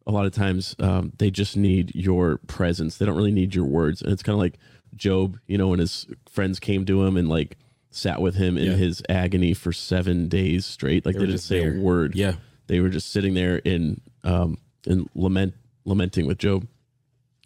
A 0.06 0.12
lot 0.12 0.26
of 0.26 0.34
times, 0.34 0.76
um, 0.80 1.14
they 1.18 1.32
just 1.32 1.56
need 1.56 1.96
your 1.96 2.38
presence. 2.48 2.98
They 2.98 3.06
don't 3.06 3.16
really 3.16 3.32
need 3.32 3.56
your 3.56 3.64
words. 3.66 4.02
And 4.02 4.12
it's 4.12 4.22
kind 4.22 4.34
of 4.34 4.40
like 4.40 4.60
Job, 4.96 5.40
you 5.48 5.58
know, 5.58 5.68
when 5.70 5.80
his 5.80 6.06
friends 6.30 6.60
came 6.60 6.86
to 6.86 7.04
him 7.04 7.18
and 7.18 7.28
like 7.30 7.58
sat 7.92 8.22
with 8.22 8.36
him 8.36 8.58
in 8.58 8.72
Yeah. 8.72 8.78
his 8.78 9.04
agony 9.10 9.54
for 9.54 9.72
seven 9.72 10.28
days 10.28 10.66
straight. 10.66 11.06
Like 11.06 11.14
They 11.16 11.22
they, 11.22 11.26
didn't 11.28 11.42
say 11.42 11.60
there. 11.60 11.78
a 11.78 11.80
word. 11.80 12.16
Yeah. 12.16 12.36
They 12.68 12.80
were 12.80 12.90
just 12.90 13.12
sitting 13.12 13.34
there 13.34 13.58
in 13.58 14.02
um 14.24 14.58
in 14.88 15.08
lament 15.16 15.54
lamenting 15.86 16.26
with 16.28 16.38
Job. 16.38 16.68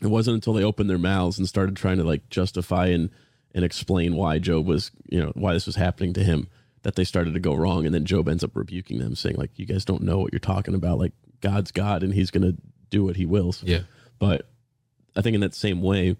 It 0.02 0.08
wasn't 0.08 0.36
until 0.36 0.54
they 0.54 0.64
opened 0.64 0.90
their 0.90 0.98
mouths 1.00 1.38
and 1.40 1.48
started 1.50 1.76
trying 1.76 1.98
to 1.98 2.04
like 2.04 2.30
justify 2.30 2.88
and 2.88 3.10
and 3.56 3.66
explain 3.66 4.16
why 4.16 4.38
Job 4.40 4.66
was, 4.68 4.92
you 5.10 5.20
know, 5.20 5.32
why 5.36 5.54
this 5.54 5.66
was 5.66 5.76
happening 5.76 6.14
to 6.14 6.24
him 6.24 6.48
that 6.84 6.96
they 6.96 7.04
started 7.04 7.34
to 7.34 7.40
go 7.40 7.56
wrong 7.56 7.86
and 7.86 7.94
then 7.94 8.06
Job 8.06 8.30
ends 8.30 8.44
up 8.44 8.56
rebuking 8.56 9.00
them 9.00 9.16
saying 9.16 9.36
like 9.38 9.52
you 9.58 9.66
guys 9.66 9.84
don't 9.84 10.04
know 10.04 10.20
what 10.20 10.32
you're 10.32 10.40
talking 10.40 10.76
about 10.76 11.00
like 11.00 11.14
God's 11.42 11.72
God 11.72 12.04
and 12.04 12.14
he's 12.14 12.30
going 12.32 12.44
to 12.44 12.56
do 12.90 13.04
what 13.04 13.16
he 13.16 13.26
wills. 13.26 13.64
Yeah. 13.64 13.82
But 14.20 14.48
I 15.16 15.22
think 15.22 15.34
in 15.36 15.42
that 15.42 15.56
same 15.56 15.82
way, 15.82 16.16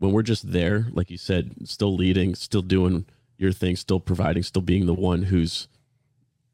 when 0.00 0.10
we're 0.12 0.22
just 0.22 0.50
there, 0.50 0.88
like 0.92 1.10
you 1.10 1.16
said, 1.18 1.54
still 1.68 1.94
leading, 1.94 2.34
still 2.34 2.62
doing 2.62 3.06
your 3.38 3.52
thing, 3.52 3.76
still 3.76 4.00
providing, 4.00 4.42
still 4.42 4.62
being 4.62 4.86
the 4.86 4.94
one 4.94 5.22
who's 5.22 5.68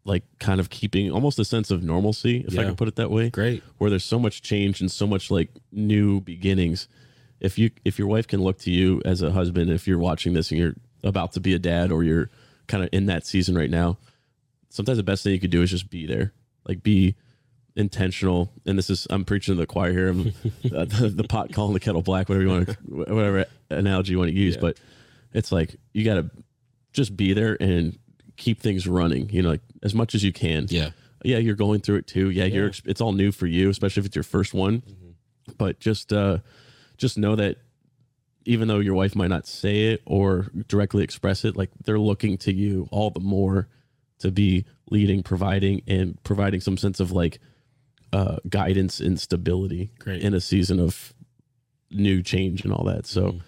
like 0.05 0.23
kind 0.39 0.61
of 0.61 0.69
keeping 0.71 1.11
almost 1.11 1.39
a 1.39 1.45
sense 1.45 1.71
of 1.71 1.83
normalcy, 1.83 2.45
if 2.47 2.53
I 2.57 2.63
Yeah. 2.63 2.67
can 2.69 2.77
put 2.77 2.87
it 2.89 2.97
that 2.97 3.11
way, 3.11 3.31
Great. 3.31 3.63
where 3.79 3.89
there's 3.91 4.05
so 4.05 4.19
much 4.19 4.43
change 4.43 4.81
and 4.81 4.91
so 4.91 5.07
much 5.07 5.31
like 5.31 5.51
new 5.73 6.21
beginnings. 6.21 6.87
If 7.41 7.59
you 7.59 7.71
if 7.85 7.99
your 7.99 8.09
wife 8.09 8.27
can 8.29 8.41
look 8.43 8.59
to 8.61 8.71
you 8.71 9.01
as 9.05 9.23
a 9.23 9.33
husband, 9.33 9.71
if 9.71 9.89
you're 9.89 9.99
watching 9.99 10.33
this 10.33 10.51
and 10.51 10.61
you're 10.61 10.75
about 11.03 11.33
to 11.33 11.41
be 11.41 11.55
a 11.55 11.59
dad 11.59 11.91
or 11.91 12.05
you're 12.05 12.31
kind 12.69 12.83
of 12.85 12.89
in 12.93 13.07
that 13.07 13.27
season 13.27 13.57
right 13.57 13.71
now, 13.71 13.99
sometimes 14.69 14.97
the 14.99 15.03
best 15.05 15.23
thing 15.25 15.33
you 15.33 15.41
could 15.41 15.51
do 15.51 15.63
is 15.63 15.71
just 15.71 15.91
be 15.91 16.07
there. 16.07 16.33
Like 16.69 16.83
be 16.83 17.15
intentional. 17.77 18.53
And 18.65 18.77
this 18.77 18.91
is 18.91 19.07
I'm 19.11 19.25
preaching 19.25 19.55
to 19.55 19.61
the 19.61 19.67
choir 19.67 19.93
here. 19.93 20.09
I'm, 20.09 20.21
uh, 20.75 20.85
the, 20.85 21.12
the 21.15 21.25
pot 21.25 21.53
calling 21.53 21.75
the 21.75 21.81
kettle 21.81 22.03
black, 22.03 22.29
whatever 22.29 22.45
you 22.45 22.51
want 22.51 22.69
to, 22.69 22.77
whatever 22.89 23.47
analogy 23.71 24.12
you 24.12 24.19
want 24.19 24.31
to 24.31 24.37
use. 24.37 24.55
Yeah. 24.55 24.61
But 24.62 24.81
it's 25.33 25.53
like 25.53 25.77
you 25.93 26.05
got 26.05 26.15
to 26.15 26.31
just 26.93 27.17
be 27.17 27.33
there 27.33 27.57
and 27.61 27.99
keep 28.37 28.61
things 28.61 28.87
running. 28.87 29.31
You 29.31 29.43
know, 29.43 29.51
like 29.51 29.62
as 29.83 29.95
much 29.95 30.15
as 30.15 30.25
you 30.25 30.33
can. 30.33 30.67
Yeah. 30.69 30.91
Yeah, 31.25 31.39
you're 31.39 31.57
going 31.57 31.81
through 31.81 31.97
it 31.97 32.07
too. 32.07 32.31
Yeah, 32.31 32.45
you're 32.45 32.71
it's 32.85 33.01
all 33.01 33.12
new 33.12 33.33
for 33.33 33.47
you, 33.47 33.71
especially 33.71 34.01
if 34.01 34.07
it's 34.07 34.17
your 34.17 34.23
first 34.23 34.55
one. 34.55 34.83
But 35.59 35.81
just, 35.81 36.12
uh 36.12 36.39
just 36.97 37.19
know 37.19 37.37
that 37.37 37.59
even 38.45 38.69
though 38.69 38.79
your 38.79 38.95
wife 38.95 39.17
might 39.17 39.29
not 39.29 39.47
say 39.47 39.87
it 39.87 40.03
or 40.07 40.47
directly 40.69 41.03
express 41.03 41.45
it, 41.45 41.57
like 41.57 41.71
they're 41.85 41.99
looking 41.99 42.39
to 42.39 42.53
you 42.53 42.89
all 42.91 43.11
the 43.11 43.21
more 43.21 43.69
to 44.21 44.31
be 44.31 44.65
leading, 44.91 45.23
providing, 45.23 45.83
and 45.87 46.23
providing 46.23 46.61
some 46.61 46.77
sense 46.77 47.01
of 47.01 47.11
like 47.12 47.41
uh, 48.12 48.37
guidance 48.49 49.01
and 49.01 49.19
stability 49.21 49.90
Great. 49.99 50.23
in 50.23 50.35
a 50.35 50.40
season 50.40 50.81
of 50.81 51.12
new 51.90 52.23
change 52.23 52.64
and 52.64 52.73
all 52.73 52.85
that. 52.85 53.07
So, 53.07 53.40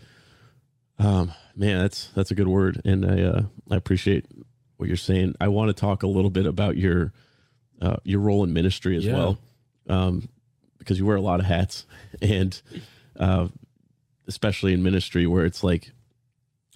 um, 0.99 1.33
man, 1.57 1.79
that's 1.81 2.09
that's 2.15 2.31
a 2.31 2.35
good 2.35 2.49
word, 2.49 2.81
and 2.85 3.05
I 3.07 3.23
uh, 3.23 3.43
I 3.71 3.77
appreciate 3.77 4.27
what 4.77 4.89
you're 4.89 4.97
saying. 4.97 5.35
I 5.41 5.49
want 5.49 5.69
to 5.69 5.73
talk 5.81 6.03
a 6.03 6.09
little 6.09 6.31
bit 6.31 6.47
about 6.47 6.77
your 6.77 7.13
uh, 7.81 7.97
your 8.05 8.21
role 8.21 8.45
in 8.45 8.53
ministry 8.53 8.97
as 8.97 9.05
Yeah. 9.05 9.15
well, 9.15 9.39
um, 9.89 10.29
because 10.79 10.99
you 10.99 11.07
wear 11.07 11.17
a 11.17 11.21
lot 11.21 11.41
of 11.41 11.47
hats, 11.47 11.87
and 12.23 12.61
uh, 13.19 13.49
especially 14.27 14.73
in 14.75 14.83
ministry 14.83 15.27
where 15.27 15.45
it's 15.45 15.63
like 15.65 15.93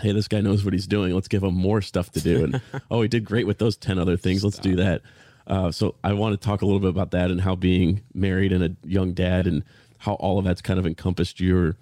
hey 0.01 0.11
this 0.11 0.27
guy 0.27 0.41
knows 0.41 0.65
what 0.65 0.73
he's 0.73 0.87
doing 0.87 1.15
let's 1.15 1.29
give 1.29 1.43
him 1.45 1.55
more 1.55 1.81
stuff 1.83 2.11
to 2.11 2.21
do 2.21 2.43
and 2.45 2.63
oh 2.91 3.03
he 3.03 3.09
did 3.09 3.25
great 3.25 3.47
with 3.47 3.59
those 3.59 3.77
10 3.77 3.99
other 3.99 4.17
things 4.17 4.43
let's 4.43 4.59
do 4.59 4.75
that 4.77 5.03
uh, 5.47 5.71
so 5.71 5.95
i 6.05 6.13
want 6.13 6.33
to 6.39 6.47
talk 6.47 6.63
a 6.63 6.67
little 6.67 6.81
bit 6.81 6.91
about 6.91 7.11
that 7.11 7.31
and 7.31 7.43
how 7.43 7.55
being 7.55 8.03
married 8.15 8.53
and 8.53 8.65
a 8.65 8.77
young 8.87 9.13
dad 9.13 9.47
and 9.47 9.63
how 9.99 10.15
all 10.15 10.39
of 10.39 10.45
that's 10.45 10.63
kind 10.63 10.79
of 10.79 10.87
encompassed 10.87 11.41
your 11.41 11.77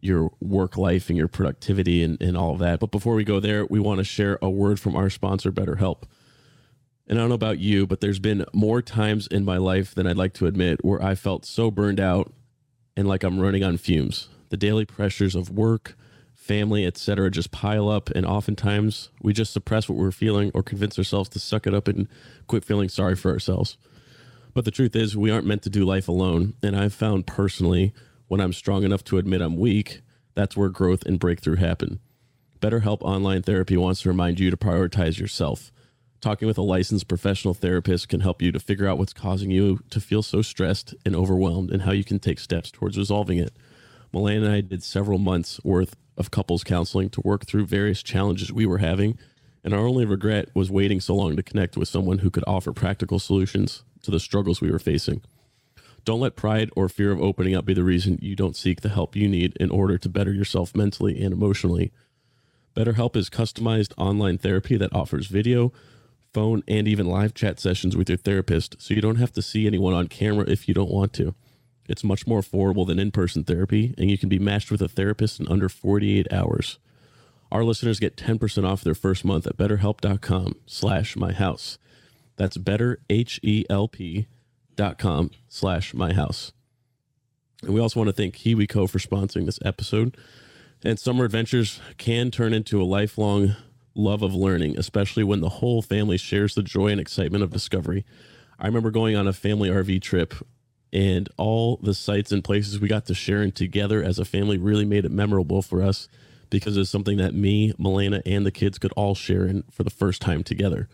your 0.00 0.30
work 0.40 0.76
life 0.76 1.08
and 1.08 1.16
your 1.16 1.28
productivity 1.28 2.02
and, 2.02 2.20
and 2.20 2.36
all 2.36 2.52
of 2.52 2.58
that 2.58 2.80
but 2.80 2.90
before 2.90 3.14
we 3.14 3.24
go 3.24 3.40
there 3.40 3.64
we 3.66 3.80
want 3.80 3.98
to 3.98 4.04
share 4.04 4.38
a 4.40 4.50
word 4.50 4.78
from 4.78 4.94
our 4.94 5.10
sponsor 5.10 5.50
betterhelp 5.50 6.02
and 7.08 7.18
I 7.18 7.22
don't 7.22 7.28
know 7.28 7.36
about 7.36 7.58
you, 7.58 7.86
but 7.86 8.00
there's 8.00 8.18
been 8.18 8.44
more 8.52 8.82
times 8.82 9.26
in 9.28 9.44
my 9.44 9.58
life 9.58 9.94
than 9.94 10.06
I'd 10.06 10.16
like 10.16 10.32
to 10.34 10.46
admit 10.46 10.84
where 10.84 11.02
I 11.02 11.14
felt 11.14 11.44
so 11.44 11.70
burned 11.70 12.00
out 12.00 12.32
and 12.96 13.06
like 13.06 13.22
I'm 13.22 13.38
running 13.38 13.62
on 13.62 13.76
fumes. 13.76 14.28
The 14.48 14.56
daily 14.56 14.84
pressures 14.84 15.34
of 15.34 15.50
work, 15.50 15.96
family, 16.46 16.86
etc. 16.86 17.30
just 17.30 17.50
pile 17.50 17.88
up 17.88 18.08
and 18.10 18.24
oftentimes 18.24 19.10
we 19.20 19.32
just 19.32 19.52
suppress 19.52 19.88
what 19.88 19.98
we're 19.98 20.12
feeling 20.12 20.50
or 20.54 20.62
convince 20.62 20.96
ourselves 20.96 21.28
to 21.30 21.40
suck 21.40 21.66
it 21.66 21.74
up 21.74 21.88
and 21.88 22.08
quit 22.46 22.64
feeling 22.64 22.88
sorry 22.88 23.16
for 23.16 23.32
ourselves. 23.32 23.76
But 24.54 24.64
the 24.64 24.70
truth 24.70 24.96
is, 24.96 25.16
we 25.16 25.30
aren't 25.30 25.46
meant 25.46 25.62
to 25.64 25.70
do 25.70 25.84
life 25.84 26.08
alone, 26.08 26.54
and 26.62 26.74
I've 26.74 26.94
found 26.94 27.26
personally 27.26 27.92
when 28.28 28.40
I'm 28.40 28.52
strong 28.54 28.84
enough 28.84 29.04
to 29.04 29.18
admit 29.18 29.42
I'm 29.42 29.58
weak, 29.58 30.00
that's 30.34 30.56
where 30.56 30.68
growth 30.68 31.02
and 31.04 31.18
breakthrough 31.18 31.56
happen. 31.56 32.00
BetterHelp 32.60 33.02
Online 33.02 33.42
Therapy 33.42 33.76
wants 33.76 34.02
to 34.02 34.08
remind 34.08 34.40
you 34.40 34.50
to 34.50 34.56
prioritize 34.56 35.18
yourself. 35.18 35.72
Talking 36.20 36.48
with 36.48 36.58
a 36.58 36.62
licensed 36.62 37.06
professional 37.06 37.54
therapist 37.54 38.08
can 38.08 38.20
help 38.20 38.40
you 38.40 38.50
to 38.50 38.58
figure 38.58 38.88
out 38.88 38.98
what's 38.98 39.12
causing 39.12 39.50
you 39.50 39.80
to 39.90 40.00
feel 40.00 40.22
so 40.22 40.40
stressed 40.40 40.94
and 41.04 41.14
overwhelmed 41.14 41.70
and 41.70 41.82
how 41.82 41.92
you 41.92 42.04
can 42.04 42.18
take 42.18 42.38
steps 42.38 42.70
towards 42.70 42.96
resolving 42.96 43.38
it. 43.38 43.52
Milena 44.12 44.46
and 44.46 44.54
I 44.54 44.60
did 44.62 44.82
several 44.82 45.18
months 45.18 45.60
worth 45.62 45.96
of 46.16 46.30
couples 46.30 46.64
counseling 46.64 47.10
to 47.10 47.20
work 47.22 47.46
through 47.46 47.66
various 47.66 48.02
challenges 48.02 48.52
we 48.52 48.66
were 48.66 48.78
having, 48.78 49.18
and 49.62 49.74
our 49.74 49.86
only 49.86 50.04
regret 50.04 50.48
was 50.54 50.70
waiting 50.70 51.00
so 51.00 51.14
long 51.14 51.36
to 51.36 51.42
connect 51.42 51.76
with 51.76 51.88
someone 51.88 52.18
who 52.18 52.30
could 52.30 52.44
offer 52.46 52.72
practical 52.72 53.18
solutions 53.18 53.82
to 54.02 54.10
the 54.10 54.20
struggles 54.20 54.60
we 54.60 54.70
were 54.70 54.78
facing. 54.78 55.22
Don't 56.04 56.20
let 56.20 56.36
pride 56.36 56.70
or 56.76 56.88
fear 56.88 57.10
of 57.10 57.20
opening 57.20 57.56
up 57.56 57.64
be 57.64 57.74
the 57.74 57.82
reason 57.82 58.18
you 58.22 58.36
don't 58.36 58.54
seek 58.54 58.80
the 58.80 58.90
help 58.90 59.16
you 59.16 59.28
need 59.28 59.56
in 59.58 59.70
order 59.70 59.98
to 59.98 60.08
better 60.08 60.32
yourself 60.32 60.76
mentally 60.76 61.20
and 61.20 61.32
emotionally. 61.32 61.92
BetterHelp 62.76 63.16
is 63.16 63.28
customized 63.28 63.92
online 63.96 64.38
therapy 64.38 64.76
that 64.76 64.94
offers 64.94 65.26
video, 65.26 65.72
phone, 66.32 66.62
and 66.68 66.86
even 66.86 67.06
live 67.06 67.34
chat 67.34 67.58
sessions 67.58 67.96
with 67.96 68.08
your 68.08 68.18
therapist, 68.18 68.76
so 68.78 68.94
you 68.94 69.00
don't 69.00 69.16
have 69.16 69.32
to 69.32 69.42
see 69.42 69.66
anyone 69.66 69.94
on 69.94 70.06
camera 70.06 70.44
if 70.46 70.68
you 70.68 70.74
don't 70.74 70.90
want 70.90 71.12
to. 71.14 71.34
It's 71.88 72.04
much 72.04 72.26
more 72.26 72.40
affordable 72.40 72.86
than 72.86 72.98
in 72.98 73.10
person 73.10 73.44
therapy, 73.44 73.94
and 73.96 74.10
you 74.10 74.18
can 74.18 74.28
be 74.28 74.38
matched 74.38 74.70
with 74.70 74.82
a 74.82 74.88
therapist 74.88 75.40
in 75.40 75.48
under 75.48 75.68
48 75.68 76.32
hours. 76.32 76.78
Our 77.52 77.64
listeners 77.64 78.00
get 78.00 78.16
10% 78.16 78.68
off 78.68 78.82
their 78.82 78.94
first 78.94 79.24
month 79.24 79.46
at 79.46 79.56
betterhelp.com 79.56 80.56
slash 80.66 81.16
my 81.16 81.32
house. 81.32 81.78
That's 82.36 82.58
betterhelp.com 82.58 85.30
slash 85.48 85.94
my 85.94 86.12
house. 86.12 86.52
And 87.62 87.72
we 87.72 87.80
also 87.80 88.00
want 88.00 88.08
to 88.08 88.12
thank 88.12 88.36
KiwiCo 88.36 88.90
for 88.90 88.98
sponsoring 88.98 89.46
this 89.46 89.58
episode. 89.64 90.16
And 90.84 90.98
summer 90.98 91.24
adventures 91.24 91.80
can 91.96 92.30
turn 92.30 92.52
into 92.52 92.82
a 92.82 92.84
lifelong 92.84 93.56
love 93.94 94.22
of 94.22 94.34
learning, 94.34 94.78
especially 94.78 95.24
when 95.24 95.40
the 95.40 95.48
whole 95.48 95.82
family 95.82 96.18
shares 96.18 96.54
the 96.54 96.62
joy 96.62 96.88
and 96.88 97.00
excitement 97.00 97.42
of 97.42 97.50
discovery. 97.50 98.04
I 98.58 98.66
remember 98.66 98.90
going 98.90 99.16
on 99.16 99.26
a 99.26 99.32
family 99.32 99.70
RV 99.70 100.02
trip, 100.02 100.34
and 100.96 101.28
all 101.36 101.76
the 101.82 101.92
sites 101.92 102.32
and 102.32 102.42
places 102.42 102.80
we 102.80 102.88
got 102.88 103.04
to 103.04 103.12
share 103.12 103.42
in 103.42 103.52
together 103.52 104.02
as 104.02 104.18
a 104.18 104.24
family 104.24 104.56
really 104.56 104.86
made 104.86 105.04
it 105.04 105.10
memorable 105.10 105.60
for 105.60 105.82
us 105.82 106.08
because 106.48 106.74
it's 106.78 106.88
something 106.88 107.18
that 107.18 107.34
me, 107.34 107.74
Milena, 107.76 108.22
and 108.24 108.46
the 108.46 108.50
kids 108.50 108.78
could 108.78 108.92
all 108.92 109.14
share 109.14 109.44
in 109.44 109.62
for 109.70 109.82
the 109.82 109.90
first 109.90 110.22
time 110.22 110.42
together. 110.42 110.88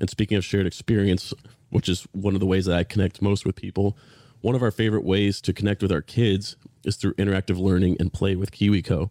And 0.00 0.08
speaking 0.08 0.38
of 0.38 0.46
shared 0.46 0.66
experience, 0.66 1.34
which 1.68 1.90
is 1.90 2.06
one 2.12 2.32
of 2.32 2.40
the 2.40 2.46
ways 2.46 2.64
that 2.64 2.78
I 2.78 2.84
connect 2.84 3.20
most 3.20 3.44
with 3.44 3.54
people, 3.54 3.98
one 4.40 4.54
of 4.54 4.62
our 4.62 4.70
favorite 4.70 5.04
ways 5.04 5.42
to 5.42 5.52
connect 5.52 5.82
with 5.82 5.92
our 5.92 6.00
kids 6.02 6.56
is 6.82 6.96
through 6.96 7.12
interactive 7.14 7.58
learning 7.58 7.98
and 8.00 8.14
play 8.14 8.36
with 8.36 8.50
KiwiCo. 8.50 9.10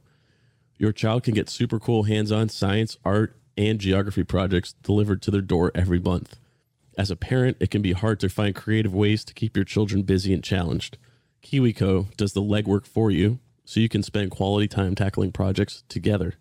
Your 0.80 0.92
child 0.92 1.22
can 1.24 1.36
get 1.36 1.48
super 1.48 1.80
cool 1.80 2.04
hands 2.04 2.32
on 2.32 2.50
science, 2.50 2.98
art, 3.06 3.36
and 3.56 3.78
geography 3.78 4.24
projects 4.24 4.74
delivered 4.82 5.22
to 5.22 5.30
their 5.30 5.42
door 5.42 5.72
every 5.76 6.00
month. 6.00 6.40
As 6.98 7.10
a 7.10 7.16
parent, 7.16 7.58
it 7.60 7.72
can 7.72 7.82
be 7.82 7.94
hard 7.94 8.20
to 8.20 8.30
find 8.30 8.54
creative 8.54 8.94
ways 8.94 9.26
to 9.26 9.34
keep 9.34 9.56
your 9.56 9.66
children 9.66 10.04
busy 10.04 10.34
and 10.34 10.44
challenged. 10.44 10.98
KiwiCo 11.44 12.16
does 12.16 12.34
the 12.34 12.42
legwork 12.42 12.86
for 12.86 13.10
you 13.10 13.40
so 13.66 13.80
you 13.80 13.90
can 13.90 14.04
spend 14.04 14.32
quality 14.32 14.68
time 14.68 14.94
tackling 14.94 15.32
projects 15.32 15.84
together. 15.90 16.36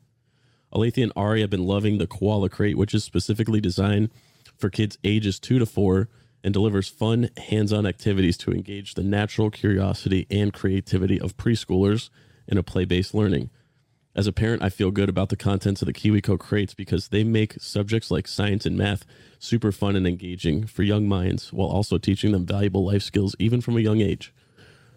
Alethea 0.72 1.04
and 1.04 1.12
Ari 1.16 1.40
have 1.40 1.50
been 1.50 1.64
loving 1.64 1.98
the 1.98 2.06
Koala 2.06 2.48
Crate, 2.48 2.76
which 2.76 2.94
is 2.94 3.04
specifically 3.04 3.60
designed 3.60 4.10
for 4.58 4.70
kids 4.70 4.98
ages 5.04 5.38
two 5.38 5.58
to 5.58 5.66
four 5.66 6.08
and 6.44 6.52
delivers 6.52 6.88
fun, 6.88 7.30
hands 7.36 7.72
on 7.72 7.86
activities 7.86 8.36
to 8.38 8.52
engage 8.52 8.94
the 8.94 9.02
natural 9.02 9.50
curiosity 9.50 10.26
and 10.30 10.52
creativity 10.52 11.20
of 11.20 11.36
preschoolers 11.36 12.10
in 12.48 12.58
a 12.58 12.62
play 12.62 12.84
based 12.84 13.14
learning. 13.14 13.50
As 14.14 14.26
a 14.26 14.32
parent, 14.32 14.62
I 14.62 14.68
feel 14.68 14.90
good 14.90 15.08
about 15.08 15.30
the 15.30 15.36
contents 15.36 15.80
of 15.80 15.86
the 15.86 15.92
KiwiCo 15.92 16.38
crates 16.38 16.74
because 16.74 17.08
they 17.08 17.24
make 17.24 17.54
subjects 17.58 18.10
like 18.10 18.28
science 18.28 18.66
and 18.66 18.76
math 18.76 19.06
super 19.38 19.72
fun 19.72 19.96
and 19.96 20.06
engaging 20.06 20.66
for 20.66 20.82
young 20.82 21.08
minds 21.08 21.50
while 21.50 21.68
also 21.68 21.96
teaching 21.96 22.32
them 22.32 22.44
valuable 22.44 22.84
life 22.84 23.02
skills 23.02 23.34
even 23.38 23.62
from 23.62 23.76
a 23.76 23.80
young 23.80 24.02
age. 24.02 24.34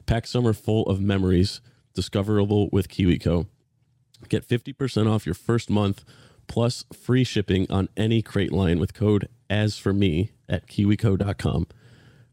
Pack 0.06 0.28
summer 0.28 0.52
full 0.52 0.84
of 0.88 1.00
memories 1.00 1.62
discoverable 1.94 2.70
with 2.74 2.90
KiwiCo. 2.90 3.48
Get 4.28 4.48
50% 4.48 5.10
off 5.10 5.26
your 5.26 5.36
first 5.36 5.70
month 5.70 6.04
plus 6.48 6.84
free 6.94 7.24
shipping 7.24 7.68
on 7.70 7.88
any 7.96 8.22
crate 8.22 8.52
line 8.52 8.80
with 8.80 8.94
code 8.94 9.30
as 9.50 9.78
for 9.78 9.94
me 9.94 10.32
at 10.50 10.68
kiwico.com. 10.68 11.68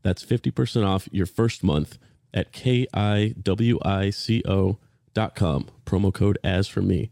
That's 0.02 0.24
50% 0.24 0.84
off 0.84 1.08
your 1.12 1.26
first 1.26 1.62
month 1.62 1.98
at 2.34 2.50
K 2.50 2.88
I 2.92 3.34
W 3.40 3.78
I 3.84 4.10
C 4.10 4.42
O.com. 4.46 4.78
Promo 5.14 6.12
code 6.12 6.38
as 6.42 6.68
for 6.68 6.82
me. 6.82 7.10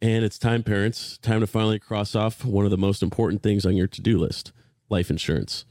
And 0.00 0.24
it's 0.24 0.38
time, 0.38 0.62
parents. 0.62 1.18
Time 1.18 1.40
to 1.40 1.46
finally 1.46 1.78
cross 1.78 2.14
off 2.14 2.44
one 2.44 2.64
of 2.64 2.70
the 2.70 2.76
most 2.76 3.02
important 3.02 3.42
things 3.42 3.64
on 3.64 3.76
your 3.76 3.86
to 3.88 4.00
do 4.00 4.18
list 4.18 4.52
life 4.90 5.10
insurance. 5.10 5.64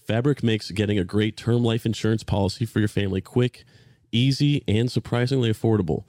Fabric 0.00 0.42
makes 0.42 0.70
getting 0.70 0.98
a 0.98 1.04
great 1.04 1.36
term 1.36 1.62
life 1.62 1.84
insurance 1.84 2.22
policy 2.22 2.64
for 2.64 2.78
your 2.78 2.88
family 2.88 3.20
quick, 3.20 3.64
easy, 4.12 4.62
and 4.66 4.90
surprisingly 4.90 5.50
affordable. 5.50 6.04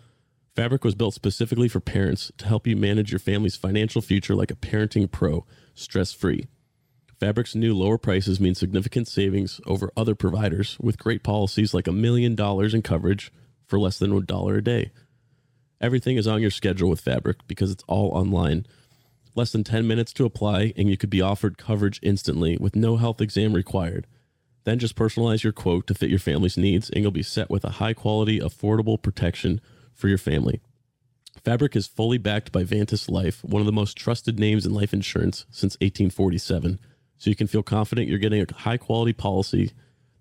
Fabric 0.55 0.83
was 0.83 0.95
built 0.95 1.13
specifically 1.13 1.67
for 1.67 1.79
parents 1.79 2.31
to 2.37 2.47
help 2.47 2.65
you 2.65 2.75
manage 2.75 3.11
your 3.11 3.19
family's 3.19 3.55
financial 3.55 4.01
future 4.01 4.33
like 4.33 4.49
a 4.49 4.55
parenting 4.55 5.11
pro, 5.11 5.45
stress 5.75 6.13
free. 6.13 6.47
Fabric's 7.19 7.55
new 7.55 7.75
lower 7.75 7.97
prices 7.97 8.39
mean 8.39 8.55
significant 8.55 9.07
savings 9.07 9.59
over 9.65 9.91
other 9.97 10.15
providers 10.15 10.77
with 10.79 10.99
great 10.99 11.23
policies 11.23 11.73
like 11.73 11.87
a 11.87 11.91
million 11.91 12.35
dollars 12.35 12.73
in 12.73 12.81
coverage 12.81 13.31
for 13.67 13.79
less 13.79 13.99
than 13.99 14.11
a 14.11 14.21
dollar 14.21 14.55
a 14.55 14.63
day. 14.63 14.91
Everything 15.79 16.17
is 16.17 16.27
on 16.27 16.41
your 16.41 16.51
schedule 16.51 16.89
with 16.89 17.01
Fabric 17.01 17.37
because 17.47 17.69
it's 17.69 17.83
all 17.87 18.09
online. 18.09 18.65
Less 19.35 19.51
than 19.51 19.63
10 19.63 19.85
minutes 19.85 20.13
to 20.13 20.25
apply, 20.25 20.73
and 20.75 20.89
you 20.89 20.97
could 20.97 21.11
be 21.11 21.21
offered 21.21 21.59
coverage 21.59 21.99
instantly 22.01 22.57
with 22.59 22.75
no 22.75 22.97
health 22.97 23.21
exam 23.21 23.53
required. 23.53 24.07
Then 24.63 24.79
just 24.79 24.95
personalize 24.95 25.43
your 25.43 25.53
quote 25.53 25.85
to 25.87 25.93
fit 25.93 26.09
your 26.09 26.19
family's 26.19 26.57
needs, 26.57 26.89
and 26.89 27.03
you'll 27.03 27.11
be 27.11 27.21
set 27.21 27.49
with 27.49 27.63
a 27.63 27.73
high 27.73 27.93
quality, 27.93 28.39
affordable 28.39 28.99
protection 28.99 29.61
for 29.93 30.07
your 30.07 30.17
family. 30.17 30.61
Fabric 31.43 31.75
is 31.75 31.87
fully 31.87 32.17
backed 32.17 32.51
by 32.51 32.63
Vantis 32.63 33.09
Life, 33.09 33.43
one 33.43 33.61
of 33.61 33.67
the 33.67 33.71
most 33.71 33.95
trusted 33.95 34.39
names 34.39 34.65
in 34.65 34.73
life 34.73 34.93
insurance 34.93 35.45
since 35.51 35.75
1847, 35.75 36.79
so 37.17 37.29
you 37.29 37.35
can 37.35 37.47
feel 37.47 37.63
confident 37.63 38.07
you're 38.07 38.17
getting 38.17 38.41
a 38.41 38.53
high 38.53 38.77
quality 38.77 39.13
policy 39.13 39.71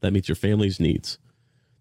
that 0.01 0.13
meets 0.13 0.29
your 0.29 0.37
family's 0.37 0.79
needs. 0.79 1.19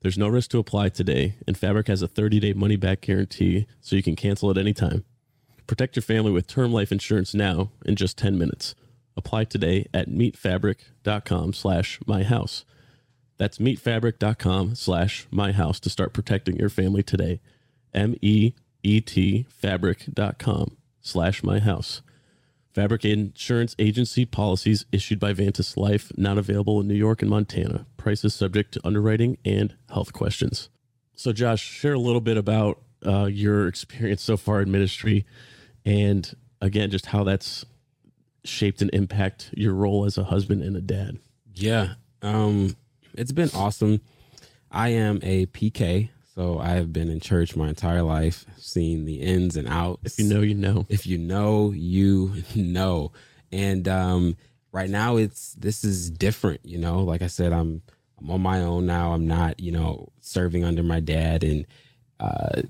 There's 0.06 0.20
no 0.20 0.28
risk 0.28 0.52
to 0.52 0.60
apply 0.60 0.90
today, 0.90 1.34
and 1.48 1.58
Fabric 1.58 1.88
has 1.88 2.04
a 2.04 2.08
30 2.08 2.40
day 2.40 2.54
money 2.54 2.76
back 2.76 3.02
guarantee, 3.02 3.66
so 3.82 3.96
you 3.96 4.04
can 4.04 4.16
cancel 4.16 4.52
at 4.52 4.58
any 4.60 4.72
time. 4.72 5.04
Protect 5.66 5.96
your 5.96 6.04
family 6.04 6.32
with 6.32 6.46
term 6.46 6.72
life 6.72 6.92
insurance 6.92 7.34
now 7.34 7.72
in 7.88 7.96
just 7.96 8.16
10 8.16 8.38
minutes. 8.38 8.76
Apply 9.18 9.46
today 9.46 9.88
at 9.96 10.08
meetfabric.com 10.08 11.54
slash 11.54 12.00
myhouse. 12.06 12.66
That's 13.40 13.58
meetfabric.com 13.58 14.76
slash 14.76 15.28
myhouse 15.34 15.80
to 15.80 15.90
start 15.90 16.14
protecting 16.14 16.58
your 16.58 16.70
family 16.70 17.02
today. 17.02 17.42
M-E-E-T 17.92 19.48
fabric.com 19.50 20.78
slash 21.02 21.42
myhouse. 21.42 22.02
Fabric 22.76 23.06
Insurance 23.06 23.74
Agency 23.80 24.26
policies 24.26 24.86
issued 24.92 25.18
by 25.18 25.34
Vantis 25.34 25.78
Life, 25.78 26.12
not 26.18 26.38
available 26.38 26.82
in 26.82 26.90
New 26.90 26.94
York 26.94 27.22
and 27.22 27.32
Montana. 27.32 27.86
Prices 27.96 28.36
subject 28.36 28.74
to 28.74 28.82
underwriting 28.84 29.38
and 29.46 29.74
health 29.90 30.12
questions. 30.12 30.68
So, 31.16 31.32
Josh, 31.32 31.64
share 31.64 31.94
a 31.94 32.00
little 32.00 32.20
bit 32.20 32.36
about 32.36 32.82
uh, 33.06 33.26
your 33.26 33.70
experience 33.70 34.22
so 34.22 34.36
far 34.36 34.62
in 34.62 34.70
ministry 34.70 35.26
and 35.86 36.36
again, 36.60 36.92
just 36.92 37.06
how 37.06 37.24
that's 37.24 37.64
shaped 38.44 38.82
and 38.82 38.94
impact 38.94 39.52
your 39.56 39.74
role 39.74 40.04
as 40.04 40.18
a 40.18 40.26
husband 40.26 40.62
and 40.62 40.76
a 40.76 40.82
dad. 40.82 41.20
Yeah. 41.54 41.94
Um, 42.22 42.76
it's 43.14 43.32
been 43.32 43.52
awesome. 43.54 44.02
I 44.70 44.90
am 44.90 45.20
a 45.24 45.46
PK, 45.46 46.10
so 46.36 46.60
I 46.60 46.72
have 46.72 46.92
been 46.92 47.10
in 47.10 47.22
church 47.22 47.56
my 47.56 47.70
entire 47.70 48.02
life, 48.02 48.46
seen 48.58 49.06
the 49.06 49.22
ins 49.22 49.56
and 49.56 49.70
outs. 49.70 50.20
If 50.20 50.20
you 50.20 50.34
know, 50.34 50.42
you 50.42 50.54
know. 50.54 50.86
If 50.90 51.08
you 51.08 51.18
know, 51.18 51.72
you 51.72 52.44
know. 52.56 53.14
And 53.54 53.88
um, 53.88 54.36
right 54.74 54.90
now, 54.90 55.16
it's 55.16 55.54
this 55.54 55.86
is 55.86 56.10
different. 56.10 56.60
You 56.66 56.78
know, 56.78 57.00
like 57.04 57.22
I 57.22 57.28
said, 57.28 57.54
I'm 57.54 57.82
I'm 58.20 58.30
on 58.32 58.42
my 58.42 58.62
own 58.62 58.86
now. 58.86 59.14
I'm 59.14 59.28
not, 59.28 59.62
you 59.62 59.72
know, 59.72 60.10
serving 60.20 60.66
under 60.66 60.84
my 60.84 61.00
dad, 61.00 61.46
and 61.46 61.66
uh, 62.20 62.64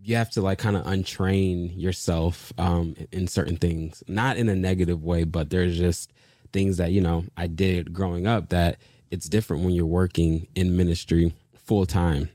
you 0.00 0.14
have 0.14 0.30
to 0.30 0.40
like 0.40 0.58
kind 0.58 0.76
of 0.76 0.84
untrain 0.84 1.72
yourself 1.76 2.52
um, 2.58 2.94
in 3.10 3.26
certain 3.26 3.56
things, 3.56 4.04
not 4.06 4.36
in 4.36 4.48
a 4.48 4.54
negative 4.54 5.02
way, 5.02 5.24
but 5.24 5.50
there's 5.50 5.76
just 5.76 6.12
things 6.52 6.76
that 6.76 6.92
you 6.92 7.00
know 7.00 7.24
I 7.36 7.48
did 7.48 7.92
growing 7.92 8.28
up 8.28 8.50
that 8.50 8.78
it's 9.10 9.28
different 9.28 9.64
when 9.64 9.74
you're 9.74 9.84
working 9.84 10.46
in 10.54 10.76
ministry 10.76 11.34
full 11.56 11.84
time. 11.84 12.30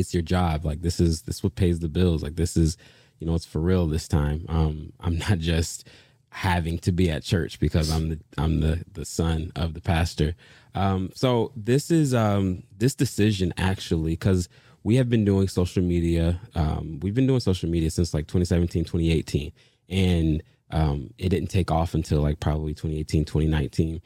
It's 0.00 0.14
your 0.14 0.22
job. 0.22 0.64
Like 0.64 0.82
this 0.82 1.00
is 1.00 1.22
this 1.22 1.42
what 1.42 1.54
pays 1.54 1.78
the 1.78 1.88
bills. 1.88 2.22
Like 2.22 2.36
this 2.36 2.56
is, 2.56 2.76
you 3.18 3.26
know, 3.26 3.34
it's 3.34 3.46
for 3.46 3.60
real 3.60 3.86
this 3.86 4.08
time. 4.08 4.44
Um, 4.48 4.92
I'm 5.00 5.18
not 5.18 5.38
just 5.38 5.86
having 6.30 6.78
to 6.78 6.92
be 6.92 7.10
at 7.10 7.24
church 7.24 7.58
because 7.58 7.90
I'm 7.90 8.10
the 8.10 8.20
I'm 8.38 8.60
the 8.60 8.84
the 8.92 9.04
son 9.04 9.52
of 9.56 9.74
the 9.74 9.80
pastor. 9.80 10.34
Um, 10.74 11.10
so 11.14 11.52
this 11.56 11.90
is 11.90 12.14
um 12.14 12.62
this 12.76 12.94
decision 12.94 13.52
actually 13.56 14.12
because 14.12 14.48
we 14.82 14.96
have 14.96 15.08
been 15.08 15.24
doing 15.24 15.48
social 15.48 15.82
media. 15.82 16.40
Um, 16.54 17.00
we've 17.02 17.14
been 17.14 17.26
doing 17.26 17.40
social 17.40 17.68
media 17.68 17.90
since 17.90 18.14
like 18.14 18.26
2017, 18.26 18.84
2018, 18.84 19.52
and 19.88 20.42
um, 20.70 21.12
it 21.18 21.28
didn't 21.28 21.48
take 21.50 21.70
off 21.70 21.94
until 21.94 22.22
like 22.22 22.40
probably 22.40 22.72
2018, 22.72 23.24
2019, 23.24 24.00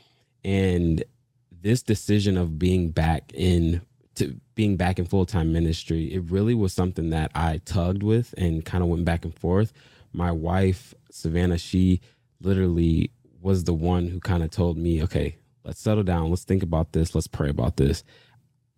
and 0.45 1.05
this 1.51 1.83
decision 1.83 2.37
of 2.37 2.59
being 2.59 2.91
back 2.91 3.31
in 3.35 3.83
to 4.17 4.39
being 4.55 4.77
back 4.77 4.99
in 4.99 5.05
full-time 5.05 5.53
ministry 5.53 6.13
it 6.13 6.23
really 6.31 6.55
was 6.55 6.73
something 6.73 7.11
that 7.11 7.31
i 7.35 7.61
tugged 7.65 8.03
with 8.03 8.35
and 8.39 8.65
kind 8.65 8.83
of 8.83 8.89
went 8.91 9.05
back 9.05 9.25
and 9.25 9.35
forth. 9.39 9.73
My 10.13 10.31
wife 10.31 10.95
savannah 11.11 11.59
she 11.59 12.01
literally 12.41 13.11
was 13.41 13.65
the 13.65 13.75
one 13.75 14.09
who 14.09 14.21
kind 14.21 14.43
of 14.43 14.51
told 14.51 14.77
me 14.77 15.03
okay 15.03 15.37
let's 15.65 15.81
settle 15.81 16.05
down. 16.05 16.29
Let's 16.31 16.45
think 16.45 16.63
about 16.63 16.93
this. 16.93 17.15
Let's 17.15 17.27
pray 17.27 17.49
about 17.49 17.77
this. 17.77 18.05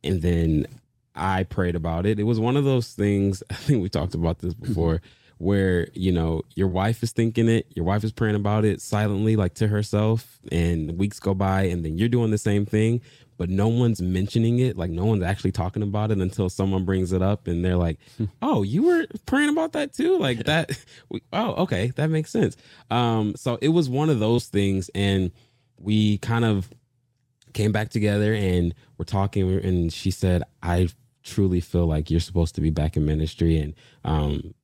And 0.05 0.23
then 0.23 0.67
i 1.15 1.45
prayed 1.45 1.75
about 1.75 2.07
it. 2.07 2.21
It 2.21 2.25
was 2.25 2.39
one 2.39 2.57
of 2.57 2.65
those 2.65 2.93
things 2.93 3.43
i 3.51 3.55
think 3.55 3.83
we 3.83 3.89
talked 3.89 4.15
about 4.15 4.39
this 4.41 4.55
before 4.55 5.01
where 5.39 5.89
you 5.93 6.11
know 6.11 6.43
your 6.55 6.69
wife 6.69 7.03
is 7.03 7.13
thinking 7.13 7.49
it 7.49 7.67
your 7.75 7.85
wife 7.85 8.05
is 8.05 8.13
praying 8.13 8.35
about 8.35 8.65
it 8.65 8.81
silently 8.81 9.37
like 9.37 9.55
to 9.55 9.69
herself 9.69 10.39
and 10.51 10.97
weeks 10.99 11.21
go 11.21 11.35
by 11.35 11.63
and 11.63 11.85
then 11.85 11.99
you're 11.99 12.09
doing 12.09 12.31
the 12.31 12.39
same 12.39 12.65
thing 12.65 13.01
but 13.37 13.51
no 13.51 13.69
one's 13.69 14.01
mentioning 14.01 14.61
it 14.61 14.79
like 14.79 14.91
no 14.91 15.05
one's 15.05 15.23
actually 15.23 15.53
talking 15.53 15.83
about 15.83 16.11
it 16.11 16.19
until 16.19 16.49
someone 16.49 16.85
brings 16.85 17.13
it 17.13 17.21
up 17.21 17.47
and 17.49 17.65
they're 17.65 17.77
like 17.77 17.99
oh 18.41 18.63
you 18.63 18.83
were 18.85 19.07
praying 19.27 19.51
about 19.51 19.73
that 19.73 19.93
too? 19.93 20.19
Like 20.19 20.45
that 20.45 20.71
we, 21.11 21.23
oh 21.33 21.53
okay 21.65 21.93
that 21.97 22.09
makes 22.09 22.31
sense. 22.31 22.57
Um 22.91 23.35
so 23.37 23.59
it 23.61 23.69
was 23.69 23.89
one 23.91 24.09
of 24.09 24.21
those 24.21 24.47
things 24.47 24.91
and 24.95 25.33
we 25.79 26.19
kind 26.19 26.45
of 26.45 26.71
came 27.53 27.73
back 27.73 27.89
together 27.89 28.35
and 28.35 28.75
we're 28.99 29.05
talking 29.05 29.51
and 29.65 29.91
she 29.91 30.11
said 30.11 30.43
i 30.63 30.87
truly 31.23 31.59
feel 31.59 31.87
like 31.87 32.11
you're 32.11 32.21
supposed 32.21 32.55
to 32.55 32.61
be 32.61 32.69
back 32.69 32.99
in 32.99 33.07
ministry 33.07 33.59
and 33.59 33.75
um 34.05 34.55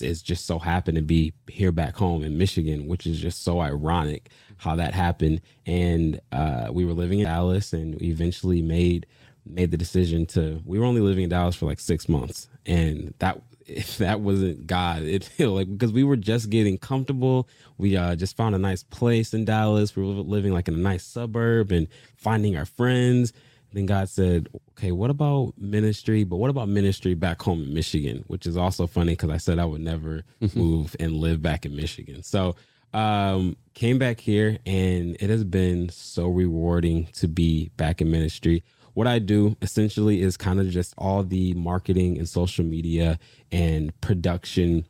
it's 0.00 0.22
just 0.22 0.46
so 0.46 0.58
happened 0.58 0.96
to 0.96 1.02
be 1.02 1.32
here 1.48 1.72
back 1.72 1.96
home 1.96 2.22
in 2.22 2.38
Michigan, 2.38 2.86
which 2.86 3.06
is 3.06 3.18
just 3.18 3.42
so 3.42 3.60
ironic 3.60 4.30
how 4.58 4.76
that 4.76 4.94
happened. 4.94 5.40
And 5.66 6.20
uh, 6.32 6.68
we 6.72 6.84
were 6.84 6.92
living 6.92 7.20
in 7.20 7.26
Dallas, 7.26 7.72
and 7.72 7.98
we 8.00 8.08
eventually 8.08 8.62
made 8.62 9.06
made 9.46 9.70
the 9.70 9.76
decision 9.76 10.26
to. 10.26 10.60
We 10.64 10.78
were 10.78 10.84
only 10.84 11.00
living 11.00 11.24
in 11.24 11.30
Dallas 11.30 11.56
for 11.56 11.66
like 11.66 11.80
six 11.80 12.08
months, 12.08 12.48
and 12.66 13.14
that 13.18 13.42
if 13.66 13.98
that 13.98 14.20
wasn't 14.20 14.66
God, 14.66 15.02
it 15.02 15.28
like 15.38 15.70
because 15.70 15.92
we 15.92 16.04
were 16.04 16.16
just 16.16 16.50
getting 16.50 16.78
comfortable. 16.78 17.48
We 17.78 17.96
uh, 17.96 18.16
just 18.16 18.36
found 18.36 18.54
a 18.54 18.58
nice 18.58 18.82
place 18.82 19.34
in 19.34 19.44
Dallas. 19.44 19.96
We 19.96 20.02
were 20.02 20.08
living 20.08 20.52
like 20.52 20.68
in 20.68 20.74
a 20.74 20.78
nice 20.78 21.04
suburb 21.04 21.72
and 21.72 21.88
finding 22.16 22.56
our 22.56 22.66
friends. 22.66 23.32
Then 23.72 23.86
God 23.86 24.08
said, 24.08 24.48
okay, 24.72 24.92
what 24.92 25.10
about 25.10 25.54
ministry? 25.56 26.24
But 26.24 26.36
what 26.36 26.50
about 26.50 26.68
ministry 26.68 27.14
back 27.14 27.40
home 27.42 27.62
in 27.62 27.74
Michigan? 27.74 28.24
Which 28.26 28.46
is 28.46 28.56
also 28.56 28.86
funny 28.86 29.12
because 29.12 29.30
I 29.30 29.36
said 29.36 29.58
I 29.58 29.64
would 29.64 29.80
never 29.80 30.24
move 30.54 30.96
and 30.98 31.14
live 31.14 31.40
back 31.42 31.64
in 31.64 31.76
Michigan. 31.76 32.22
So 32.22 32.56
um 32.92 33.56
came 33.74 33.98
back 33.98 34.18
here 34.18 34.58
and 34.66 35.16
it 35.20 35.30
has 35.30 35.44
been 35.44 35.88
so 35.90 36.26
rewarding 36.26 37.06
to 37.12 37.28
be 37.28 37.70
back 37.76 38.00
in 38.00 38.10
ministry 38.10 38.64
what 38.94 39.06
i 39.06 39.18
do 39.18 39.56
essentially 39.62 40.20
is 40.20 40.36
kind 40.36 40.58
of 40.58 40.68
just 40.68 40.92
all 40.98 41.22
the 41.22 41.54
marketing 41.54 42.18
and 42.18 42.28
social 42.28 42.64
media 42.64 43.16
and 43.52 43.98
production 44.00 44.84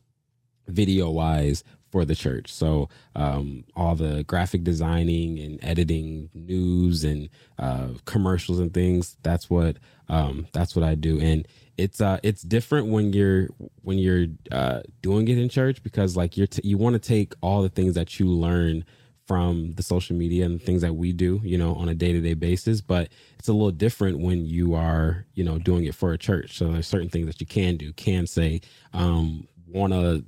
video 0.66 1.10
wise 1.10 1.62
for 1.91 2.05
the 2.05 2.14
church. 2.14 2.53
So 2.53 2.88
um, 3.16 3.64
all 3.74 3.95
the 3.95 4.24
graphic 4.24 4.64
designing 4.64 5.38
and 5.38 5.59
editing 5.62 6.30
news 6.34 7.05
and 7.05 7.28
uh, 7.59 7.88
commercials 8.05 8.59
and 8.61 8.72
things. 8.72 9.16
That's 9.22 9.51
what 9.51 9.76
um, 10.09 10.47
that's 10.53 10.74
what 10.74 10.84
I 10.84 10.95
do, 10.97 11.20
and 11.20 11.47
it's 11.76 12.01
uh, 12.01 12.18
it's 12.22 12.43
different 12.43 12.88
when 12.88 13.12
you're 13.12 13.49
when 13.82 13.99
you're 13.99 14.26
uh, 14.51 14.80
doing 15.03 15.28
it 15.28 15.38
in 15.38 15.49
church 15.49 15.82
because 15.82 16.16
like 16.16 16.36
you're 16.36 16.47
t- 16.47 16.62
you 16.64 16.76
want 16.78 16.95
to 16.95 16.99
take 16.99 17.34
all 17.41 17.62
the 17.62 17.68
things 17.68 17.95
that 17.95 18.18
you 18.18 18.26
learn 18.26 18.84
from 19.26 19.70
the 19.74 19.82
social 19.84 20.16
media 20.16 20.45
and 20.45 20.61
things 20.61 20.82
that 20.82 20.95
we 20.97 21.12
do, 21.12 21.41
you 21.45 21.57
know, 21.57 21.76
on 21.76 21.88
a 21.88 21.95
day 21.95 22.12
to 22.12 22.20
day 22.20 22.34
basis. 22.34 22.80
But 22.80 23.11
it's 23.38 23.47
a 23.47 23.53
little 23.53 23.70
different 23.70 24.18
when 24.18 24.45
you 24.45 24.74
are, 24.74 25.24
you 25.34 25.45
know, 25.45 25.57
doing 25.57 25.84
it 25.84 25.95
for 25.95 26.12
a 26.12 26.18
church. 26.18 26.59
So 26.59 26.72
there's 26.72 26.88
certain 26.88 27.09
things 27.09 27.26
that 27.28 27.41
you 27.41 27.47
can 27.47 27.76
do, 27.76 27.93
can 27.93 28.26
say, 28.26 28.61
um, 28.93 29.47
want 29.68 29.93
to 29.93 30.24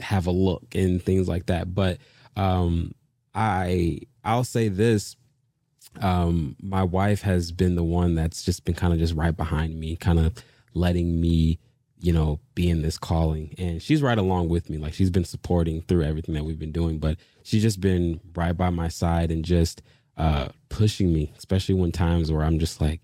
have 0.00 0.26
a 0.26 0.30
look 0.30 0.74
and 0.74 1.02
things 1.02 1.28
like 1.28 1.46
that. 1.46 1.74
But 1.74 1.98
um, 2.36 2.94
I 3.34 4.00
I'll 4.24 4.44
say 4.44 4.68
this. 4.68 5.16
Um, 6.00 6.54
my 6.60 6.82
wife 6.82 7.22
has 7.22 7.50
been 7.50 7.74
the 7.74 7.82
one 7.82 8.14
that's 8.14 8.44
just 8.44 8.64
been 8.64 8.74
kind 8.74 8.92
of 8.92 8.98
just 8.98 9.14
right 9.14 9.36
behind 9.36 9.78
me, 9.80 9.96
kind 9.96 10.18
of 10.18 10.34
letting 10.74 11.20
me, 11.20 11.58
you 11.98 12.12
know, 12.12 12.38
be 12.54 12.68
in 12.68 12.82
this 12.82 12.98
calling. 12.98 13.54
And 13.58 13.82
she's 13.82 14.02
right 14.02 14.18
along 14.18 14.48
with 14.48 14.70
me. 14.70 14.76
Like 14.76 14.94
she's 14.94 15.10
been 15.10 15.24
supporting 15.24 15.82
through 15.82 16.04
everything 16.04 16.34
that 16.34 16.44
we've 16.44 16.58
been 16.58 16.72
doing, 16.72 16.98
but 16.98 17.16
she's 17.42 17.62
just 17.62 17.80
been 17.80 18.20
right 18.36 18.52
by 18.56 18.70
my 18.70 18.88
side 18.88 19.30
and 19.30 19.44
just 19.44 19.82
uh 20.16 20.48
pushing 20.68 21.12
me, 21.12 21.32
especially 21.38 21.74
when 21.74 21.90
times 21.90 22.30
where 22.30 22.42
I'm 22.44 22.58
just 22.58 22.80
like, 22.80 23.00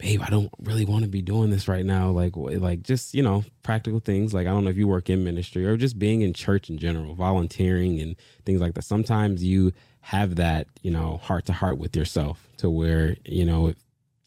babe, 0.00 0.22
I 0.24 0.30
don't 0.30 0.50
really 0.62 0.86
want 0.86 1.04
to 1.04 1.10
be 1.10 1.20
doing 1.20 1.50
this 1.50 1.68
right 1.68 1.84
now. 1.84 2.10
Like, 2.10 2.32
like 2.34 2.82
just 2.82 3.14
you 3.14 3.22
know, 3.22 3.44
practical 3.62 4.00
things. 4.00 4.32
Like, 4.32 4.46
I 4.46 4.50
don't 4.50 4.64
know 4.64 4.70
if 4.70 4.76
you 4.78 4.88
work 4.88 5.10
in 5.10 5.22
ministry 5.22 5.66
or 5.66 5.76
just 5.76 5.98
being 5.98 6.22
in 6.22 6.32
church 6.32 6.70
in 6.70 6.78
general, 6.78 7.14
volunteering 7.14 8.00
and 8.00 8.16
things 8.46 8.60
like 8.60 8.74
that. 8.74 8.84
Sometimes 8.84 9.44
you 9.44 9.72
have 10.00 10.36
that, 10.36 10.66
you 10.82 10.90
know, 10.90 11.18
heart 11.18 11.44
to 11.46 11.52
heart 11.52 11.76
with 11.76 11.94
yourself 11.94 12.48
to 12.56 12.70
where 12.70 13.16
you 13.26 13.44
know 13.44 13.66
it 13.66 13.76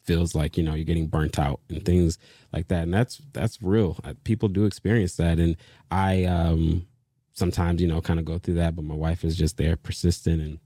feels 0.04 0.34
like 0.34 0.56
you 0.56 0.62
know 0.62 0.74
you're 0.74 0.84
getting 0.84 1.08
burnt 1.08 1.38
out 1.38 1.60
and 1.68 1.84
things 1.84 2.18
like 2.52 2.68
that. 2.68 2.84
And 2.84 2.94
that's 2.94 3.20
that's 3.32 3.60
real. 3.60 3.98
People 4.22 4.48
do 4.48 4.66
experience 4.66 5.16
that, 5.16 5.40
and 5.40 5.56
I 5.90 6.24
um 6.24 6.86
sometimes 7.32 7.82
you 7.82 7.88
know 7.88 8.00
kind 8.00 8.20
of 8.20 8.24
go 8.24 8.38
through 8.38 8.54
that. 8.54 8.76
But 8.76 8.84
my 8.84 8.94
wife 8.94 9.24
is 9.24 9.36
just 9.36 9.56
there, 9.56 9.76
persistent 9.76 10.40
and 10.40 10.58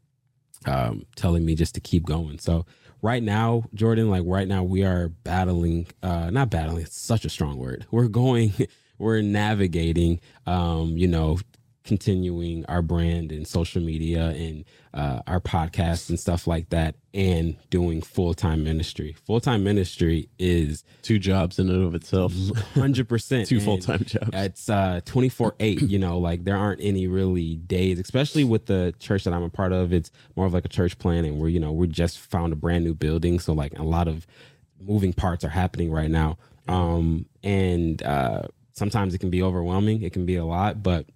um, 0.66 1.06
telling 1.16 1.44
me 1.44 1.54
just 1.54 1.74
to 1.74 1.80
keep 1.80 2.04
going. 2.04 2.38
So 2.38 2.66
right 3.02 3.22
now, 3.22 3.64
Jordan, 3.74 4.10
like 4.10 4.22
right 4.26 4.48
now, 4.48 4.62
we 4.62 4.84
are 4.84 5.08
battling, 5.08 5.86
uh, 6.02 6.30
not 6.30 6.50
battling, 6.50 6.82
it's 6.82 6.98
such 6.98 7.24
a 7.24 7.28
strong 7.28 7.56
word. 7.56 7.86
We're 7.90 8.08
going, 8.08 8.52
we're 8.98 9.20
navigating, 9.22 10.20
um, 10.46 10.96
you 10.96 11.06
know, 11.08 11.38
continuing 11.88 12.64
our 12.66 12.82
brand 12.82 13.32
and 13.32 13.48
social 13.48 13.82
media 13.82 14.26
and 14.28 14.64
uh, 14.94 15.20
our 15.26 15.40
podcast 15.40 16.10
and 16.10 16.20
stuff 16.20 16.46
like 16.46 16.68
that 16.68 16.94
and 17.14 17.56
doing 17.70 18.02
full-time 18.02 18.62
ministry. 18.62 19.16
Full-time 19.26 19.64
ministry 19.64 20.28
is 20.38 20.84
two 21.02 21.18
jobs 21.18 21.58
in 21.58 21.68
and 21.70 21.82
of 21.84 21.94
itself. 21.94 22.32
100% 22.34 23.46
two 23.48 23.60
full-time 23.60 24.04
jobs. 24.04 24.28
it's 24.34 24.68
uh 24.68 25.00
24 25.04 25.54
8 25.58 25.82
you 25.82 25.98
know 25.98 26.18
like 26.18 26.44
there 26.44 26.56
aren't 26.56 26.80
any 26.82 27.06
really 27.06 27.56
days 27.56 27.98
especially 27.98 28.44
with 28.44 28.66
the 28.66 28.94
church 28.98 29.24
that 29.24 29.32
i'm 29.32 29.42
a 29.42 29.48
part 29.50 29.72
of 29.72 29.92
it's 29.92 30.10
more 30.36 30.46
of 30.46 30.52
like 30.52 30.64
a 30.64 30.68
church 30.68 30.98
planning 30.98 31.38
we're 31.38 31.48
you 31.48 31.58
know 31.60 31.72
we 31.72 31.86
just 31.86 32.18
found 32.18 32.52
a 32.52 32.56
brand 32.56 32.84
new 32.84 32.94
building. 32.94 33.38
So 33.40 33.52
like 33.54 33.78
a 33.78 33.82
lot 33.82 34.08
of 34.08 34.26
moving 34.80 35.12
parts 35.12 35.42
are 35.44 35.48
happening 35.48 35.90
right 35.90 36.10
now. 36.10 36.36
Um 36.68 37.24
and 37.42 38.02
uh 38.02 38.42
sometimes 38.72 39.14
it 39.14 39.18
can 39.18 39.30
be 39.30 39.42
overwhelming. 39.42 40.02
It 40.02 40.12
can 40.12 40.26
be 40.26 40.36
a 40.36 40.44
lot 40.44 40.82
but 40.82 41.06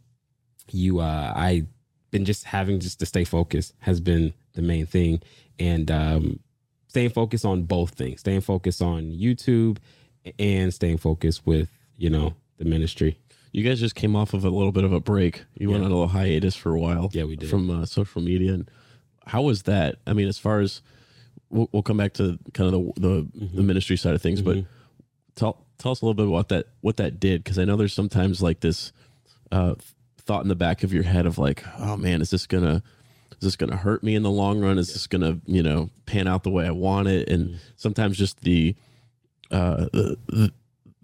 you 0.74 0.98
uh 1.00 1.32
i 1.36 1.62
been 2.10 2.24
just 2.24 2.44
having 2.44 2.78
just 2.80 2.98
to 3.00 3.06
stay 3.06 3.24
focused 3.24 3.74
has 3.80 4.00
been 4.00 4.32
the 4.54 4.62
main 4.62 4.84
thing. 4.86 5.20
And 5.58 5.90
um 5.90 6.40
staying 6.88 7.10
focused 7.10 7.44
on 7.46 7.62
both 7.62 7.90
things 7.94 8.20
staying 8.20 8.42
focused 8.42 8.82
on 8.82 9.04
youtube 9.12 9.78
and 10.38 10.72
staying 10.74 10.98
focused 10.98 11.46
with 11.46 11.68
you 11.96 12.10
know 12.10 12.34
the 12.58 12.64
ministry. 12.64 13.18
You 13.52 13.62
guys 13.64 13.80
just 13.80 13.94
came 13.94 14.14
off 14.16 14.34
of 14.34 14.44
a 14.44 14.50
little 14.50 14.72
bit 14.72 14.84
of 14.84 14.92
a 14.92 15.00
break. 15.00 15.44
You 15.54 15.68
Yeah. 15.68 15.72
went 15.72 15.84
on 15.84 15.90
a 15.90 15.94
little 15.94 16.08
hiatus 16.08 16.54
for 16.56 16.74
a 16.74 16.80
while 16.80 17.10
Yeah, 17.12 17.24
we 17.24 17.36
did. 17.36 17.50
from 17.50 17.68
uh, 17.70 17.84
social 17.86 18.22
media. 18.22 18.54
And 18.54 18.70
how 19.26 19.42
was 19.42 19.62
that? 19.64 19.96
I 20.06 20.12
mean 20.12 20.28
as 20.28 20.38
far 20.38 20.60
as 20.60 20.80
we'll, 21.50 21.68
we'll 21.72 21.82
come 21.82 21.96
back 21.96 22.12
to 22.14 22.38
kind 22.54 22.72
of 22.74 22.94
the 22.96 23.00
the, 23.00 23.08
Mm-hmm. 23.24 23.56
the 23.56 23.62
ministry 23.62 23.96
side 23.96 24.14
of 24.14 24.22
things 24.22 24.42
but 24.42 24.58
tell 25.34 25.64
tell 25.78 25.92
us 25.92 26.00
a 26.02 26.04
little 26.04 26.14
bit 26.14 26.28
about 26.28 26.48
that 26.50 26.66
what 26.82 26.96
that 26.98 27.18
did. 27.20 27.42
Because 27.42 27.58
i 27.58 27.64
know 27.64 27.76
there's 27.76 27.94
sometimes 27.94 28.42
like 28.42 28.60
this 28.60 28.92
uh 29.50 29.74
thought 30.24 30.42
in 30.42 30.48
the 30.48 30.54
back 30.54 30.82
of 30.82 30.92
your 30.92 31.02
head 31.02 31.26
of 31.26 31.38
like 31.38 31.64
oh 31.78 31.96
man 31.96 32.20
is 32.22 32.30
this 32.30 32.46
gonna 32.46 32.82
is 33.32 33.38
this 33.40 33.56
gonna 33.56 33.76
hurt 33.76 34.02
me 34.04 34.14
in 34.14 34.22
the 34.22 34.30
long 34.30 34.60
run? 34.60 34.78
Is 34.78 34.92
this 34.92 35.06
gonna 35.06 35.38
you 35.46 35.62
know 35.62 35.90
pan 36.06 36.28
out 36.28 36.42
the 36.44 36.50
way 36.50 36.66
i 36.66 36.70
want 36.70 37.08
it? 37.08 37.28
And 37.28 37.48
Mm-hmm. 37.50 37.56
sometimes 37.76 38.16
just 38.18 38.40
the 38.42 38.74
uh 39.50 39.86
the, 39.92 40.16
the 40.28 40.52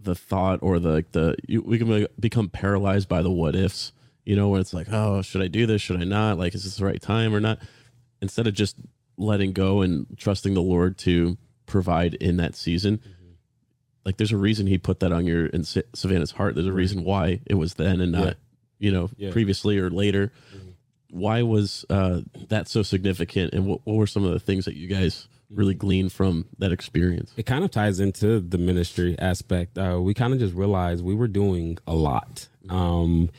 the 0.00 0.14
thought 0.14 0.60
or 0.62 0.78
the 0.78 1.04
the 1.12 1.36
you, 1.46 1.62
we 1.62 1.78
can 1.78 2.06
become 2.20 2.48
paralyzed 2.48 3.08
by 3.08 3.22
the 3.22 3.30
what 3.30 3.56
ifs 3.56 3.92
you 4.24 4.36
know 4.36 4.48
where 4.48 4.60
it's 4.60 4.72
like 4.72 4.86
oh 4.92 5.20
should 5.22 5.42
i 5.42 5.48
do 5.48 5.66
this? 5.66 5.82
Should 5.82 6.00
i 6.00 6.04
not? 6.04 6.38
Like 6.38 6.54
is 6.54 6.64
this 6.64 6.76
the 6.76 6.84
right 6.84 7.00
time 7.02 7.34
or 7.34 7.40
not? 7.40 7.58
Instead 8.22 8.46
of 8.46 8.54
just 8.54 8.76
letting 9.16 9.52
go 9.52 9.82
and 9.82 10.06
trusting 10.16 10.54
the 10.54 10.62
lord 10.62 10.96
to 10.98 11.36
provide 11.66 12.14
in 12.14 12.36
that 12.36 12.54
season 12.54 13.00
like 14.04 14.16
there's 14.16 14.32
a 14.32 14.36
reason 14.36 14.66
he 14.66 14.78
put 14.78 15.00
that 15.00 15.12
on 15.12 15.26
your 15.26 15.46
in 15.46 15.64
savannah's 15.64 16.30
heart. 16.30 16.54
There's 16.54 16.66
a 16.66 16.72
reason 16.72 17.04
why 17.04 17.40
it 17.44 17.54
was 17.56 17.74
then 17.74 18.00
and 18.00 18.12
not 18.12 18.24
Yeah. 18.26 18.32
You 18.78 18.90
know 18.90 19.10
Yeah. 19.16 19.30
previously 19.32 19.78
or 19.78 19.90
later 19.90 20.32
why 21.10 21.42
was 21.42 21.84
uh 21.88 22.20
that 22.48 22.68
so 22.68 22.82
significant 22.82 23.54
and 23.54 23.64
what, 23.66 23.80
what 23.84 23.94
were 23.96 24.06
some 24.06 24.24
of 24.24 24.32
the 24.32 24.38
things 24.40 24.64
that 24.66 24.76
you 24.76 24.86
guys 24.88 25.26
really 25.50 25.72
gleaned 25.74 26.12
from 26.12 26.44
that 26.58 26.70
experience 26.72 27.32
it 27.38 27.46
kind 27.46 27.64
of 27.64 27.70
ties 27.70 28.00
into 28.00 28.38
the 28.40 28.58
ministry 28.58 29.18
aspect. 29.18 29.78
Uh, 29.78 29.98
we 30.00 30.12
kind 30.12 30.34
of 30.34 30.38
just 30.38 30.54
realized 30.54 31.02
we 31.02 31.14
were 31.14 31.28
doing 31.28 31.78
a 31.86 31.94
lot. 31.94 32.48
Um, 32.68 33.30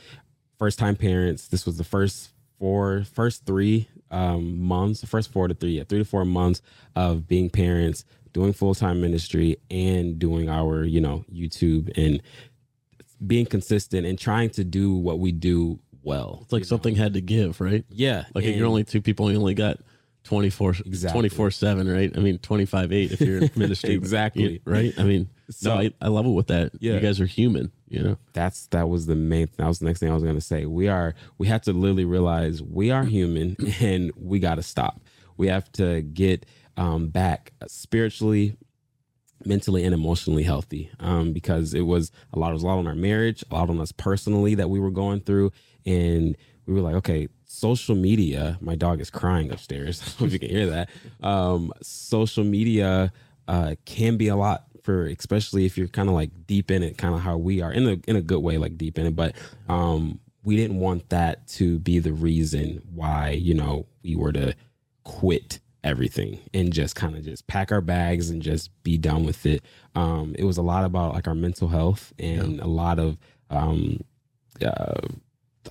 first 0.58 0.78
time 0.80 0.96
parents. 0.96 1.46
This 1.46 1.64
was 1.64 1.76
the 1.78 1.84
first 1.84 2.30
four, 2.58 3.04
first 3.04 3.46
three 3.46 3.86
um, 4.10 4.60
months, 4.60 5.00
the 5.02 5.06
first 5.06 5.30
four 5.32 5.46
to 5.46 5.54
three, 5.54 5.76
yeah, 5.78 5.84
three 5.84 6.00
to 6.00 6.04
four 6.04 6.24
months 6.24 6.60
of 6.96 7.28
being 7.28 7.48
parents, 7.48 8.04
doing 8.32 8.52
full 8.52 8.74
time 8.74 9.00
ministry, 9.00 9.56
and 9.70 10.18
doing 10.18 10.48
our, 10.48 10.82
you 10.82 11.00
know, 11.00 11.24
YouTube 11.32 11.96
and 11.96 12.20
being 13.26 13.46
consistent 13.46 14.06
and 14.06 14.18
trying 14.18 14.50
to 14.50 14.64
do 14.64 14.94
what 14.94 15.18
we 15.18 15.32
do 15.32 15.78
well. 16.02 16.40
it's 16.42 16.52
like 16.52 16.64
something 16.64 16.94
had 16.96 17.12
to 17.14 17.20
give 17.20 17.60
right 17.60 17.84
Yeah, 17.90 18.24
like 18.34 18.44
if 18.44 18.56
you're 18.56 18.66
only 18.66 18.84
two 18.84 19.02
people 19.02 19.30
you 19.30 19.36
only 19.38 19.54
got 19.54 19.78
24 20.24 20.76
Exactly. 20.86 21.20
24 21.28 21.50
7 21.50 21.88
right 21.90 22.12
i 22.16 22.20
mean 22.20 22.38
25 22.38 22.92
8 22.92 23.12
if 23.12 23.20
you're 23.22 23.38
in 23.38 23.50
ministry 23.56 23.94
Exactly. 23.94 24.60
right 24.66 24.92
i 24.98 25.02
mean 25.02 25.28
So- 25.50 25.74
no 25.74 25.80
I, 25.80 25.92
I 26.00 26.08
love 26.08 26.26
it 26.26 26.30
with 26.30 26.48
that 26.48 26.72
Yeah. 26.78 26.94
you 26.94 27.00
guys 27.00 27.20
are 27.20 27.26
human 27.26 27.72
you 27.88 28.02
know 28.02 28.16
that's 28.34 28.66
that 28.68 28.88
was 28.88 29.06
the 29.06 29.14
main 29.16 29.48
that 29.56 29.66
was 29.66 29.78
the 29.80 29.86
next 29.86 29.98
thing 30.00 30.10
I 30.10 30.14
was 30.14 30.22
gonna 30.22 30.40
say. 30.40 30.64
We 30.66 30.86
are 30.88 31.14
we 31.38 31.48
have 31.48 31.62
to 31.62 31.72
literally 31.72 32.04
realize 32.04 32.62
we 32.62 32.90
are 32.92 33.04
human 33.04 33.56
and 33.80 34.12
we 34.16 34.38
gotta 34.38 34.62
stop. 34.62 35.00
We 35.36 35.48
have 35.48 35.70
to 35.72 36.00
get 36.02 36.46
um 36.76 37.08
back 37.08 37.52
spiritually, 37.66 38.56
mentally 39.44 39.84
and 39.84 39.94
emotionally 39.94 40.42
healthy. 40.42 40.90
Um 41.00 41.32
because 41.32 41.74
it 41.74 41.82
was 41.82 42.12
a 42.32 42.38
lot 42.38 42.50
it 42.50 42.54
was 42.54 42.62
a 42.62 42.66
lot 42.66 42.78
on 42.78 42.86
our 42.86 42.94
marriage, 42.94 43.44
a 43.50 43.54
lot 43.54 43.70
on 43.70 43.80
us 43.80 43.92
personally 43.92 44.54
that 44.54 44.70
we 44.70 44.80
were 44.80 44.90
going 44.90 45.20
through. 45.20 45.52
And 45.86 46.36
we 46.66 46.74
were 46.74 46.80
like, 46.80 46.94
okay, 46.96 47.28
social 47.46 47.96
media, 47.96 48.58
my 48.60 48.76
dog 48.76 49.00
is 49.00 49.10
crying 49.10 49.50
upstairs. 49.50 50.02
I 50.02 50.04
don't 50.06 50.20
know 50.20 50.26
if 50.26 50.32
you 50.34 50.38
can 50.38 50.50
hear 50.50 50.66
that. 50.66 50.90
Um, 51.22 51.72
social 51.82 52.44
media 52.44 53.12
uh, 53.48 53.74
can 53.84 54.16
be 54.16 54.28
a 54.28 54.36
lot 54.36 54.64
for 54.82 55.06
especially 55.06 55.66
if 55.66 55.76
you're 55.76 55.88
kind 55.88 56.08
of 56.08 56.14
like 56.14 56.30
deep 56.46 56.70
in 56.70 56.82
it, 56.82 56.96
kind 56.96 57.14
of 57.14 57.20
how 57.20 57.36
we 57.36 57.60
are 57.60 57.72
in 57.72 57.88
a 57.88 57.98
in 58.08 58.16
a 58.16 58.22
good 58.22 58.40
way, 58.40 58.58
like 58.58 58.78
deep 58.78 58.98
in 58.98 59.06
it. 59.06 59.16
But 59.16 59.34
um, 59.68 60.20
we 60.44 60.56
didn't 60.56 60.78
want 60.78 61.08
that 61.10 61.46
to 61.48 61.78
be 61.78 61.98
the 61.98 62.12
reason 62.12 62.82
why 62.94 63.30
you 63.30 63.54
know 63.54 63.86
we 64.02 64.16
were 64.16 64.32
to 64.32 64.54
quit 65.04 65.60
everything 65.82 66.38
and 66.52 66.72
just 66.72 66.94
kind 66.94 67.16
of 67.16 67.24
just 67.24 67.46
pack 67.46 67.72
our 67.72 67.80
bags 67.80 68.30
and 68.30 68.42
just 68.42 68.70
be 68.82 68.98
done 68.98 69.24
with 69.24 69.46
it. 69.46 69.62
Um, 69.94 70.34
it 70.38 70.44
was 70.44 70.58
a 70.58 70.62
lot 70.62 70.84
about 70.84 71.14
like 71.14 71.26
our 71.26 71.34
mental 71.34 71.68
health 71.68 72.12
and 72.18 72.60
a 72.60 72.66
lot 72.66 72.98
of 72.98 73.18
um, 73.50 74.00
uh, 74.64 75.00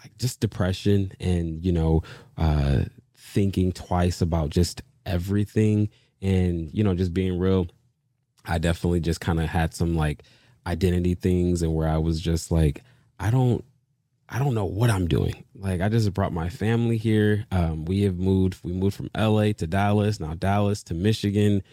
like 0.02 0.18
just 0.18 0.40
depression 0.40 1.12
and 1.20 1.66
you 1.66 1.72
know 1.72 2.04
uh 2.38 2.84
thinking 3.18 3.72
twice 3.72 4.22
about 4.22 4.50
just 4.50 4.82
everything 5.06 5.90
and 6.22 6.70
you 6.74 6.84
know 6.84 6.94
just 6.94 7.14
being 7.14 7.40
real 7.40 7.68
I 8.46 8.58
definitely 8.58 9.00
just 9.00 9.22
kind 9.22 9.40
of 9.40 9.48
had 9.48 9.74
some 9.74 9.96
like 9.96 10.24
identity 10.66 11.16
things 11.16 11.62
and 11.62 11.74
where 11.74 11.88
I 11.88 11.98
was 11.98 12.20
just 12.20 12.52
like, 12.52 12.84
I 13.20 13.30
don't 13.30 13.64
I 14.32 14.38
don't 14.38 14.54
know 14.54 14.66
what 14.66 14.92
I'm 14.92 15.08
doing. 15.08 15.44
Like 15.56 15.82
I 15.82 15.90
just 15.90 16.14
brought 16.14 16.32
my 16.32 16.50
family 16.50 16.98
here. 16.98 17.46
Um, 17.52 17.86
we 17.86 18.04
have 18.04 18.18
moved. 18.18 18.60
We 18.64 18.74
moved 18.74 18.96
from 18.96 19.10
LA 19.18 19.54
to 19.54 19.66
Dallas, 19.68 20.20
now 20.20 20.36
Dallas 20.36 20.84
to 20.84 20.94
Michigan. 20.94 21.64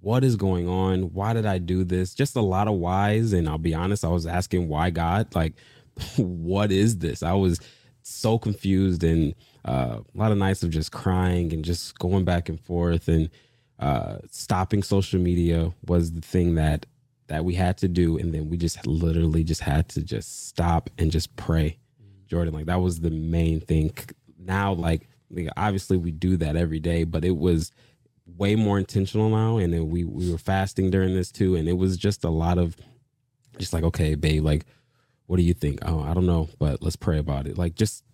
What 0.00 0.22
is 0.22 0.36
going 0.36 0.68
on? 0.68 1.12
Why 1.14 1.32
did 1.32 1.46
I 1.46 1.58
do 1.58 1.82
this? 1.82 2.14
Just 2.14 2.36
a 2.36 2.40
lot 2.40 2.68
of 2.68 2.74
whys. 2.74 3.32
And 3.32 3.48
I'll 3.48 3.58
be 3.58 3.74
honest, 3.74 4.04
I 4.04 4.08
was 4.08 4.24
asking 4.24 4.68
why 4.68 4.90
God. 4.90 5.34
Like, 5.34 5.54
what 6.16 6.70
is 6.70 6.98
this? 6.98 7.24
I 7.24 7.32
was 7.32 7.58
so 8.02 8.38
confused 8.38 9.02
and 9.02 9.34
uh, 9.64 9.98
a 9.98 10.18
lot 10.18 10.30
of 10.30 10.38
nights 10.38 10.62
of 10.62 10.70
just 10.70 10.92
crying 10.92 11.52
and 11.52 11.64
just 11.64 11.98
going 11.98 12.24
back 12.24 12.48
and 12.48 12.60
forth 12.60 13.08
and 13.08 13.28
uh, 13.80 14.18
stopping 14.30 14.84
social 14.84 15.20
media 15.20 15.72
was 15.86 16.12
the 16.12 16.20
thing 16.20 16.54
that 16.54 16.86
that 17.26 17.44
we 17.44 17.54
had 17.54 17.76
to 17.76 17.88
do 17.88 18.16
and 18.16 18.32
then 18.32 18.48
we 18.48 18.56
just 18.56 18.86
literally 18.86 19.42
just 19.42 19.60
had 19.60 19.88
to 19.88 20.00
just 20.00 20.46
stop 20.46 20.88
and 20.96 21.10
just 21.10 21.34
pray 21.34 21.76
jordan 22.26 22.52
like 22.54 22.66
that 22.66 22.80
was 22.80 23.00
the 23.00 23.10
main 23.10 23.60
thing. 23.60 23.92
Now 24.38 24.72
like, 24.72 25.08
like 25.30 25.48
obviously 25.56 25.96
we 25.96 26.10
do 26.12 26.36
that 26.36 26.56
every 26.56 26.80
day 26.80 27.04
but 27.04 27.24
it 27.24 27.36
was 27.36 27.72
way 28.26 28.56
more 28.56 28.78
intentional 28.78 29.28
now 29.30 29.56
and 29.56 29.72
then 29.72 29.88
we 29.88 30.04
we 30.04 30.30
were 30.30 30.38
fasting 30.38 30.90
during 30.90 31.14
this 31.14 31.30
too 31.30 31.54
and 31.54 31.68
it 31.68 31.74
was 31.74 31.96
just 31.96 32.24
a 32.24 32.30
lot 32.30 32.58
of 32.58 32.76
just 33.58 33.72
like 33.72 33.84
okay 33.84 34.14
babe 34.14 34.44
like 34.44 34.66
what 35.26 35.38
do 35.38 35.42
you 35.42 35.54
think? 35.54 35.80
Oh 35.84 36.00
i 36.00 36.14
don't 36.14 36.26
know 36.26 36.48
but 36.58 36.82
let's 36.82 36.96
pray 36.96 37.18
about 37.18 37.46
it. 37.46 37.58
Like 37.58 37.74
just 37.74 38.04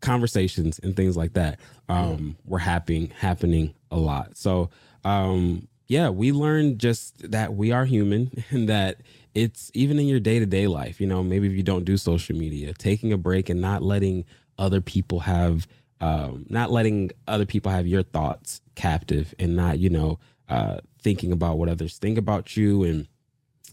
conversations 0.00 0.80
and 0.82 0.96
things 0.96 1.16
like 1.16 1.34
that 1.34 1.60
um 1.88 2.36
were 2.44 2.58
happening 2.58 3.12
happening 3.18 3.74
a 3.90 3.96
lot. 3.96 4.36
So 4.36 4.70
um 5.04 5.68
yeah 5.88 6.08
we 6.08 6.32
learned 6.32 6.78
just 6.78 7.30
that 7.30 7.54
we 7.54 7.72
are 7.72 7.84
human 7.84 8.30
and 8.50 8.68
that 8.68 9.00
it's 9.34 9.70
even 9.74 9.98
in 9.98 10.06
your 10.06 10.20
day-to-day 10.20 10.66
life 10.66 11.00
you 11.00 11.06
know 11.06 11.22
maybe 11.22 11.46
if 11.46 11.52
you 11.54 11.62
don't 11.62 11.84
do 11.84 11.96
social 11.96 12.36
media 12.36 12.72
taking 12.74 13.12
a 13.12 13.16
break 13.16 13.48
and 13.48 13.60
not 13.60 13.82
letting 13.82 14.24
other 14.58 14.80
people 14.80 15.20
have 15.20 15.66
um 16.00 16.44
not 16.48 16.70
letting 16.70 17.10
other 17.26 17.46
people 17.46 17.72
have 17.72 17.86
your 17.86 18.02
thoughts 18.02 18.60
captive 18.74 19.34
and 19.38 19.56
not 19.56 19.78
you 19.78 19.88
know 19.88 20.18
uh 20.48 20.76
thinking 21.00 21.32
about 21.32 21.56
what 21.58 21.68
others 21.68 21.98
think 21.98 22.18
about 22.18 22.56
you 22.56 22.84
and 22.84 23.08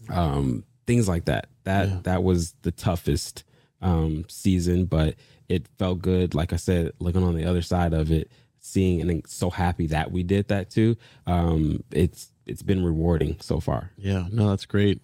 um 0.08 0.64
things 0.86 1.08
like 1.08 1.26
that 1.26 1.48
that 1.64 1.88
Yeah. 1.88 1.98
that 2.04 2.22
was 2.22 2.54
the 2.62 2.72
toughest 2.72 3.44
um 3.82 4.24
season 4.28 4.86
but 4.86 5.14
it 5.48 5.66
felt 5.78 6.00
good 6.00 6.34
like 6.34 6.52
i 6.52 6.56
said 6.56 6.92
looking 6.98 7.22
on 7.22 7.34
the 7.34 7.44
other 7.44 7.62
side 7.62 7.92
of 7.92 8.10
it 8.10 8.30
seeing 8.60 9.00
and 9.00 9.26
so 9.26 9.50
happy 9.50 9.86
that 9.88 10.10
we 10.12 10.22
did 10.22 10.48
that 10.48 10.70
too 10.70 10.96
um 11.26 11.82
it's 11.90 12.32
it's 12.46 12.62
been 12.62 12.84
rewarding 12.84 13.36
so 13.40 13.60
far 13.60 13.90
Yeah, 13.96 14.26
no, 14.32 14.48
that's 14.50 14.66
great. 14.66 15.00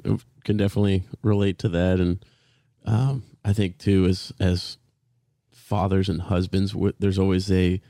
Can 0.47 0.57
definitely 0.57 1.03
relate 1.23 1.59
to 1.59 1.69
that, 1.71 1.99
and 1.99 2.25
um, 2.85 3.25
I 3.45 3.53
think 3.53 3.79
too, 3.79 4.07
as 4.07 4.33
as 4.39 4.79
fathers 5.51 6.09
and 6.09 6.23
husbands, 6.23 6.71
w- 6.71 6.93
there's 7.01 7.19
always 7.19 7.51
a 7.51 7.81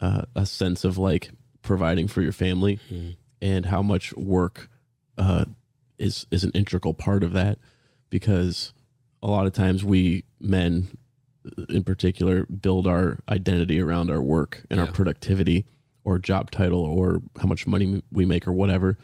uh, 0.00 0.22
a 0.34 0.44
sense 0.44 0.84
of 0.84 0.98
like 0.98 1.30
providing 1.62 2.06
for 2.08 2.20
your 2.20 2.32
family, 2.32 2.78
and 3.40 3.64
how 3.64 3.80
much 3.80 4.12
work 4.18 4.68
uh, 5.16 5.46
is 5.98 6.26
is 6.30 6.44
an 6.44 6.50
integral 6.50 6.92
part 6.92 7.24
of 7.24 7.32
that, 7.32 7.58
because 8.10 8.74
a 9.22 9.26
lot 9.26 9.46
of 9.46 9.54
times 9.54 9.82
we 9.82 10.24
men, 10.38 10.88
in 11.70 11.84
particular, 11.84 12.44
build 12.44 12.86
our 12.86 13.20
identity 13.30 13.80
around 13.80 14.10
our 14.10 14.20
work 14.20 14.66
and 14.70 14.78
our 14.78 14.86
productivity 14.92 15.64
or 16.04 16.18
job 16.18 16.50
title 16.50 16.84
or 16.84 17.22
how 17.40 17.46
much 17.46 17.66
money 17.66 18.02
we 18.12 18.26
make 18.26 18.46
or 18.46 18.52
whatever 18.52 18.98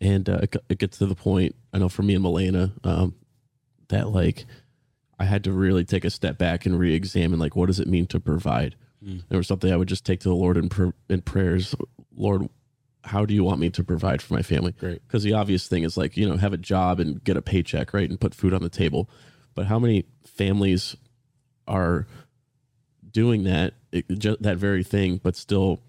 and 0.00 0.28
uh, 0.28 0.38
it, 0.42 0.56
it 0.68 0.78
gets 0.78 0.98
to 0.98 1.06
the 1.06 1.14
point 1.14 1.54
i 1.72 1.78
know 1.78 1.88
for 1.88 2.02
me 2.02 2.14
and 2.14 2.22
Milena 2.22 2.72
um, 2.84 3.14
that 3.88 4.08
like 4.08 4.46
i 5.18 5.24
had 5.24 5.44
to 5.44 5.52
really 5.52 5.84
take 5.84 6.04
a 6.04 6.10
step 6.10 6.38
back 6.38 6.64
and 6.66 6.78
re-examine 6.78 7.38
like 7.38 7.54
what 7.56 7.66
does 7.66 7.80
it 7.80 7.88
mean 7.88 8.06
to 8.06 8.20
provide 8.20 8.76
Mm. 9.02 9.22
there 9.30 9.38
was 9.38 9.46
something 9.46 9.72
i 9.72 9.76
would 9.78 9.88
just 9.88 10.04
take 10.04 10.20
to 10.20 10.28
the 10.28 10.34
lord 10.34 10.58
in, 10.58 10.68
pr- 10.68 10.90
in 11.08 11.22
prayers 11.22 11.74
lord 12.14 12.46
how 13.02 13.24
do 13.24 13.32
you 13.32 13.42
want 13.42 13.58
me 13.58 13.70
to 13.70 13.82
provide 13.82 14.20
for 14.20 14.34
my 14.34 14.42
family 14.42 14.72
Great. 14.78 15.00
because 15.06 15.22
the 15.22 15.32
obvious 15.32 15.66
thing 15.66 15.84
is 15.84 15.96
like 15.96 16.18
you 16.18 16.28
know 16.28 16.36
have 16.36 16.52
a 16.52 16.58
job 16.58 17.00
and 17.00 17.24
get 17.24 17.34
a 17.34 17.40
paycheck 17.40 17.94
right 17.94 18.10
and 18.10 18.20
put 18.20 18.34
food 18.34 18.52
on 18.52 18.60
the 18.60 18.68
table 18.68 19.08
but 19.54 19.64
how 19.64 19.78
many 19.78 20.04
families 20.26 20.96
are 21.66 22.06
doing 23.10 23.44
that 23.44 23.72
it, 23.90 24.06
ju- 24.18 24.36
that 24.38 24.58
very 24.58 24.84
thing 24.84 25.18
but 25.22 25.34
still 25.34 25.80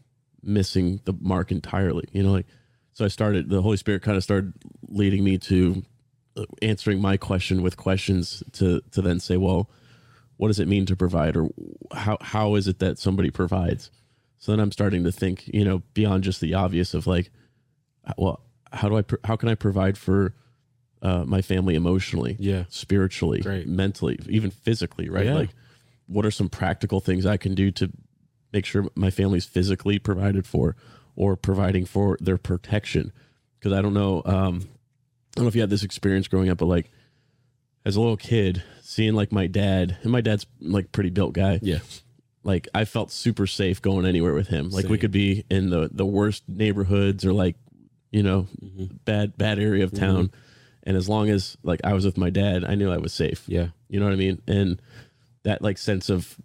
missing 0.42 1.02
the 1.04 1.14
mark 1.20 1.52
entirely 1.52 2.06
you 2.14 2.24
know 2.24 2.32
like 2.32 2.48
so 2.94 3.06
i 3.06 3.08
started 3.08 3.50
the 3.50 3.62
holy 3.62 3.78
spirit 3.78 4.02
kind 4.02 4.18
of 4.18 4.24
started 4.24 4.54
leading 4.90 5.24
me 5.24 5.38
to 5.38 5.84
uh, 6.38 6.44
answering 6.62 7.00
my 7.02 7.18
question 7.18 7.62
with 7.62 7.78
questions 7.78 8.44
to 8.54 8.82
to 8.92 9.02
then 9.02 9.20
say 9.20 9.38
well 9.38 9.70
what 10.38 10.48
does 10.48 10.60
it 10.60 10.68
mean 10.68 10.86
to 10.86 10.96
provide 10.96 11.36
or 11.38 11.50
how 11.94 12.18
how 12.22 12.56
is 12.56 12.68
it 12.68 12.80
that 12.80 12.98
somebody 13.00 13.30
provides 13.30 13.92
so 14.38 14.52
then 14.52 14.60
i'm 14.60 14.72
starting 14.72 15.04
to 15.04 15.12
think 15.12 15.48
you 15.54 15.64
know 15.66 15.82
beyond 15.94 16.24
just 16.24 16.42
the 16.42 16.54
obvious 16.54 16.94
of 16.94 17.06
like 17.08 17.30
well 18.18 18.42
how 18.72 18.90
do 18.90 18.98
i 18.98 19.04
how 19.26 19.36
can 19.36 19.50
i 19.50 19.56
provide 19.56 19.98
for 19.98 20.34
uh, 21.04 21.24
my 21.26 21.42
family 21.42 21.74
emotionally 21.76 22.36
Yeah. 22.40 22.66
spiritually 22.70 23.42
Great. 23.42 23.68
mentally 23.68 24.20
even 24.30 24.52
physically 24.52 25.10
right 25.10 25.26
Yeah. 25.26 25.34
like 25.36 25.50
what 26.08 26.26
are 26.26 26.32
some 26.32 26.50
practical 26.50 27.00
things 27.00 27.26
i 27.26 27.38
can 27.38 27.56
do 27.56 27.72
to 27.72 27.92
make 28.54 28.66
sure 28.66 28.88
my 28.96 29.10
family's 29.10 29.46
physically 29.46 29.98
provided 30.00 30.46
for 30.46 30.76
or 31.22 31.36
providing 31.38 31.86
for 31.86 32.18
their 32.20 32.38
protection 32.38 33.12
because 33.60 33.72
i 33.78 33.82
don't 33.82 33.94
know 33.94 34.22
um 34.26 34.56
i 34.64 35.36
don't 35.36 35.44
know 35.46 35.48
if 35.48 35.56
you 35.56 35.62
had 35.62 35.70
this 35.70 35.84
experience 35.84 36.28
growing 36.28 36.50
up 36.50 36.58
but 36.58 36.66
like 36.66 36.90
as 37.86 37.96
a 37.96 38.02
little 38.02 38.18
kid 38.18 38.64
seeing 38.82 39.14
like 39.14 39.32
my 39.32 39.48
dad 39.48 39.98
and 40.04 40.12
my 40.12 40.22
dad's 40.22 40.46
like 40.60 40.92
pretty 40.92 41.10
built 41.10 41.34
guy 41.34 41.60
yeah 41.62 41.80
like 42.44 42.68
I 42.74 42.86
felt 42.86 43.12
super 43.12 43.46
safe 43.46 43.84
going 43.84 44.04
anywhere 44.04 44.34
with 44.34 44.48
him. 44.48 44.72
Like 44.72 44.88
we 44.88 44.98
could 44.98 45.12
be 45.12 45.46
in 45.52 45.70
the 45.70 45.92
the 45.94 46.08
worst 46.08 46.42
neighborhoods 46.48 47.24
or 47.24 47.34
like 47.34 47.56
you 48.10 48.24
know 48.24 48.48
Mm-hmm. 48.64 48.86
bad 49.06 49.38
bad 49.38 49.60
area 49.60 49.84
of 49.84 49.92
town, 49.94 50.32
and 50.82 50.98
as 50.98 51.08
long 51.08 51.30
as 51.30 51.56
like 51.62 51.82
I 51.84 51.94
was 51.94 52.04
with 52.04 52.18
my 52.18 52.32
dad, 52.32 52.64
I 52.66 52.74
knew 52.74 52.92
I 52.92 52.98
was 52.98 53.14
safe. 53.14 53.44
yeah 53.46 53.68
You 53.90 54.00
know 54.00 54.08
what 54.08 54.14
I 54.14 54.18
mean? 54.18 54.42
And 54.48 54.82
that 55.44 55.62
like 55.62 55.78
sense 55.78 56.10
of 56.10 56.36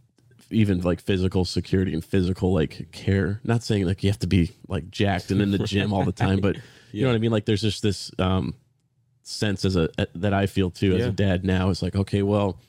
even 0.50 0.80
like 0.82 1.00
physical 1.00 1.44
security 1.44 1.92
and 1.92 2.04
physical 2.04 2.52
like 2.52 2.88
care. 2.92 3.40
Not 3.44 3.62
saying 3.62 3.86
like 3.86 4.02
you 4.04 4.10
have 4.10 4.18
to 4.20 4.26
be 4.26 4.52
like 4.68 4.90
jacked 4.90 5.30
and 5.30 5.40
in 5.42 5.50
the 5.50 5.58
gym 5.58 5.92
all 5.92 6.04
the 6.04 6.12
time, 6.12 6.40
but 6.40 6.56
you 6.92 7.02
know 7.02 7.08
what 7.08 7.16
I 7.16 7.18
mean? 7.18 7.30
Like 7.32 7.44
there's 7.46 7.62
just 7.62 7.82
this 7.82 8.10
um 8.18 8.54
sense 9.22 9.64
as 9.64 9.74
a 9.76 9.88
that 10.14 10.32
I 10.32 10.46
feel 10.46 10.70
too 10.70 10.94
as 10.94 11.00
Yeah. 11.00 11.08
a 11.08 11.12
dad 11.12 11.44
now. 11.44 11.70
It's 11.70 11.82
like, 11.82 11.96
okay, 11.96 12.22
well, 12.22 12.60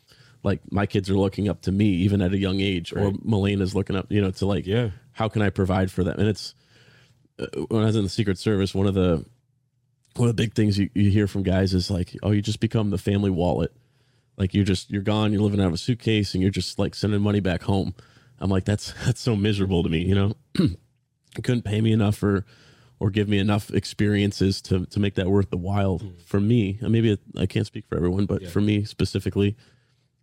like 0.43 0.61
my 0.71 0.85
kids 0.85 1.09
are 1.09 1.17
looking 1.17 1.47
up 1.49 1.61
to 1.63 1.71
me 1.71 1.85
even 1.85 2.21
at 2.21 2.33
a 2.33 2.37
young 2.37 2.59
age, 2.61 2.93
or 2.93 3.09
Right. 3.11 3.25
Milena's 3.25 3.75
looking 3.75 3.95
up, 3.95 4.11
you 4.11 4.21
know, 4.21 4.31
to 4.31 4.45
like, 4.45 4.65
Yeah. 4.65 4.89
how 5.11 5.29
can 5.29 5.41
I 5.43 5.49
provide 5.51 5.91
for 5.91 6.03
them? 6.03 6.19
And 6.19 6.27
it's 6.27 6.55
uh, 7.39 7.45
when 7.69 7.83
I 7.83 7.87
was 7.87 7.95
in 7.95 8.03
the 8.03 8.09
Secret 8.09 8.37
Service, 8.39 8.73
one 8.73 8.87
of 8.87 8.95
the 8.95 9.23
one 10.15 10.27
of 10.27 10.35
the 10.35 10.41
big 10.41 10.55
things 10.55 10.79
you, 10.79 10.89
you 10.95 11.11
hear 11.11 11.27
from 11.27 11.43
guys 11.43 11.75
is 11.75 11.91
like, 11.91 12.15
oh, 12.23 12.31
you 12.31 12.41
just 12.41 12.59
become 12.59 12.89
the 12.89 12.97
family 12.97 13.29
wallet. 13.29 13.71
Like 14.37 14.53
you're 14.53 14.65
just 14.65 14.91
you're 14.91 15.01
gone, 15.01 15.33
you're 15.33 15.41
living 15.41 15.59
out 15.59 15.67
of 15.67 15.73
a 15.73 15.77
suitcase, 15.77 16.33
and 16.33 16.41
you're 16.41 16.51
just 16.51 16.77
like 16.79 16.95
sending 16.95 17.21
money 17.21 17.39
back 17.39 17.63
home. 17.63 17.95
I'm 18.39 18.49
like, 18.49 18.65
that's 18.65 18.93
that's 19.05 19.21
so 19.21 19.35
miserable 19.35 19.83
to 19.83 19.89
me, 19.89 19.99
you 19.99 20.15
know. 20.15 20.33
you 20.59 21.43
couldn't 21.43 21.63
pay 21.63 21.81
me 21.81 21.91
enough 21.91 22.21
or 22.23 22.45
or 22.99 23.09
give 23.09 23.27
me 23.27 23.37
enough 23.37 23.71
experiences 23.71 24.61
to 24.63 24.85
to 24.87 24.99
make 24.99 25.15
that 25.15 25.27
worth 25.27 25.49
the 25.49 25.57
while 25.57 26.01
for 26.25 26.39
me. 26.39 26.77
And 26.81 26.91
maybe 26.91 27.11
it, 27.11 27.19
I 27.37 27.45
can't 27.45 27.65
speak 27.65 27.85
for 27.87 27.95
everyone, 27.95 28.25
but 28.25 28.47
for 28.47 28.61
me 28.61 28.83
specifically, 28.85 29.55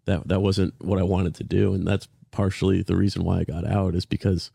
that 0.06 0.28
that 0.28 0.40
wasn't 0.40 0.74
what 0.80 0.98
I 0.98 1.02
wanted 1.02 1.34
to 1.36 1.44
do, 1.44 1.74
and 1.74 1.86
that's 1.86 2.08
partially 2.30 2.82
the 2.82 2.96
reason 2.96 3.24
why 3.24 3.40
I 3.40 3.44
got 3.44 3.64
out 3.64 3.94
is 3.94 4.06
because 4.06 4.50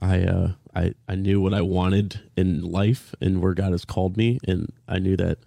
I 0.00 0.22
uh 0.22 0.52
I 0.74 0.94
I 1.08 1.14
knew 1.14 1.40
what 1.40 1.54
I 1.54 1.62
wanted 1.62 2.20
in 2.36 2.62
life 2.62 3.14
and 3.20 3.40
where 3.40 3.54
God 3.54 3.72
has 3.72 3.84
called 3.84 4.16
me, 4.16 4.38
and 4.46 4.72
I 4.88 4.98
knew 4.98 5.16
that 5.16 5.38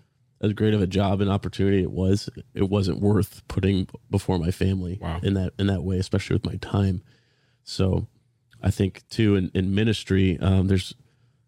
as 0.42 0.54
great 0.54 0.74
of 0.74 0.82
a 0.82 0.88
job 0.88 1.22
and 1.22 1.30
opportunity 1.30 1.82
it 1.82 1.92
was, 1.92 2.30
it 2.54 2.70
wasn't 2.70 3.00
worth 3.00 3.42
putting 3.48 3.88
before 4.10 4.40
my 4.40 4.52
family 4.52 4.98
Wow. 5.02 5.20
in 5.22 5.34
that 5.34 5.54
in 5.60 5.68
that 5.68 5.84
way, 5.84 5.98
especially 6.00 6.36
with 6.36 6.46
my 6.46 6.56
time. 6.56 7.02
So 7.64 8.08
I 8.62 8.72
think 8.72 9.04
too 9.10 9.36
in, 9.36 9.52
in 9.54 9.76
ministry, 9.76 10.38
um, 10.40 10.68
there's 10.68 10.94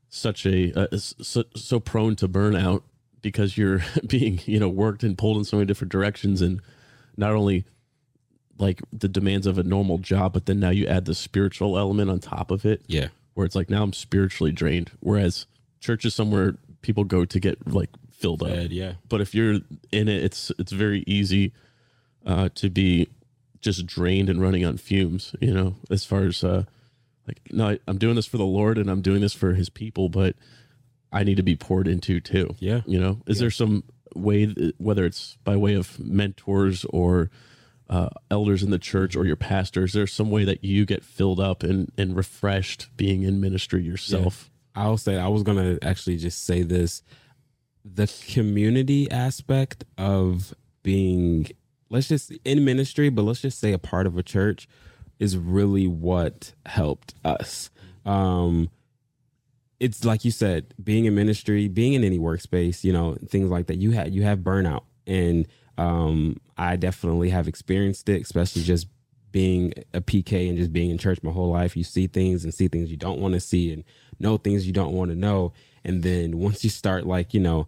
such 0.10 0.46
a 0.46 0.74
uh, 0.94 0.98
so, 0.98 1.44
so 1.56 1.80
prone 1.80 2.16
to 2.18 2.28
burnout 2.28 2.84
because 3.22 3.58
you're 3.58 3.82
being 4.08 4.40
you 4.46 4.60
know 4.60 4.68
worked 4.70 5.04
and 5.04 5.18
pulled 5.18 5.38
in 5.38 5.44
so 5.46 5.58
many 5.58 5.66
different 5.68 5.92
directions, 5.92 6.42
and 6.42 6.62
not 7.18 7.32
only 7.32 7.64
like 8.58 8.82
the 8.94 9.08
demands 9.08 9.48
of 9.48 9.58
a 9.58 9.64
normal 9.64 9.98
job, 9.98 10.34
but 10.34 10.46
then 10.46 10.60
now 10.60 10.70
you 10.70 10.86
add 10.86 11.06
the 11.06 11.16
spiritual 11.16 11.78
element 11.80 12.10
on 12.12 12.20
top 12.20 12.52
of 12.52 12.66
it, 12.66 12.82
Yeah. 12.88 13.08
where 13.34 13.46
it's 13.46 13.56
like 13.56 13.70
now 13.70 13.82
I'm 13.84 13.94
spiritually 13.94 14.52
drained. 14.52 14.92
Whereas 15.00 15.48
church 15.80 16.06
is 16.06 16.14
somewhere 16.14 16.58
people 16.82 17.04
go 17.04 17.26
to 17.26 17.40
get 17.40 17.66
like 17.68 17.90
filled 18.22 18.44
up 18.44 18.50
Ed, 18.50 18.72
yeah. 18.72 18.94
but 19.10 19.22
if 19.22 19.34
you're 19.34 19.60
in 19.92 20.08
it 20.08 20.24
it's 20.24 20.52
it's 20.60 20.72
very 20.72 21.04
easy 21.08 21.54
uh 22.26 22.50
to 22.56 22.70
be 22.70 23.10
just 23.62 23.86
drained 23.86 24.30
and 24.30 24.42
running 24.42 24.66
on 24.66 24.78
fumes 24.78 25.36
you 25.42 25.54
know 25.54 25.76
as 25.90 26.06
far 26.06 26.24
as 26.24 26.44
uh 26.44 26.64
like 27.28 27.40
no 27.52 27.70
I, 27.70 27.80
i'm 27.88 27.98
doing 27.98 28.16
this 28.16 28.28
for 28.28 28.38
the 28.38 28.46
lord 28.46 28.78
and 28.78 28.90
i'm 28.90 29.02
doing 29.02 29.22
this 29.22 29.34
for 29.34 29.54
his 29.54 29.70
people 29.70 30.10
but 30.10 30.36
I 31.12 31.24
need 31.24 31.38
to 31.38 31.44
be 31.44 31.56
poured 31.56 31.88
into 31.88 32.20
too. 32.20 32.56
Yeah. 32.60 32.82
You 32.86 33.00
know, 33.00 33.22
is 33.28 33.40
there 33.40 33.52
some 33.52 33.84
way, 34.16 34.46
th- 34.48 34.76
whether 34.78 35.06
it's 35.06 35.38
by 35.44 35.58
way 35.58 35.74
of 35.74 36.00
mentors 36.00 36.86
or 36.86 37.30
uh, 37.90 38.10
elders 38.30 38.64
in 38.64 38.72
the 38.72 38.80
church 38.80 39.16
or 39.16 39.26
your 39.26 39.36
pastor, 39.36 39.84
is 39.84 39.94
there 39.94 40.08
some 40.08 40.32
way 40.32 40.46
that 40.46 40.64
you 40.64 40.86
get 40.86 41.04
filled 41.04 41.40
up 41.40 41.64
and, 41.64 41.92
and 41.98 42.16
refreshed 42.16 42.90
being 42.96 43.24
in 43.24 43.42
ministry 43.42 43.84
yourself? 43.84 44.50
I'll 44.74 44.98
say 44.98 45.18
I 45.18 45.28
was 45.28 45.44
gonna 45.44 45.78
actually 45.82 46.16
just 46.16 46.46
say 46.46 46.62
this. 46.64 47.04
The 47.84 48.12
community 48.28 49.10
aspect 49.10 49.86
of 49.98 50.54
being 50.84 51.48
let's 51.90 52.08
just 52.08 52.32
in 52.46 52.64
ministry, 52.66 53.10
but 53.10 53.24
let's 53.24 53.42
just 53.42 53.60
say 53.60 53.74
a 53.74 53.80
part 53.80 54.08
of 54.08 54.18
a 54.18 54.24
church 54.24 54.68
is 55.20 55.38
really 55.38 55.88
what 55.88 56.54
helped 56.66 57.14
us. 57.24 57.70
Um 58.06 58.70
it's 59.80 60.06
like 60.06 60.24
you 60.24 60.30
said, 60.30 60.74
being 60.84 61.06
in 61.06 61.16
ministry, 61.16 61.68
being 61.68 61.94
in 61.94 62.04
any 62.04 62.20
workspace, 62.20 62.84
you 62.84 62.94
know, 62.94 63.18
things 63.28 63.50
like 63.50 63.66
that. 63.68 63.78
You 63.78 63.92
had 63.92 64.14
you 64.14 64.24
have 64.24 64.40
burnout. 64.40 64.84
And 65.08 65.48
um 65.78 66.38
I 66.58 66.76
definitely 66.76 67.30
have 67.30 67.48
experienced 67.48 68.08
it, 68.10 68.22
especially 68.22 68.64
just 68.64 68.88
being 69.32 69.74
a 69.94 70.02
PK 70.02 70.50
and 70.50 70.58
just 70.58 70.74
being 70.74 70.90
in 70.90 70.98
church 70.98 71.24
my 71.24 71.32
whole 71.32 71.50
life. 71.50 71.76
You 71.76 71.84
see 71.84 72.08
things 72.08 72.44
and 72.44 72.54
see 72.54 72.68
things 72.68 72.92
you 72.92 72.98
don't 72.98 73.20
want 73.20 73.34
to 73.34 73.40
see 73.40 73.72
and 73.72 73.84
know 74.20 74.38
things 74.38 74.68
you 74.68 74.74
don't 74.74 74.94
want 74.94 75.12
to 75.12 75.18
know. 75.18 75.54
And 75.84 76.04
then 76.04 76.38
once 76.40 76.64
you 76.64 76.70
start 76.70 77.06
like, 77.06 77.34
you 77.34 77.40
know, 77.40 77.68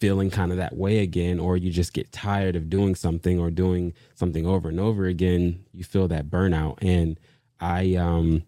feeling 0.00 0.30
kind 0.30 0.50
of 0.50 0.58
that 0.58 0.76
way 0.76 0.98
again, 0.98 1.38
or 1.40 1.56
you 1.56 1.70
just 1.70 1.92
get 1.92 2.12
tired 2.12 2.56
of 2.56 2.68
doing 2.68 2.94
something 2.94 3.38
or 3.38 3.50
doing 3.50 3.94
something 4.14 4.44
over 4.46 4.68
and 4.68 4.78
over 4.80 5.06
again, 5.06 5.64
you 5.72 5.84
feel 5.84 6.08
that 6.08 6.28
burnout. 6.30 6.78
And 6.82 7.18
I 7.60 7.94
um 7.94 8.42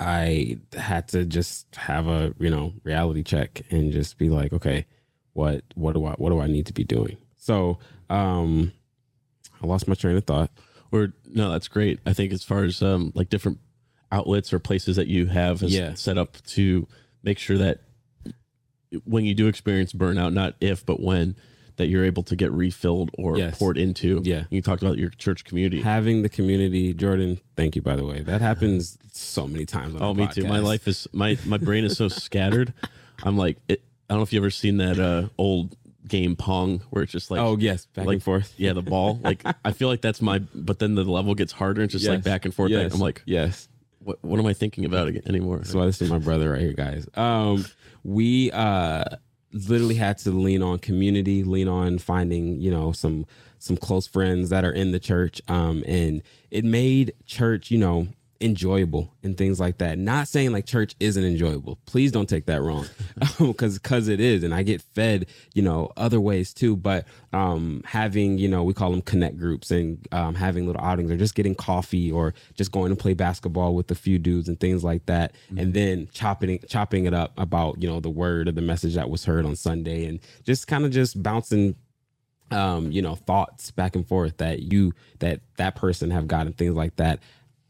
I 0.00 0.58
had 0.76 1.08
to 1.08 1.24
just 1.24 1.74
have 1.76 2.06
a, 2.08 2.34
you 2.38 2.50
know, 2.50 2.72
reality 2.82 3.22
check 3.22 3.62
and 3.70 3.92
just 3.92 4.18
be 4.18 4.28
like, 4.28 4.52
okay, 4.52 4.86
what 5.32 5.62
what 5.74 5.94
do 5.94 6.04
I 6.06 6.12
what 6.12 6.30
do 6.30 6.40
I 6.40 6.46
need 6.46 6.66
to 6.66 6.72
be 6.72 6.84
doing? 6.84 7.16
So 7.36 7.78
um 8.10 8.72
I 9.62 9.66
lost 9.66 9.88
my 9.88 9.94
train 9.94 10.16
of 10.16 10.24
thought. 10.24 10.50
Or 10.92 11.12
no, 11.26 11.50
that's 11.50 11.68
great. 11.68 11.98
I 12.06 12.12
think 12.12 12.32
as 12.32 12.44
far 12.44 12.62
as 12.64 12.80
um, 12.80 13.10
like 13.16 13.28
different 13.28 13.58
outlets 14.12 14.52
or 14.52 14.58
places 14.60 14.94
that 14.96 15.08
you 15.08 15.26
have 15.26 15.60
Yeah. 15.62 15.94
set 15.94 16.18
up 16.18 16.40
to 16.48 16.86
make 17.24 17.38
sure 17.38 17.58
that 17.58 17.80
when 19.04 19.24
you 19.24 19.34
do 19.34 19.46
experience 19.46 19.92
burnout, 19.92 20.32
not 20.32 20.54
if 20.60 20.84
but 20.84 21.00
when, 21.00 21.36
that 21.76 21.88
you're 21.88 22.04
able 22.04 22.22
to 22.24 22.36
get 22.36 22.52
refilled 22.52 23.10
or 23.14 23.36
Yes. 23.36 23.58
poured 23.58 23.76
into. 23.76 24.20
Yeah. 24.24 24.44
You 24.50 24.62
talked 24.62 24.82
about 24.82 24.98
your 24.98 25.10
church 25.10 25.44
community. 25.44 25.82
having 25.82 26.22
the 26.22 26.28
community 26.28 26.94
jordan 26.94 27.40
thank 27.56 27.74
you 27.74 27.82
by 27.82 27.96
the 27.96 28.04
way 28.04 28.20
that 28.20 28.40
happens 28.40 28.96
so 29.12 29.46
many 29.46 29.66
times 29.66 29.94
on 29.96 30.02
oh, 30.02 30.14
me 30.14 30.28
too. 30.28 30.44
My 30.46 30.60
life 30.60 30.86
is 30.88 31.08
my 31.12 31.36
my 31.44 31.58
brain 31.58 31.84
is 31.84 31.96
so 31.96 32.08
scattered. 32.26 32.72
I'm 33.22 33.36
like, 33.36 33.58
it, 33.68 33.82
I 34.08 34.14
don't 34.14 34.18
know 34.20 34.22
if 34.22 34.32
you 34.32 34.40
ever 34.40 34.50
seen 34.50 34.76
that 34.78 34.98
uh, 34.98 35.28
old 35.38 35.76
game 36.06 36.36
Pong 36.36 36.80
where 36.90 37.02
it's 37.02 37.12
just 37.12 37.30
like 37.30 37.40
oh 37.40 37.56
yes 37.58 37.86
back 37.86 38.06
like 38.06 38.14
and 38.16 38.22
forth 38.22 38.52
Yeah, 38.56 38.72
the 38.72 38.82
ball. 38.82 39.18
Like 39.24 39.42
I 39.64 39.72
feel 39.72 39.88
like 39.88 40.00
that's 40.00 40.20
my. 40.20 40.40
But 40.54 40.78
then 40.78 40.94
the 40.94 41.04
level 41.04 41.34
gets 41.34 41.52
harder. 41.52 41.80
and 41.82 41.92
It's 41.92 42.00
just 42.00 42.08
like 42.08 42.22
back 42.22 42.44
and 42.44 42.54
forth. 42.54 42.70
yes. 42.70 42.92
I'm 42.94 43.00
like, 43.00 43.22
yes 43.26 43.68
what, 44.04 44.22
what 44.22 44.38
am 44.38 44.46
I 44.46 44.52
thinking 44.52 44.84
about 44.84 45.08
anymore? 45.26 45.64
so 45.64 45.78
why 45.78 45.86
this 45.86 46.00
is 46.02 46.10
my 46.10 46.18
brother 46.18 46.50
right 46.50 46.60
here 46.60 46.72
guys 46.74 47.06
um 47.14 47.64
we 48.04 48.50
uh 48.52 49.04
literally 49.52 49.94
had 49.94 50.18
to 50.18 50.30
lean 50.30 50.62
on 50.62 50.78
community 50.78 51.44
lean 51.44 51.68
on 51.68 51.98
finding 51.98 52.60
you 52.60 52.70
know 52.70 52.92
some 52.92 53.24
some 53.58 53.76
close 53.76 54.06
friends 54.06 54.50
that 54.50 54.64
are 54.64 54.72
in 54.72 54.92
the 54.92 55.00
church. 55.00 55.40
Um 55.48 55.82
and 55.86 56.22
it 56.50 56.64
made 56.64 57.14
church 57.26 57.70
you 57.70 57.78
know 57.78 58.08
enjoyable 58.40 59.14
and 59.22 59.36
things 59.36 59.60
like 59.60 59.78
that. 59.78 59.98
Not 59.98 60.28
saying 60.28 60.52
like 60.52 60.66
church 60.66 60.94
isn't 61.00 61.24
enjoyable. 61.24 61.78
Please 61.86 62.12
don't 62.12 62.28
take 62.28 62.46
that 62.46 62.62
wrong. 62.62 62.86
Because 63.38 63.78
because 63.78 64.08
it 64.08 64.20
is 64.20 64.42
and 64.42 64.54
i 64.54 64.62
get 64.62 64.82
fed 64.82 65.26
you 65.54 65.62
know 65.62 65.90
other 65.96 66.20
ways 66.20 66.52
too 66.52 66.76
but 66.76 67.06
um 67.32 67.82
having 67.84 68.38
you 68.38 68.48
know 68.48 68.62
we 68.62 68.74
call 68.74 68.90
them 68.90 69.02
connect 69.02 69.38
groups 69.38 69.70
and 69.70 70.06
um, 70.12 70.34
having 70.34 70.66
little 70.66 70.82
outings 70.82 71.10
or 71.10 71.16
just 71.16 71.34
getting 71.34 71.54
coffee 71.54 72.10
or 72.10 72.34
just 72.54 72.72
going 72.72 72.90
to 72.90 72.96
play 72.96 73.14
basketball 73.14 73.74
with 73.74 73.90
a 73.90 73.94
few 73.94 74.18
dudes 74.18 74.48
and 74.48 74.58
things 74.60 74.82
like 74.84 75.04
that 75.06 75.32
and 75.56 75.74
then 75.74 76.08
chopping 76.12 76.58
chopping 76.68 77.04
it 77.06 77.14
up 77.14 77.32
about 77.38 77.80
you 77.82 77.88
know 77.88 78.00
the 78.00 78.10
word 78.10 78.48
or 78.48 78.52
the 78.52 78.62
message 78.62 78.94
that 78.94 79.08
was 79.10 79.24
heard 79.24 79.44
on 79.44 79.56
sunday 79.56 80.06
and 80.06 80.20
just 80.44 80.66
kind 80.66 80.84
of 80.84 80.90
just 80.90 81.22
bouncing 81.22 81.74
um 82.50 82.90
you 82.90 83.02
know 83.02 83.14
thoughts 83.14 83.70
back 83.70 83.94
and 83.96 84.06
forth 84.06 84.36
that 84.38 84.60
you 84.60 84.92
that 85.20 85.40
that 85.56 85.76
person 85.76 86.10
have 86.10 86.26
gotten 86.28 86.52
things 86.52 86.74
like 86.74 86.94
that 86.96 87.20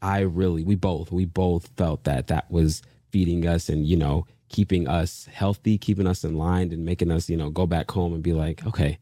i 0.05 0.19
really 0.19 0.63
we 0.63 0.75
both 0.75 1.11
we 1.11 1.25
both 1.25 1.67
felt 1.75 2.03
that 2.03 2.27
that 2.27 2.49
was 2.51 2.81
feeding 3.11 3.45
us 3.47 3.69
and 3.69 3.87
you 3.87 3.97
know 3.97 4.25
keeping 4.49 4.87
us 4.87 5.27
healthy 5.33 5.77
keeping 5.77 6.07
us 6.07 6.23
in 6.23 6.37
line 6.37 6.71
and 6.71 6.85
making 6.85 7.11
us 7.11 7.29
you 7.29 7.35
know 7.35 7.49
go 7.49 7.65
back 7.65 7.89
home 7.91 8.13
and 8.13 8.23
be 8.23 8.33
like 8.33 8.65
okay 8.65 8.97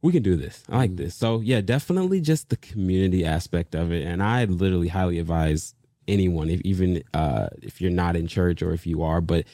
we 0.00 0.12
can 0.12 0.22
do 0.22 0.36
this. 0.36 0.62
I 0.68 0.76
like 0.76 0.96
this. 0.96 1.14
So 1.14 1.40
yeah 1.40 1.60
definitely 1.60 2.20
just 2.20 2.50
the 2.50 2.56
community 2.56 3.24
aspect 3.24 3.74
of 3.74 3.90
it. 3.90 4.06
And 4.06 4.22
i 4.22 4.44
literally 4.44 4.88
highly 4.88 5.18
advise 5.18 5.74
anyone 6.06 6.48
if 6.48 6.60
even 6.60 7.02
uh 7.12 7.48
if 7.62 7.80
you're 7.80 7.90
not 7.90 8.16
in 8.16 8.26
church 8.26 8.62
or 8.62 8.72
if 8.72 8.86
you 8.86 9.02
are 9.02 9.20
but 9.20 9.44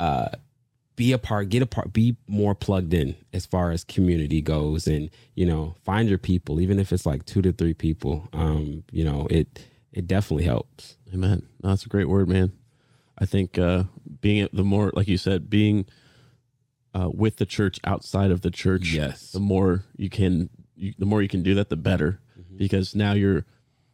uh 0.00 0.30
be 0.96 1.12
a 1.12 1.18
part, 1.18 1.48
get 1.48 1.62
a 1.62 1.66
part, 1.66 1.94
be 1.94 2.14
more 2.26 2.54
plugged 2.54 2.92
in 2.92 3.14
as 3.32 3.46
far 3.46 3.70
as 3.70 3.84
community 3.84 4.42
goes, 4.42 4.86
and 4.86 5.08
you 5.34 5.46
know, 5.46 5.74
find 5.82 6.10
your 6.10 6.18
people, 6.18 6.60
even 6.60 6.78
if 6.78 6.92
it's 6.92 7.06
like 7.06 7.24
two 7.24 7.40
to 7.40 7.52
three 7.52 7.72
people. 7.72 8.28
Um, 8.34 8.84
you 8.92 9.02
know, 9.02 9.26
it 9.30 9.64
it 9.92 10.06
definitely 10.06 10.44
helps. 10.44 10.96
Amen. 11.12 11.46
No, 11.62 11.70
that's 11.70 11.84
a 11.86 11.88
great 11.88 12.08
word, 12.08 12.28
man. 12.28 12.52
I 13.18 13.26
think 13.26 13.58
uh, 13.58 13.84
being 14.20 14.48
the 14.52 14.64
more, 14.64 14.90
like 14.94 15.08
you 15.08 15.18
said, 15.18 15.50
being 15.50 15.86
uh, 16.94 17.10
with 17.12 17.36
the 17.36 17.46
church 17.46 17.78
outside 17.84 18.30
of 18.30 18.40
the 18.40 18.50
church, 18.50 18.92
Yes. 18.92 19.32
the 19.32 19.40
more 19.40 19.84
you 19.96 20.08
can, 20.08 20.48
you, 20.76 20.94
the 20.98 21.06
more 21.06 21.20
you 21.22 21.28
can 21.28 21.42
do 21.42 21.54
that, 21.54 21.68
the 21.68 21.76
better, 21.76 22.20
because 22.56 22.94
now 22.94 23.12
you're, 23.12 23.44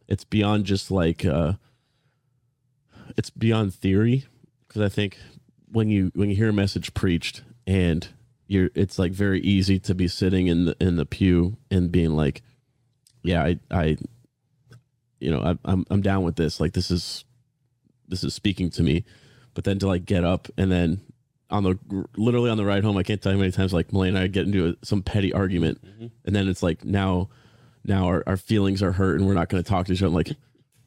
it's 0.07 0.23
beyond 0.23 0.65
just 0.65 0.89
like, 0.91 1.25
uh, 1.25 1.53
it's 3.17 3.29
beyond 3.29 3.73
theory. 3.73 4.25
Because 4.67 4.81
I 4.81 4.89
think 4.89 5.17
when 5.71 5.89
you 5.89 6.11
when 6.15 6.29
you 6.29 6.35
hear 6.35 6.49
a 6.49 6.53
message 6.53 6.93
preached 6.93 7.41
and 7.65 8.07
you're, 8.47 8.69
it's 8.75 8.97
like 8.99 9.11
very 9.11 9.39
easy 9.41 9.79
to 9.79 9.95
be 9.95 10.07
sitting 10.07 10.47
in 10.47 10.65
the 10.65 10.75
in 10.79 10.95
the 10.97 11.05
pew 11.05 11.57
and 11.71 11.91
being 11.91 12.11
like, 12.11 12.41
yeah, 13.23 13.43
I 13.43 13.59
I 13.71 13.97
you 15.19 15.31
know, 15.31 15.41
I, 15.41 15.57
I'm 15.65 15.85
I'm 15.89 16.01
down 16.01 16.23
with 16.23 16.35
this. 16.35 16.59
Like 16.59 16.73
this 16.73 16.91
is 16.91 17.25
this 18.07 18.23
is 18.23 18.33
speaking 18.33 18.69
to 18.71 18.83
me. 18.83 19.03
But 19.53 19.63
then 19.63 19.79
to 19.79 19.87
like 19.87 20.05
get 20.05 20.23
up 20.23 20.47
and 20.57 20.71
then 20.71 21.01
on 21.49 21.63
the 21.63 21.79
literally 22.15 22.49
on 22.49 22.57
the 22.57 22.65
ride 22.65 22.83
home, 22.83 22.97
I 22.97 23.03
can't 23.03 23.21
tell 23.21 23.31
you 23.31 23.37
how 23.37 23.41
many 23.41 23.51
times 23.51 23.73
like 23.73 23.91
Milena 23.91 24.17
and 24.17 24.23
I 24.23 24.27
get 24.27 24.45
into 24.45 24.69
a, 24.69 24.85
some 24.85 25.01
petty 25.01 25.33
argument, 25.33 25.81
and 26.25 26.35
then 26.35 26.47
it's 26.47 26.61
like 26.61 26.83
now 26.85 27.29
now 27.83 28.05
our, 28.07 28.23
our 28.27 28.37
feelings 28.37 28.83
are 28.83 28.91
hurt 28.91 29.17
and 29.17 29.27
we're 29.27 29.33
not 29.33 29.49
going 29.49 29.63
to 29.63 29.67
talk 29.67 29.85
to 29.87 29.93
each 29.93 30.01
other. 30.01 30.07
I'm 30.09 30.13
like, 30.13 30.33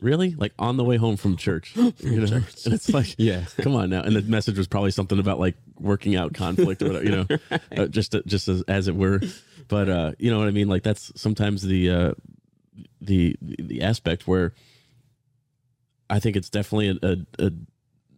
really? 0.01 0.35
Like 0.35 0.53
on 0.59 0.77
the 0.77 0.85
way 0.85 0.97
home 0.99 1.17
from 1.17 1.37
church, 1.37 1.75
you 1.77 1.93
know? 2.21 2.27
And 2.65 2.75
it's 2.75 2.93
like, 2.93 3.15
Yeah. 3.17 3.45
come 3.63 3.75
on 3.75 3.89
now. 3.91 4.03
And 4.03 4.15
the 4.15 4.21
message 4.23 4.59
was 4.59 4.67
probably 4.67 4.91
something 4.91 5.19
about 5.19 5.41
like 5.41 5.57
working 5.79 6.15
out 6.15 6.35
conflict 6.35 6.83
or 6.83 6.89
whatever, 6.93 7.05
you 7.05 7.11
know, 7.11 7.59
uh, 7.85 7.87
just 7.87 8.15
just 8.27 8.49
as, 8.49 8.63
as 8.69 8.87
it 8.87 8.95
were. 8.95 9.21
But 9.69 9.89
uh, 9.89 10.13
you 10.19 10.31
know 10.31 10.39
what 10.39 10.49
I 10.49 10.51
mean? 10.51 10.69
Like 10.69 10.83
that's 10.83 11.11
sometimes 11.19 11.63
the 11.63 11.91
uh, 11.91 12.13
the 13.01 13.37
the 13.41 13.83
aspect 13.83 14.27
where 14.29 14.55
I 16.09 16.19
think 16.19 16.37
it's 16.37 16.51
definitely 16.51 16.89
a, 17.03 17.07
a, 17.07 17.47
a 17.47 17.53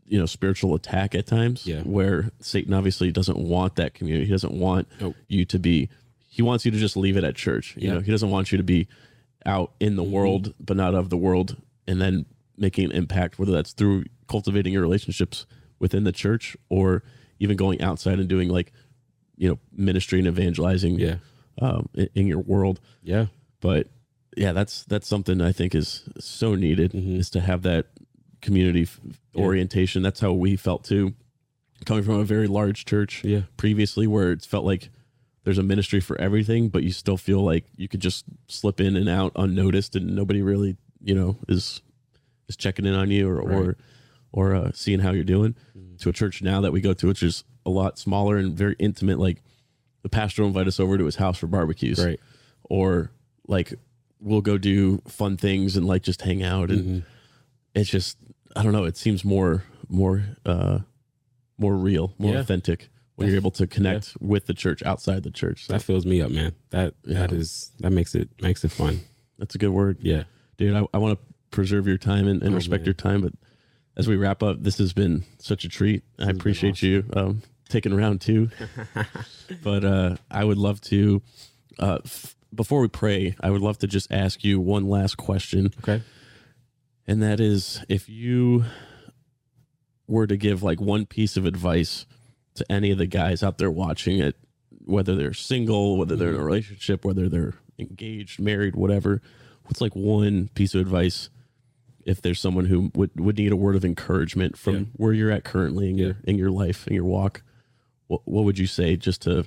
you 0.06 0.18
know 0.18 0.26
spiritual 0.26 0.74
attack 0.74 1.14
at 1.14 1.26
times. 1.26 1.66
Yeah. 1.66 1.80
Where 1.82 2.30
Satan 2.40 2.72
obviously 2.74 3.10
doesn't 3.10 3.38
want 3.38 3.76
that 3.76 3.94
community. 3.94 4.26
He 4.26 4.32
doesn't 4.32 4.52
want 4.54 4.88
Nope. 5.00 5.16
you 5.28 5.44
to 5.46 5.58
be. 5.58 5.88
He 6.28 6.42
wants 6.42 6.64
you 6.64 6.70
to 6.70 6.78
just 6.78 6.96
leave 6.96 7.16
it 7.16 7.24
at 7.24 7.34
church. 7.34 7.74
You 7.76 7.88
Yeah. 7.88 7.94
know, 7.94 8.00
he 8.00 8.10
doesn't 8.10 8.30
want 8.30 8.52
you 8.52 8.58
to 8.58 8.64
be 8.64 8.88
out 9.44 9.72
in 9.80 9.96
the 9.96 10.02
world, 10.02 10.54
but 10.60 10.76
not 10.76 10.94
of 10.94 11.10
the 11.10 11.16
world, 11.16 11.56
and 11.86 12.00
then 12.00 12.26
making 12.56 12.84
an 12.86 12.92
impact. 12.92 13.38
Whether 13.38 13.52
that's 13.52 13.72
through 13.72 14.04
cultivating 14.28 14.72
your 14.72 14.82
relationships 14.82 15.46
within 15.78 16.04
the 16.04 16.12
church, 16.12 16.56
or 16.70 17.02
even 17.38 17.56
going 17.56 17.80
outside 17.82 18.18
and 18.18 18.28
doing 18.28 18.48
like 18.48 18.72
you 19.36 19.48
know 19.48 19.58
ministry 19.72 20.18
and 20.18 20.28
evangelizing. 20.28 20.98
Yeah. 20.98 21.16
Um, 21.60 21.90
in, 21.92 22.08
in 22.14 22.26
your 22.26 22.38
world 22.40 22.80
Yeah. 23.02 23.26
but 23.60 23.88
yeah 24.36 24.52
that's 24.52 24.84
that's 24.84 25.06
something 25.06 25.40
i 25.40 25.52
think 25.52 25.74
is 25.74 26.02
so 26.18 26.54
needed 26.54 26.92
Mhm. 26.92 27.18
is 27.18 27.30
to 27.30 27.40
have 27.40 27.62
that 27.62 27.86
community 28.40 28.82
f- 28.82 29.00
Yeah. 29.34 29.42
orientation 29.44 30.02
that's 30.02 30.20
how 30.20 30.32
we 30.32 30.56
felt 30.56 30.84
too 30.84 31.14
coming 31.84 32.02
from 32.04 32.14
a 32.20 32.24
very 32.24 32.46
large 32.46 32.84
church 32.84 33.22
Yeah. 33.24 33.42
previously 33.56 34.06
where 34.06 34.32
it's 34.32 34.46
felt 34.46 34.64
like 34.64 34.90
there's 35.44 35.58
a 35.58 35.62
ministry 35.62 36.00
for 36.00 36.20
everything 36.20 36.68
but 36.68 36.82
you 36.82 36.92
still 36.92 37.16
feel 37.16 37.42
like 37.42 37.64
you 37.76 37.88
could 37.88 38.00
just 38.00 38.24
slip 38.48 38.80
in 38.80 38.96
and 38.96 39.08
out 39.08 39.32
unnoticed 39.36 39.96
and 39.96 40.14
nobody 40.14 40.42
really 40.42 40.76
you 41.00 41.14
know 41.14 41.36
is 41.48 41.80
is 42.48 42.56
checking 42.56 42.86
in 42.86 42.94
on 42.94 43.10
you 43.10 43.28
or 43.28 43.40
or 43.40 43.62
Right. 43.66 43.76
or 44.32 44.54
uh, 44.54 44.70
seeing 44.74 45.00
how 45.00 45.10
you're 45.12 45.24
doing 45.24 45.54
to 45.98 46.08
a 46.08 46.12
church 46.12 46.42
now 46.42 46.60
that 46.60 46.72
we 46.72 46.80
go 46.80 46.92
to 46.94 47.06
which 47.06 47.22
is 47.22 47.44
a 47.66 47.70
lot 47.70 47.98
smaller 47.98 48.36
and 48.38 48.56
very 48.56 48.74
intimate 48.78 49.18
like 49.18 49.42
the 50.02 50.08
pastor 50.08 50.42
will 50.42 50.48
invite 50.48 50.66
us 50.66 50.80
over 50.80 50.98
to 50.98 51.04
his 51.04 51.16
house 51.16 51.38
for 51.38 51.46
barbecues 51.46 51.98
Great. 52.00 52.18
or 52.64 53.10
like 53.46 53.74
we'll 54.22 54.40
go 54.40 54.56
do 54.56 55.02
fun 55.08 55.36
things 55.36 55.76
and 55.76 55.84
like 55.86 56.02
just 56.02 56.22
hang 56.22 56.42
out 56.42 56.70
and 56.70 56.80
Mm-hmm. 56.84 56.98
it's 57.74 57.90
just 57.90 58.16
i 58.54 58.62
don't 58.62 58.72
know 58.72 58.84
it 58.84 58.96
seems 58.96 59.24
more 59.24 59.64
more 59.88 60.22
uh 60.46 60.78
more 61.58 61.74
real 61.74 62.14
more 62.18 62.34
Yeah. 62.34 62.40
authentic 62.40 62.88
when 63.16 63.28
you're 63.28 63.36
able 63.36 63.50
to 63.52 63.66
connect 63.66 64.16
with 64.20 64.46
the 64.46 64.54
church 64.54 64.82
outside 64.84 65.22
the 65.22 65.30
church. 65.30 65.66
So 65.66 65.74
That 65.74 65.82
fills 65.82 66.06
me 66.06 66.22
up, 66.22 66.30
man. 66.30 66.52
That 66.70 66.94
that 67.04 67.30
Yeah. 67.30 67.36
is 67.38 67.72
that 67.80 67.90
makes 67.92 68.14
it 68.14 68.30
makes 68.40 68.64
it 68.64 68.70
fun. 68.70 69.00
that's 69.38 69.54
a 69.54 69.58
good 69.58 69.70
word. 69.70 69.98
Yeah. 70.00 70.24
dude 70.56 70.74
i, 70.76 70.86
I 70.94 70.98
want 70.98 71.18
to 71.18 71.24
preserve 71.50 71.86
your 71.86 71.98
time 71.98 72.26
and, 72.28 72.42
and 72.42 72.52
Oh, 72.52 72.56
respect 72.56 72.80
man. 72.82 72.86
your 72.86 72.94
time 72.94 73.20
but 73.22 73.32
as 73.96 74.08
we 74.08 74.16
wrap 74.16 74.42
up 74.42 74.62
this 74.62 74.78
has 74.78 74.92
been 74.92 75.24
such 75.38 75.64
a 75.64 75.68
treat 75.68 76.02
i 76.18 76.30
appreciate 76.30 76.72
awesome. 76.76 76.88
you 76.88 77.04
um, 77.14 77.42
taking 77.68 77.94
round 77.94 78.20
two 78.22 78.48
but 79.62 79.84
uh, 79.84 80.16
i 80.30 80.42
would 80.44 80.58
love 80.58 80.80
to 80.80 81.20
uh, 81.78 81.98
f- 82.04 82.34
before 82.54 82.80
we 82.80 82.88
pray 82.88 83.34
i 83.40 83.50
would 83.50 83.60
love 83.60 83.78
to 83.78 83.86
just 83.86 84.10
ask 84.12 84.44
you 84.44 84.60
one 84.60 84.88
last 84.88 85.16
question. 85.16 85.72
Okay. 85.78 86.02
and 87.06 87.22
that 87.22 87.40
is 87.40 87.84
if 87.88 88.08
you 88.08 88.64
were 90.06 90.26
to 90.26 90.36
give 90.36 90.62
like 90.62 90.80
one 90.80 91.06
piece 91.06 91.36
of 91.36 91.46
advice 91.46 92.06
to 92.54 92.70
any 92.70 92.90
of 92.90 92.98
the 92.98 93.06
guys 93.06 93.42
out 93.42 93.58
there 93.58 93.70
watching 93.70 94.18
it 94.18 94.36
whether 94.84 95.14
they're 95.14 95.32
single 95.34 95.96
whether 95.96 96.16
they're 96.16 96.28
in 96.28 96.34
a 96.34 96.38
mm-hmm. 96.38 96.46
relationship 96.46 97.04
whether 97.04 97.28
they're 97.28 97.54
engaged 97.78 98.40
married 98.40 98.76
whatever 98.76 99.22
what's 99.64 99.80
like 99.80 99.94
one 99.94 100.48
piece 100.54 100.74
of 100.74 100.80
advice 100.80 101.30
if 102.04 102.20
there's 102.22 102.40
someone 102.40 102.66
who 102.66 102.90
would, 102.94 103.18
would 103.18 103.38
need 103.38 103.52
a 103.52 103.56
word 103.56 103.76
of 103.76 103.84
encouragement 103.84 104.56
from 104.56 104.74
Yeah. 104.74 104.84
where 104.94 105.12
you're 105.12 105.30
at 105.30 105.44
currently 105.44 105.88
in 105.90 105.98
your 105.98 106.16
in 106.24 106.38
your 106.38 106.50
life 106.50 106.86
in 106.86 106.94
your 106.94 107.04
walk? 107.04 107.42
What, 108.08 108.22
what 108.24 108.44
would 108.44 108.58
you 108.58 108.66
say 108.66 108.96
just 108.96 109.22
to 109.22 109.46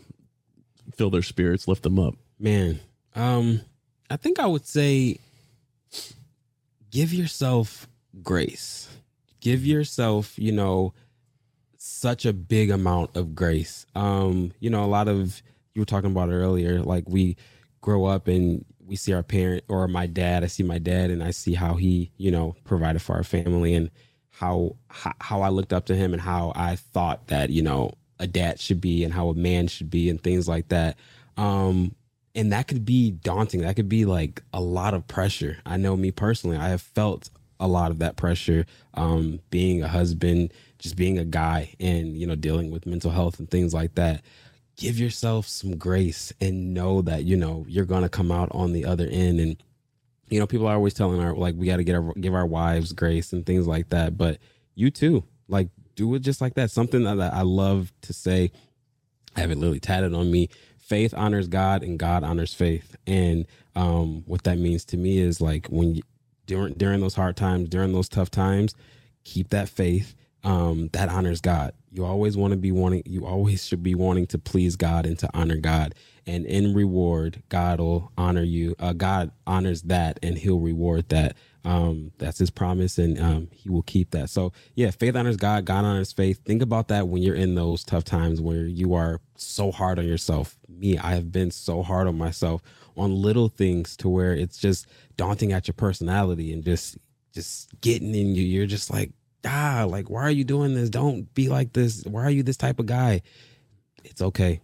fill 0.95 1.09
their 1.09 1.21
spirits 1.21 1.67
lift 1.67 1.83
them 1.83 1.99
up? 1.99 2.15
Man, 2.39 2.79
um, 3.15 3.61
I 4.09 4.17
think 4.17 4.39
I 4.39 4.45
would 4.45 4.65
say 4.65 5.19
give 6.91 7.13
yourself 7.13 7.87
grace. 8.21 8.89
Give 9.39 9.65
yourself, 9.65 10.37
you 10.37 10.51
know, 10.51 10.93
such 11.77 12.25
a 12.25 12.33
big 12.33 12.71
amount 12.71 13.15
of 13.15 13.35
grace. 13.35 13.85
Um, 13.95 14.51
you 14.59 14.69
know, 14.69 14.83
a 14.83 14.87
lot 14.87 15.07
of 15.07 15.41
you 15.73 15.81
were 15.81 15.85
talking 15.85 16.11
about 16.11 16.29
earlier, 16.29 16.81
like 16.81 17.03
we 17.07 17.37
grow 17.81 18.05
up 18.05 18.27
and 18.27 18.65
we 18.83 18.95
see 18.95 19.13
our 19.13 19.23
parent 19.23 19.63
or 19.67 19.87
my 19.87 20.07
dad, 20.07 20.43
I 20.43 20.47
see 20.47 20.63
my 20.63 20.79
dad 20.79 21.11
and 21.11 21.23
I 21.23 21.31
see 21.31 21.53
how 21.53 21.75
he, 21.75 22.11
you 22.17 22.31
know, 22.31 22.55
provided 22.63 23.01
for 23.01 23.15
our 23.15 23.23
family 23.23 23.73
and 23.73 23.91
how 24.29 24.75
how, 24.89 25.13
how 25.19 25.41
I 25.41 25.49
looked 25.49 25.73
up 25.73 25.85
to 25.87 25.95
him 25.95 26.13
and 26.13 26.21
how 26.21 26.53
I 26.55 26.75
thought 26.75 27.27
that, 27.27 27.49
you 27.49 27.61
know, 27.61 27.93
a 28.19 28.27
dad 28.27 28.59
should 28.59 28.81
be 28.81 29.03
and 29.03 29.13
how 29.13 29.29
a 29.29 29.33
man 29.33 29.67
should 29.67 29.89
be 29.89 30.09
and 30.09 30.21
things 30.21 30.47
like 30.47 30.69
that. 30.69 30.97
Um 31.37 31.95
and 32.35 32.51
that 32.51 32.67
could 32.67 32.85
be 32.85 33.11
daunting. 33.11 33.61
That 33.61 33.75
could 33.75 33.89
be 33.89 34.05
like 34.05 34.43
a 34.53 34.61
lot 34.61 34.93
of 34.93 35.07
pressure. 35.07 35.57
I 35.65 35.77
know 35.77 35.95
me 35.95 36.11
personally, 36.11 36.57
I 36.57 36.69
have 36.69 36.81
felt 36.81 37.29
a 37.57 37.67
lot 37.67 37.89
of 37.89 37.99
that 37.99 38.17
pressure 38.17 38.65
um 38.95 39.39
being 39.49 39.81
a 39.81 39.87
husband, 39.87 40.53
just 40.77 40.97
being 40.97 41.17
a 41.17 41.25
guy 41.25 41.73
and 41.79 42.17
you 42.17 42.27
know 42.27 42.35
dealing 42.35 42.69
with 42.69 42.85
mental 42.85 43.11
health 43.11 43.39
and 43.39 43.49
things 43.49 43.73
like 43.73 43.95
that. 43.95 44.21
Give 44.75 44.99
yourself 44.99 45.47
some 45.47 45.77
grace 45.77 46.33
and 46.41 46.73
know 46.73 47.01
that 47.03 47.23
you 47.23 47.37
know 47.37 47.65
you're 47.67 47.85
going 47.85 48.03
to 48.03 48.09
come 48.09 48.31
out 48.31 48.49
on 48.51 48.73
the 48.73 48.85
other 48.85 49.07
end 49.09 49.39
and 49.39 49.55
you 50.29 50.39
know 50.39 50.47
people 50.47 50.67
are 50.67 50.75
always 50.75 50.93
telling 50.93 51.21
our 51.21 51.33
like 51.33 51.55
we 51.55 51.67
got 51.67 51.77
to 51.77 51.83
get 51.83 51.95
our 51.95 52.13
give 52.15 52.35
our 52.35 52.45
wives 52.45 52.91
grace 52.91 53.31
and 53.31 53.45
things 53.45 53.67
like 53.67 53.89
that, 53.89 54.17
but 54.17 54.39
you 54.75 54.91
too 54.91 55.23
like 55.47 55.69
do 55.95 56.13
it 56.15 56.19
just 56.19 56.41
like 56.41 56.55
that. 56.55 56.71
Something 56.71 57.03
that 57.03 57.33
I 57.33 57.41
love 57.43 57.93
to 58.01 58.11
say 58.11 58.51
I 59.35 59.41
have 59.41 59.51
it 59.51 59.57
literally 59.57 59.79
tatted 59.79 60.13
on 60.13 60.31
me. 60.31 60.49
Faith 60.85 61.15
honors 61.17 61.47
God 61.47 61.81
and 61.83 61.97
God 61.97 62.23
honors 62.23 62.53
faith. 62.53 62.95
And 63.07 63.47
um, 63.75 64.23
what 64.27 64.43
that 64.43 64.59
means 64.59 64.85
to 64.85 64.97
me 64.97 65.17
is 65.17 65.41
like 65.41 65.65
when 65.67 65.95
you, 65.95 66.03
during 66.45 66.73
during 66.73 67.01
those 67.01 67.15
hard 67.15 67.35
times, 67.35 67.69
during 67.69 67.91
those 67.91 68.07
tough 68.07 68.29
times, 68.29 68.75
keep 69.23 69.49
that 69.49 69.67
faith. 69.67 70.15
Um, 70.43 70.89
that 70.93 71.09
honors 71.09 71.41
God. 71.41 71.73
You 71.91 72.05
always 72.05 72.37
want 72.37 72.51
to 72.51 72.57
be 72.57 72.71
wanting. 72.71 73.01
You 73.07 73.25
always 73.25 73.65
should 73.65 73.81
be 73.81 73.95
wanting 73.95 74.27
to 74.27 74.37
please 74.37 74.75
God 74.75 75.07
and 75.07 75.17
to 75.17 75.29
honor 75.33 75.57
God. 75.57 75.95
And 76.27 76.45
in 76.45 76.75
reward, 76.75 77.41
God 77.49 77.79
will 77.79 78.11
honor 78.15 78.43
you. 78.43 78.75
Uh, 78.77 78.93
God 78.93 79.31
honors 79.47 79.81
that, 79.83 80.19
and 80.21 80.37
He'll 80.37 80.59
reward 80.59 81.09
that. 81.09 81.35
Um, 81.63 82.11
that's 82.19 82.37
His 82.37 82.51
promise, 82.51 82.99
and 82.99 83.19
um, 83.19 83.47
He 83.51 83.69
will 83.69 83.81
keep 83.81 84.11
that. 84.11 84.29
So 84.29 84.53
yeah, 84.75 84.91
faith 84.91 85.15
honors 85.15 85.37
God. 85.37 85.65
God 85.65 85.83
honors 85.83 86.13
faith. 86.13 86.41
Think 86.45 86.61
about 86.61 86.89
that 86.89 87.07
when 87.07 87.23
you're 87.23 87.33
in 87.33 87.55
those 87.55 87.83
tough 87.83 88.03
times 88.03 88.39
where 88.39 88.67
you 88.67 88.93
are 88.93 89.21
so 89.35 89.71
hard 89.71 89.97
on 89.97 90.05
yourself. 90.05 90.59
Me, 90.79 90.97
I 90.97 91.15
have 91.15 91.31
been 91.31 91.51
so 91.51 91.83
hard 91.83 92.07
on 92.07 92.17
myself 92.17 92.61
on 92.97 93.21
little 93.21 93.49
things 93.49 93.95
to 93.97 94.09
where 94.09 94.33
it's 94.33 94.57
just 94.57 94.87
daunting 95.17 95.51
at 95.51 95.67
your 95.67 95.73
personality 95.73 96.53
and 96.53 96.63
just 96.63 96.97
just 97.33 97.69
getting 97.81 98.15
in 98.15 98.35
you. 98.35 98.43
You're 98.43 98.65
just 98.65 98.91
like, 98.91 99.11
ah, 99.45 99.85
like 99.87 100.09
why 100.09 100.21
are 100.21 100.31
you 100.31 100.43
doing 100.43 100.73
this? 100.73 100.89
Don't 100.89 101.33
be 101.33 101.49
like 101.49 101.73
this. 101.73 102.03
Why 102.05 102.23
are 102.23 102.31
you 102.31 102.43
this 102.43 102.57
type 102.57 102.79
of 102.79 102.85
guy? 102.85 103.21
It's 104.03 104.21
okay. 104.21 104.61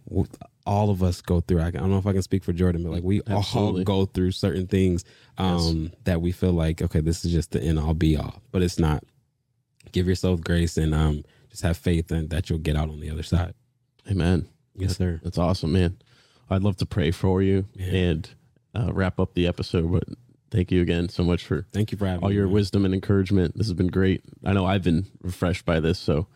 All 0.64 0.90
of 0.90 1.02
us 1.02 1.20
go 1.20 1.40
through. 1.40 1.60
I 1.60 1.70
don't 1.70 1.90
know 1.90 1.98
if 1.98 2.06
I 2.06 2.12
can 2.12 2.22
speak 2.22 2.44
for 2.44 2.52
Jordan, 2.52 2.84
but 2.84 2.92
like 2.92 3.02
we 3.02 3.20
Absolutely. 3.26 3.80
all 3.80 3.84
go 3.84 4.06
through 4.06 4.30
certain 4.30 4.66
things 4.66 5.04
um, 5.38 5.92
that 6.04 6.20
we 6.20 6.30
feel 6.30 6.52
like, 6.52 6.80
okay, 6.80 7.00
this 7.00 7.24
is 7.24 7.32
just 7.32 7.50
the 7.50 7.60
end 7.60 7.78
all 7.78 7.94
be 7.94 8.16
all, 8.16 8.40
but 8.52 8.62
it's 8.62 8.78
not. 8.78 9.04
Give 9.90 10.06
yourself 10.06 10.40
grace 10.40 10.76
and 10.78 10.94
um, 10.94 11.24
just 11.50 11.62
have 11.62 11.76
faith 11.76 12.10
and 12.12 12.30
that 12.30 12.48
you'll 12.48 12.60
get 12.60 12.76
out 12.76 12.88
on 12.88 13.00
the 13.00 13.10
other 13.10 13.24
side. 13.24 13.52
amen 14.08 14.48
Yes, 14.76 14.96
sir. 14.96 15.20
That's 15.22 15.38
awesome, 15.38 15.72
man. 15.72 15.98
I'd 16.50 16.62
love 16.62 16.76
to 16.78 16.86
pray 16.86 17.10
for 17.10 17.42
you 17.42 17.66
Yeah. 17.74 17.86
and 17.92 18.30
uh, 18.74 18.90
wrap 18.92 19.18
up 19.20 19.34
the 19.34 19.46
episode. 19.46 19.90
But 19.92 20.04
thank 20.50 20.70
you 20.72 20.82
again 20.82 21.08
so 21.08 21.22
much 21.24 21.44
for 21.44 21.66
Thank 21.72 21.92
you 21.92 21.98
for 21.98 22.06
having 22.06 22.22
all 22.22 22.28
me. 22.30 22.34
your 22.36 22.46
man. 22.46 22.54
wisdom 22.54 22.84
and 22.84 22.94
encouragement. 22.94 23.56
This 23.56 23.66
has 23.68 23.74
been 23.74 23.88
great. 23.88 24.22
I 24.44 24.52
know 24.52 24.66
I've 24.66 24.82
been 24.82 25.06
refreshed 25.22 25.64
by 25.64 25.80
this. 25.80 25.98
So 25.98 26.26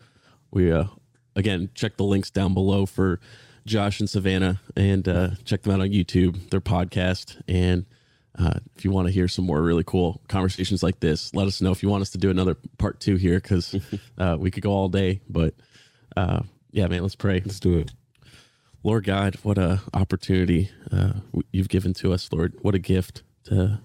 we, 0.51 0.71
uh, 0.71 0.85
again, 1.35 1.69
check 1.75 1.97
the 1.97 2.03
links 2.03 2.29
down 2.31 2.53
below 2.53 2.85
for 2.85 3.19
Josh 3.65 3.99
and 3.99 4.09
Savannah 4.09 4.61
and 4.75 5.07
uh, 5.07 5.29
check 5.43 5.63
them 5.63 5.73
out 5.73 5.81
on 5.81 5.89
YouTube, 5.89 6.49
their 6.51 6.61
podcast. 6.61 7.41
And 7.47 7.85
uh, 8.39 8.59
if 8.75 8.85
you 8.85 8.91
want 8.91 9.07
to 9.07 9.11
hear 9.11 9.27
some 9.27 9.45
more 9.45 9.61
really 9.61 9.83
cool 9.83 10.21
conversations 10.29 10.81
like 10.83 10.99
this, 10.99 11.33
let 11.33 11.47
us 11.47 11.59
know 11.61 11.71
if 11.71 11.81
you 11.83 11.89
want 11.89 12.01
us 12.01 12.11
to 12.11 12.17
do 12.17 12.29
another 12.29 12.55
part 12.77 12.99
two 12.99 13.15
here 13.17 13.39
because 13.39 13.75
uh, 14.17 14.37
we 14.39 14.51
could 14.51 14.63
go 14.63 14.71
all 14.71 14.89
day. 14.89 15.21
But 15.27 15.53
uh, 16.15 16.41
yeah, 16.71 16.87
man, 16.87 17.01
let's 17.01 17.15
pray. 17.15 17.41
Let's 17.43 17.59
do 17.59 17.77
it. 17.79 17.91
Lord 18.87 19.03
God, 19.03 19.35
what 19.43 19.57
a 19.57 19.81
opportunity 19.93 20.71
uh, 20.93 21.19
you've 21.51 21.67
given 21.67 21.93
to 21.95 22.13
us, 22.13 22.31
Lord. 22.31 22.53
What 22.61 22.73
a 22.73 22.79
gift 22.79 23.21
to 23.43 23.81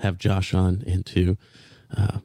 have 0.00 0.18
Josh 0.18 0.52
on 0.52 0.82
and 0.84 1.06
to 1.06 1.38
uh, 1.96 2.18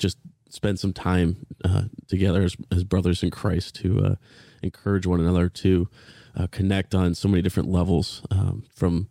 just 0.00 0.16
spend 0.48 0.78
some 0.78 0.94
time 0.94 1.44
uh, 1.62 1.82
together 2.08 2.44
as, 2.44 2.56
as 2.72 2.82
brothers 2.82 3.22
in 3.22 3.30
Christ 3.30 3.74
to 3.74 4.02
uh, 4.02 4.14
encourage 4.62 5.06
one 5.06 5.20
another 5.20 5.50
to 5.50 5.86
uh, 6.34 6.46
connect 6.46 6.94
on 6.94 7.14
so 7.14 7.28
many 7.28 7.42
different 7.42 7.68
levels, 7.68 8.22
um, 8.30 8.64
from 8.74 9.10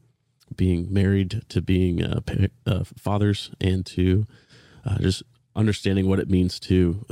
being 0.55 0.91
married 0.91 1.43
to 1.49 1.61
being 1.61 2.03
uh, 2.03 2.21
fathers 2.97 3.51
and 3.61 3.85
to 3.85 4.25
just 4.99 5.21
understanding 5.55 6.09
what 6.09 6.17
it 6.17 6.31
means 6.31 6.59
to 6.61 7.05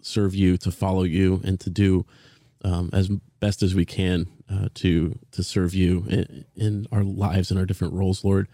serve 0.00 0.36
you, 0.36 0.56
to 0.56 0.70
follow 0.70 1.02
you, 1.02 1.40
and 1.42 1.58
to 1.58 1.68
do 1.68 2.06
um, 2.62 2.90
as 2.92 3.10
best 3.40 3.62
as 3.62 3.74
we 3.74 3.84
can 3.84 4.26
uh, 4.50 4.68
to 4.74 5.18
to 5.32 5.42
serve 5.42 5.74
you 5.74 6.04
in, 6.08 6.44
in 6.54 6.86
our 6.92 7.02
lives 7.02 7.50
and 7.50 7.58
our 7.58 7.66
different 7.66 7.94
roles, 7.94 8.24
Lord. 8.24 8.48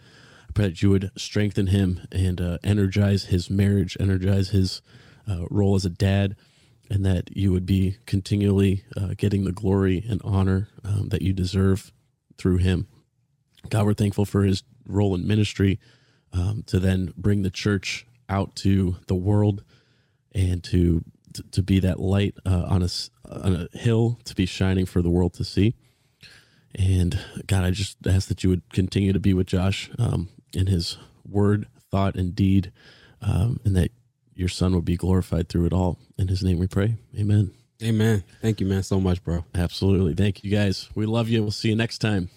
I 0.48 0.52
pray 0.52 0.68
that 0.68 0.82
you 0.82 0.90
would 0.90 1.10
strengthen 1.16 1.68
him 1.68 2.06
and 2.12 2.40
uh, 2.40 2.58
energize 2.64 3.26
his 3.26 3.50
marriage, 3.50 3.96
energize 4.00 4.50
his 4.50 4.80
uh, 5.28 5.44
role 5.50 5.74
as 5.74 5.84
a 5.84 5.90
dad, 5.90 6.36
and 6.88 7.04
that 7.04 7.36
you 7.36 7.52
would 7.52 7.66
be 7.66 7.98
continually 8.06 8.84
uh, 8.96 9.14
getting 9.16 9.44
the 9.44 9.52
glory 9.52 10.04
and 10.08 10.20
honor 10.24 10.68
um, 10.84 11.08
that 11.08 11.22
you 11.22 11.32
deserve 11.32 11.92
through 12.38 12.58
him. 12.58 12.86
God, 13.68 13.86
we're 13.86 13.94
thankful 13.94 14.24
for 14.24 14.44
his 14.44 14.62
role 14.86 15.14
in 15.14 15.26
ministry 15.26 15.80
um, 16.32 16.62
to 16.66 16.78
then 16.78 17.12
bring 17.16 17.42
the 17.42 17.50
church 17.50 18.06
out 18.28 18.54
to 18.56 18.96
the 19.08 19.14
world 19.14 19.64
and 20.34 20.62
to 20.64 21.02
to, 21.36 21.42
to 21.52 21.62
be 21.62 21.80
that 21.80 22.00
light 22.00 22.34
uh, 22.44 22.66
on 22.68 22.82
a 22.82 22.88
on 23.30 23.68
a 23.72 23.78
hill 23.78 24.18
to 24.24 24.34
be 24.34 24.46
shining 24.46 24.86
for 24.86 25.02
the 25.02 25.10
world 25.10 25.34
to 25.34 25.44
see. 25.44 25.74
And 26.74 27.18
God, 27.46 27.64
I 27.64 27.70
just 27.70 28.06
ask 28.06 28.28
that 28.28 28.44
you 28.44 28.50
would 28.50 28.62
continue 28.72 29.12
to 29.12 29.18
be 29.18 29.32
with 29.32 29.46
Josh 29.46 29.90
um, 29.98 30.28
in 30.52 30.66
his 30.66 30.98
word, 31.28 31.66
thought, 31.90 32.16
and 32.16 32.34
deed, 32.34 32.72
um, 33.22 33.60
and 33.64 33.74
that 33.76 33.90
your 34.36 34.48
Son 34.48 34.74
would 34.74 34.84
be 34.84 34.96
glorified 34.96 35.48
through 35.48 35.66
it 35.66 35.72
all. 35.72 35.98
In 36.18 36.28
His 36.28 36.44
name, 36.44 36.58
we 36.58 36.66
pray. 36.66 36.96
Amen. 37.18 37.52
Amen. 37.82 38.22
Thank 38.40 38.60
you, 38.60 38.66
man, 38.66 38.82
so 38.82 39.00
much, 39.00 39.22
bro. 39.22 39.44
Absolutely. 39.54 40.14
Thank 40.14 40.44
you, 40.44 40.50
guys. 40.50 40.88
We 40.94 41.06
love 41.06 41.28
you. 41.28 41.42
We'll 41.42 41.50
see 41.50 41.68
you 41.68 41.76
next 41.76 41.98
time. 41.98 42.30